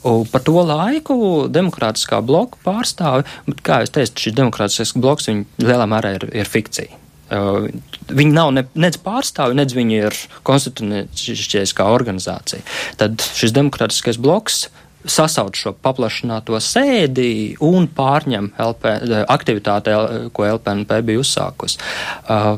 Un 0.07 0.27
par 0.31 0.45
to 0.47 0.61
laiku 0.67 1.17
demokrātiskā 1.53 2.21
bloka 2.25 2.61
pārstāvi, 2.67 3.27
kā 3.67 3.83
jau 3.85 3.93
teicu, 3.99 4.27
šis 4.27 4.37
demokrātiskais 4.37 4.95
bloks 5.01 5.31
lielā 5.63 5.89
mērā 5.91 6.17
ir, 6.19 6.31
ir 6.45 6.51
fikcija. 6.51 7.03
Uh, 7.27 7.67
viņi 8.07 8.35
nav 8.37 8.53
ne, 8.55 8.63
nec 8.79 9.01
pārstāvi, 9.03 9.57
nec 9.59 9.73
viņi 9.75 9.97
ir 9.99 10.17
konstitucionāliskā 10.47 11.87
organizācija. 11.91 12.63
Tad 13.01 13.19
šis 13.19 13.55
demokrātiskais 13.57 14.21
bloks 14.23 14.69
sasauc 15.11 15.59
šo 15.59 15.73
paplašināto 15.83 16.59
sēdi 16.63 17.57
un 17.63 17.89
pārņem 17.91 18.53
LP, 18.63 18.95
aktivitāti, 19.33 19.95
ko 20.35 20.47
LPNP 20.53 21.03
bija 21.07 21.23
uzsākusi. 21.23 21.83
Uh, 22.27 22.57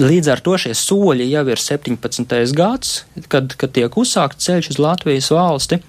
līdz 0.00 0.30
ar 0.32 0.42
to 0.44 0.56
šie 0.60 0.74
soļi 0.76 1.28
jau 1.30 1.44
ir 1.50 1.60
17. 1.60 2.38
gads, 2.56 3.02
kad, 3.32 3.54
kad 3.58 3.74
tiek 3.76 3.96
uzsākts 3.96 4.48
ceļš 4.48 4.74
uz 4.74 4.80
Latvijas 4.82 5.30
valsti. 5.34 5.80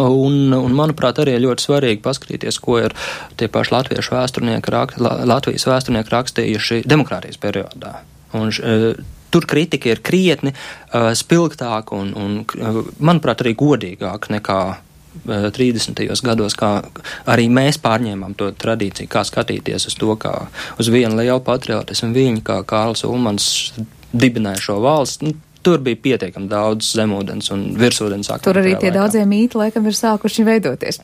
Un, 0.00 0.54
un, 0.56 0.72
manuprāt, 0.72 1.18
arī 1.20 1.34
ļoti 1.42 1.66
svarīgi 1.66 2.00
paskatīties, 2.00 2.56
ko 2.64 2.78
ir 2.80 2.94
tie 3.36 3.50
paši 3.52 3.74
latviešu 3.74 4.14
vēsturnieki, 4.14 4.72
rak, 4.72 4.94
Latvijas 5.28 5.66
vēsturnieki 5.68 6.14
rakstījuši 6.14 6.78
demokrātijas 6.88 7.36
periodā. 7.42 7.98
Un, 8.38 8.48
uh, 8.48 8.86
tur 9.32 9.44
kritika 9.48 9.90
ir 9.92 10.00
krietni 10.00 10.54
uh, 10.54 11.10
spilgtāka 11.16 11.98
un, 11.98 12.14
un, 12.16 12.40
uh, 12.56 12.80
manuprāt, 13.04 13.44
arī 13.44 13.52
godīgāka 13.60 14.32
nekā 14.32 14.58
30. 15.26 16.02
gados, 16.24 16.56
kā 16.58 16.72
arī 17.28 17.48
mēs 17.52 17.78
pārņēmām 17.82 18.36
to 18.38 18.50
tradīciju, 18.56 19.10
kā 19.12 19.24
skatīties 19.28 19.88
uz 19.90 19.96
to, 20.00 20.16
kā 20.20 20.34
uz 20.80 20.90
vienu 20.92 21.20
lielu 21.20 21.40
patriotismu 21.44 22.12
viņi, 22.16 22.44
kā 22.46 22.62
Kārls 22.68 23.04
Ulmans 23.08 23.48
dibināja 24.12 24.60
šo 24.68 24.80
valsts. 24.84 25.24
Nu, 25.24 25.36
tur 25.62 25.78
bija 25.78 25.96
pietiekami 26.02 26.48
daudz 26.50 26.88
zemūdens 26.96 27.52
un 27.54 27.64
virsūdens 27.78 28.30
akmeņu. 28.32 28.44
Tur 28.46 28.58
arī 28.58 28.72
tie 28.74 28.90
laikā. 28.90 28.96
daudzie 28.96 29.22
mīti 29.30 29.58
laikam 29.60 29.86
ir 29.86 29.94
sākuši 29.94 30.46
veidoties. 30.46 30.98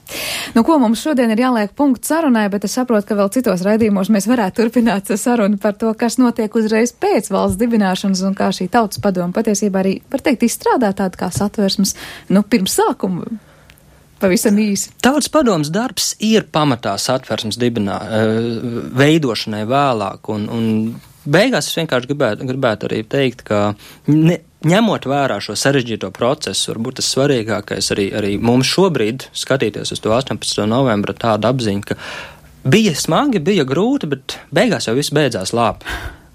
Nu, 0.57 0.65
ko 0.67 0.81
mums 0.83 1.03
šodien 1.05 1.31
ir 1.31 1.43
jāliek 1.45 1.75
punkts 1.79 2.11
sarunai, 2.11 2.49
bet 2.51 2.67
es 2.67 2.75
saprotu, 2.75 3.07
ka 3.09 3.19
vēl 3.19 3.31
citos 3.39 3.63
raidījumos 3.67 4.11
mēs 4.15 4.27
varētu 4.31 4.63
turpināt 4.63 5.13
sarunu 5.25 5.61
par 5.63 5.79
to, 5.79 5.93
kas 5.99 6.19
notiek 6.19 6.55
uzreiz 6.59 6.93
pēc 6.93 7.31
valsts 7.35 7.61
dibināšanas 7.61 8.25
un 8.27 8.39
kā 8.39 8.51
šī 8.55 8.67
tautas 8.73 9.03
padoma 9.05 9.37
patiesībā 9.37 9.85
arī, 9.85 9.99
var 10.11 10.27
teikt, 10.27 10.49
izstrādā 10.49 10.91
tādu 10.97 11.23
kā 11.23 11.31
satversmes, 11.35 11.95
nu, 12.35 12.43
pirms 12.43 12.81
sākuma 12.81 13.39
Pavisam 14.19 14.57
īsi. 14.59 14.91
Tautas 15.03 15.31
padoms 15.31 15.71
darbs 15.71 16.13
ir 16.25 16.49
pamatā 16.51 16.97
satversmes 16.99 17.59
dibinā, 17.61 17.99
eh, 18.03 18.41
veidošanai 18.99 19.63
vēlāk, 19.69 20.31
un, 20.35 20.49
un 20.51 20.65
beigās 21.23 21.71
es 21.71 21.79
vienkārši 21.79 22.11
gribētu, 22.11 22.49
gribētu 22.49 22.89
arī 22.89 23.05
teikt, 23.07 23.45
ka 23.47 23.61
ne, 24.11 24.41
ņemot 24.67 25.07
vērā 25.07 25.39
šo 25.45 25.55
sarežģīto 25.59 26.11
procesu, 26.17 26.73
varbūt 26.73 26.99
tas 26.99 27.13
svarīgākais 27.15 27.93
arī, 27.95 28.09
arī 28.19 28.35
mums 28.43 28.67
šobrīd 28.73 29.29
skatīties 29.31 29.95
uz 29.95 30.03
to 30.03 30.11
18. 30.17 30.67
novembra 30.67 31.15
tādu 31.15 31.53
apziņu, 31.53 31.87
ka 31.87 31.99
bija 32.67 32.97
smagi, 32.99 33.39
bija 33.39 33.67
grūti, 33.69 34.11
bet 34.11 34.39
beigās 34.55 34.91
jau 34.91 34.99
viss 34.99 35.15
beidzās 35.15 35.55
labi. 35.55 35.87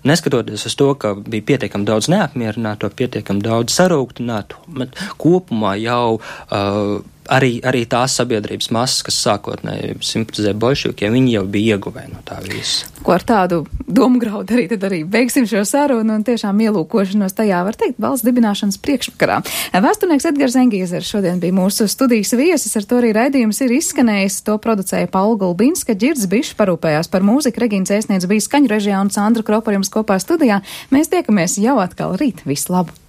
Neskatoties 0.08 0.66
uz 0.68 0.76
to, 0.76 0.90
ka 1.00 1.14
bija 1.16 1.46
pietiekami 1.54 1.88
daudz 1.88 2.10
neapmierināto, 2.12 2.90
pietiekami 2.92 3.44
daudz 3.44 3.76
sarūktinātu, 3.76 4.60
bet 4.80 5.00
kopumā 5.20 5.78
jau 5.80 6.18
uh, 6.20 6.98
arī, 7.32 7.58
arī 7.66 7.84
tās 7.90 8.16
sabiedrības 8.20 8.70
masas, 8.74 9.04
kas 9.08 9.20
sākotnēji 9.24 9.98
simpatizē 10.04 10.54
bolševikiem, 10.60 11.14
viņi 11.16 11.36
jau 11.38 11.44
bija 11.50 11.78
ieguvēji 11.78 12.12
no 12.14 12.22
tā 12.28 12.40
visa. 12.46 12.90
Ko 13.04 13.16
ar 13.16 13.26
tādu 13.28 13.64
domu 13.88 14.22
graudu 14.22 14.56
arī 14.56 14.66
tad 14.72 14.86
arī 14.88 15.02
beigsim 15.08 15.48
šo 15.50 15.64
sarunu 15.68 16.16
un 16.18 16.26
tiešām 16.28 16.62
ielūkošanos 16.66 17.36
tajā, 17.38 17.62
var 17.68 17.78
teikt, 17.80 18.00
valsts 18.04 18.26
dibināšanas 18.28 18.80
priekšvakarā. 18.84 19.42
Vēsturnieks 19.84 20.30
Edgars 20.32 20.58
Engīzers 20.60 21.12
šodien 21.12 21.42
bija 21.44 21.56
mūsu 21.58 21.90
studijas 21.92 22.34
viesis, 22.40 22.76
ar 22.80 22.88
to 22.88 23.02
arī 23.02 23.14
raidījums 23.18 23.62
ir 23.66 23.76
izskanējis. 23.80 24.42
To 24.48 24.58
producēja 24.64 25.12
Paula 25.12 25.38
Gulbinska, 25.44 25.98
Girds 26.00 26.28
Bišs 26.32 26.56
parūpējās 26.60 27.12
par 27.12 27.26
mūziku, 27.28 27.64
Regīns 27.66 27.94
Ēsniec 27.94 28.28
bija 28.30 28.48
skaņu 28.48 28.72
režijā 28.72 29.04
un 29.04 29.12
Sandra 29.14 29.46
Kropa 29.46 29.76
jums 29.76 29.92
kopā 29.94 30.20
studijā. 30.24 30.64
Mēs 30.94 31.12
tiekamies 31.12 31.60
jau 31.62 31.80
atkal 31.84 32.18
rīt. 32.20 32.46
Visu 32.48 32.76
labu! 32.76 33.03